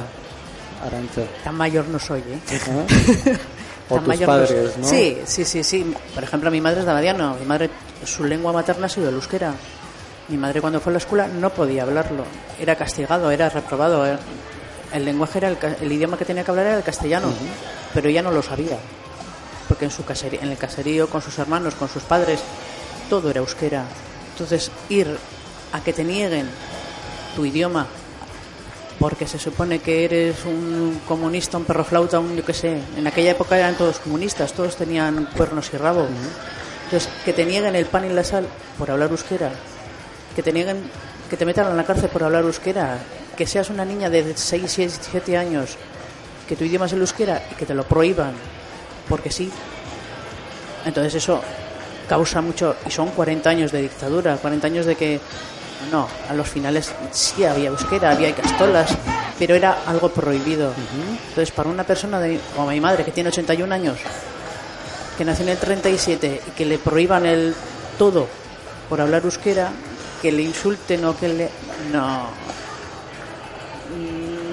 Arancha. 0.85 1.21
Tan 1.43 1.55
mayor 1.55 1.87
no 1.87 1.99
soy, 1.99 2.19
¿eh? 2.21 2.39
¿Ah? 2.69 3.37
O 3.87 3.99
tus 3.99 4.17
padres, 4.17 4.77
no 4.77 4.83
¿no? 4.83 4.89
Sí, 4.89 5.19
sí, 5.25 5.45
sí, 5.45 5.63
sí. 5.63 5.93
Por 6.15 6.23
ejemplo, 6.23 6.49
mi 6.49 6.59
madre 6.59 6.79
es 6.79 6.85
de 6.85 6.91
Abadiano. 6.91 7.35
Mi 7.39 7.45
madre, 7.45 7.69
su 8.03 8.23
lengua 8.23 8.51
materna 8.51 8.87
ha 8.87 8.89
sido 8.89 9.09
el 9.09 9.15
euskera. 9.15 9.53
Mi 10.27 10.37
madre 10.37 10.59
cuando 10.59 10.79
fue 10.79 10.89
a 10.89 10.93
la 10.93 10.97
escuela 10.97 11.27
no 11.27 11.51
podía 11.51 11.83
hablarlo. 11.83 12.25
Era 12.59 12.75
castigado, 12.75 13.29
era 13.29 13.47
reprobado. 13.49 14.05
eh. 14.07 14.17
El 14.91 15.05
lenguaje 15.05 15.37
era 15.37 15.49
el 15.49 15.91
idioma 15.91 16.17
que 16.17 16.25
tenía 16.25 16.43
que 16.43 16.49
hablar 16.49 16.65
era 16.65 16.77
el 16.77 16.83
castellano, 16.83 17.27
pero 17.93 18.09
ella 18.09 18.23
no 18.23 18.31
lo 18.31 18.41
sabía. 18.41 18.77
Porque 19.67 19.85
en 19.85 19.91
su 19.91 20.03
caserío, 20.03 20.41
en 20.41 20.49
el 20.49 20.57
caserío, 20.57 21.07
con 21.07 21.21
sus 21.21 21.37
hermanos, 21.37 21.75
con 21.75 21.87
sus 21.89 22.01
padres, 22.03 22.39
todo 23.09 23.29
era 23.29 23.39
euskera. 23.39 23.83
Entonces, 24.31 24.71
ir 24.89 25.15
a 25.73 25.81
que 25.81 25.93
te 25.93 26.03
nieguen 26.03 26.47
tu 27.35 27.45
idioma 27.45 27.85
porque 28.99 29.27
se 29.27 29.37
supone 29.37 29.79
que 29.79 30.05
eres 30.05 30.45
un 30.45 31.01
comunista, 31.07 31.57
un 31.57 31.65
perro 31.65 31.83
flauta, 31.83 32.19
un 32.19 32.35
yo 32.35 32.45
qué 32.45 32.53
sé. 32.53 32.79
En 32.97 33.05
aquella 33.07 33.31
época 33.31 33.57
eran 33.57 33.75
todos 33.75 33.99
comunistas, 33.99 34.53
todos 34.53 34.75
tenían 34.75 35.27
cuernos 35.35 35.69
y 35.73 35.77
rabo. 35.77 36.07
Entonces, 36.85 37.09
que 37.25 37.33
te 37.33 37.45
nieguen 37.45 37.75
el 37.75 37.85
pan 37.87 38.05
y 38.05 38.09
la 38.09 38.23
sal 38.23 38.47
por 38.77 38.91
hablar 38.91 39.09
euskera, 39.09 39.51
que 40.35 40.43
te 40.43 40.53
nieguen, 40.53 40.89
que 41.29 41.35
te 41.35 41.45
metan 41.45 41.67
en 41.67 41.77
la 41.77 41.83
cárcel 41.83 42.09
por 42.09 42.23
hablar 42.23 42.43
euskera, 42.43 42.99
que 43.35 43.45
seas 43.47 43.69
una 43.69 43.83
niña 43.83 44.09
de 44.09 44.33
6, 44.35 44.63
6, 44.67 44.99
7 45.11 45.37
años, 45.37 45.77
que 46.47 46.55
tu 46.55 46.63
idioma 46.63 46.85
es 46.85 46.93
el 46.93 47.01
euskera 47.01 47.43
y 47.51 47.55
que 47.55 47.65
te 47.65 47.73
lo 47.73 47.83
prohíban, 47.83 48.33
porque 49.09 49.31
sí. 49.31 49.51
Entonces 50.85 51.15
eso 51.15 51.41
causa 52.07 52.39
mucho, 52.41 52.75
y 52.85 52.91
son 52.91 53.09
40 53.09 53.49
años 53.49 53.71
de 53.71 53.81
dictadura, 53.81 54.37
40 54.37 54.67
años 54.67 54.85
de 54.85 54.95
que, 54.95 55.19
no, 55.91 56.07
a 56.29 56.33
los 56.33 56.49
finales 56.49 56.93
sí 57.11 57.45
había 57.45 57.69
euskera, 57.69 58.11
había 58.11 58.33
castolas, 58.33 58.95
pero 59.37 59.55
era 59.55 59.79
algo 59.85 60.09
prohibido. 60.09 60.73
Entonces 61.29 61.51
para 61.51 61.69
una 61.69 61.83
persona 61.83 62.19
de, 62.19 62.39
como 62.55 62.69
mi 62.69 62.79
madre, 62.79 63.03
que 63.03 63.11
tiene 63.11 63.29
81 63.29 63.73
años, 63.73 63.97
que 65.17 65.25
nació 65.25 65.43
en 65.43 65.49
el 65.49 65.57
37 65.57 66.41
y 66.47 66.51
que 66.51 66.65
le 66.65 66.77
prohíban 66.77 67.25
el 67.25 67.55
todo 67.97 68.27
por 68.89 69.01
hablar 69.01 69.23
euskera, 69.23 69.71
que 70.21 70.31
le 70.31 70.43
insulten 70.43 71.05
o 71.05 71.17
que 71.17 71.27
le... 71.27 71.49
No, 71.91 72.27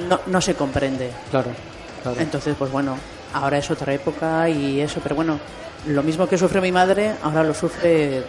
no, 0.08 0.20
no 0.26 0.40
se 0.40 0.54
comprende. 0.54 1.10
Claro, 1.30 1.50
claro. 2.02 2.20
Entonces, 2.20 2.54
pues 2.58 2.70
bueno, 2.70 2.96
ahora 3.32 3.58
es 3.58 3.70
otra 3.70 3.92
época 3.92 4.48
y 4.48 4.80
eso, 4.80 5.00
pero 5.02 5.14
bueno, 5.14 5.38
lo 5.86 6.02
mismo 6.02 6.28
que 6.28 6.38
sufre 6.38 6.60
mi 6.60 6.72
madre, 6.72 7.14
ahora 7.22 7.42
lo 7.42 7.54
sufre 7.54 8.24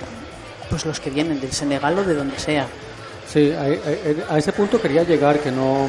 pues 0.74 0.86
los 0.88 1.00
que 1.00 1.12
vienen 1.12 1.40
del 1.40 1.52
Senegal 1.52 2.00
o 2.00 2.04
de 2.04 2.16
donde 2.16 2.40
sea. 2.40 2.66
Sí, 3.32 3.52
a, 3.52 3.62
a- 4.32 4.34
a 4.34 4.38
ese 4.40 4.52
punto 4.54 4.82
quería 4.82 5.04
llegar, 5.04 5.38
que 5.40 5.52
no 5.52 5.88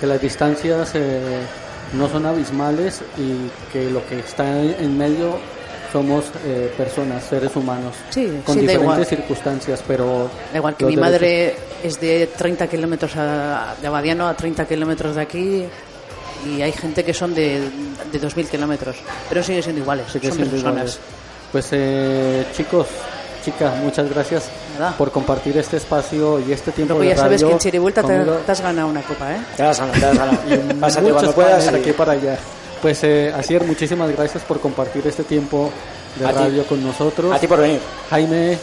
que 0.00 0.06
las 0.06 0.18
distancias 0.22 0.92
eh, 0.94 1.20
no 1.92 2.08
son 2.08 2.24
abismales 2.24 3.02
y 3.18 3.50
que 3.70 3.90
lo 3.90 4.00
que 4.08 4.20
está 4.20 4.58
en 4.58 4.96
medio 4.96 5.38
somos 5.92 6.24
eh, 6.46 6.72
personas, 6.78 7.22
seres 7.24 7.54
humanos, 7.54 7.94
Sí, 8.08 8.40
con 8.46 8.54
sí, 8.54 8.62
diferentes 8.62 9.08
circunstancias, 9.08 9.84
pero... 9.86 10.30
Da 10.50 10.56
igual 10.58 10.74
que 10.76 10.86
mi 10.86 10.96
derechos- 10.96 11.00
madre 11.12 11.56
es 11.84 12.00
de 12.00 12.26
30 12.38 12.66
kilómetros 12.68 13.12
de 13.14 13.86
Abadiano 13.86 14.26
a 14.26 14.34
30 14.34 14.64
kilómetros 14.66 15.14
de 15.16 15.20
aquí 15.20 15.64
y 16.48 16.62
hay 16.62 16.72
gente 16.72 17.04
que 17.04 17.12
son 17.12 17.34
de, 17.34 17.60
de 18.10 18.18
2.000 18.20 18.46
kilómetros, 18.48 18.96
pero 19.28 19.42
sigue 19.42 19.62
siendo 19.62 19.82
iguales, 19.82 20.06
Sigue 20.10 20.28
son 20.30 20.38
personas. 20.38 20.62
iguales. 20.62 21.00
Pues 21.52 21.68
eh, 21.72 22.46
chicos, 22.56 22.86
chicas, 23.42 23.76
muchas 23.78 24.08
gracias 24.08 24.44
por 24.96 25.10
compartir 25.12 25.56
este 25.58 25.76
espacio 25.76 26.40
y 26.40 26.52
este 26.52 26.72
tiempo 26.72 26.94
Luego 26.94 27.02
de 27.08 27.14
ya 27.16 27.22
sabes 27.22 27.40
radio 27.40 27.48
que 27.48 27.52
en 27.52 27.58
Chirivuelta 27.58 28.02
te, 28.02 28.18
te 28.46 28.52
has 28.52 28.60
ganado 28.60 28.88
una 28.88 29.02
copa, 29.02 29.32
¿eh? 29.32 29.38
Te 29.56 29.62
has 29.62 29.78
ganado, 29.78 29.98
te 30.00 30.06
has 30.06 30.18
ganado. 30.18 30.38
Y 30.70 30.74
Pásate 30.74 31.10
cuando 31.12 31.32
puedas. 31.32 31.64
y- 31.70 31.74
aquí 31.74 31.92
para 31.92 32.12
allá. 32.12 32.38
Pues 32.80 33.04
eh, 33.04 33.32
Asier, 33.36 33.64
muchísimas 33.64 34.10
gracias 34.10 34.42
por 34.44 34.58
compartir 34.60 35.06
este 35.06 35.22
tiempo 35.24 35.70
de 36.18 36.26
A 36.26 36.30
ti. 36.30 36.34
radio 36.34 36.64
con 36.66 36.82
nosotros. 36.82 37.32
A 37.34 37.38
ti 37.38 37.46
por 37.46 37.60
venir. 37.60 37.80
Jaime, 38.10 38.58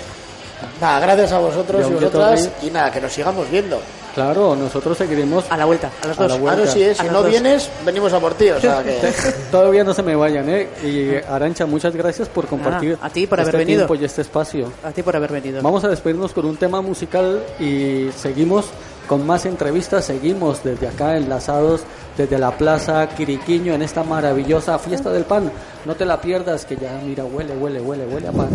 Nada, 0.81 0.99
gracias 0.99 1.31
a 1.31 1.39
vosotros 1.39 1.81
y 1.81 1.83
John 1.83 1.93
vosotras 1.95 2.49
y 2.63 2.69
nada, 2.69 2.91
que 2.91 3.01
nos 3.01 3.11
sigamos 3.13 3.49
viendo. 3.49 3.79
claro, 4.15 4.55
nosotros 4.55 4.97
seguiremos 4.97 5.45
A 5.49 5.55
la 5.57 5.65
vuelta, 5.65 5.89
a 6.03 6.07
las 6.07 6.19
A 6.19 6.23
dos. 6.23 6.31
la 6.31 6.37
Ah, 6.37 6.39
vuelta. 6.39 6.65
no, 6.65 6.71
sí, 6.71 6.83
eh, 6.83 6.91
A 6.97 7.03
si 7.03 7.07
no 7.09 7.21
dos. 7.21 7.29
vienes, 7.29 7.69
venimos 7.85 8.11
a 8.13 8.19
por 8.19 8.33
ti, 8.33 8.49
o 8.49 8.59
sea 8.59 8.83
que... 8.83 8.99
Todavía 9.51 9.83
no 9.83 9.93
se 9.93 10.03
me 10.03 10.15
vayan, 10.15 10.49
¿eh? 10.49 10.67
Y 10.83 11.31
Arancha, 11.31 11.65
muchas 11.65 11.95
gracias 11.95 12.27
por 12.29 12.47
compartir 12.47 12.97
a 13.01 13.09
ti 13.09 13.27
por 13.27 13.39
haber 13.39 13.55
este 13.55 13.57
venido. 13.65 13.85
tiempo 13.87 13.95
y 14.01 14.05
este 14.05 14.21
espacio. 14.21 14.71
A 14.83 14.91
ti 14.91 15.03
por 15.03 15.15
haber 15.15 15.31
venido. 15.31 15.61
Vamos 15.61 15.83
a 15.83 15.87
despedirnos 15.89 16.33
con 16.33 16.45
un 16.45 16.57
tema 16.57 16.81
musical 16.81 17.41
y 17.59 18.09
seguimos 18.17 18.65
con 19.07 19.25
más 19.25 19.45
entrevistas. 19.45 20.05
Seguimos 20.05 20.63
desde 20.63 20.87
acá 20.87 21.15
enlazados 21.17 21.81
desde 22.17 22.37
la 22.37 22.51
Plaza 22.57 23.07
Quiriquiño 23.09 23.73
en 23.73 23.81
esta 23.81 24.03
maravillosa 24.03 24.77
fiesta 24.79 25.09
del 25.11 25.23
pan. 25.23 25.51
No 25.85 25.95
te 25.95 26.05
la 26.05 26.19
pierdas, 26.19 26.65
que 26.65 26.75
ya 26.75 26.99
mira, 27.05 27.23
huele, 27.25 27.55
huele, 27.55 27.79
huele, 27.79 28.05
huele 28.05 28.27
a 28.27 28.31
pan. 28.31 28.49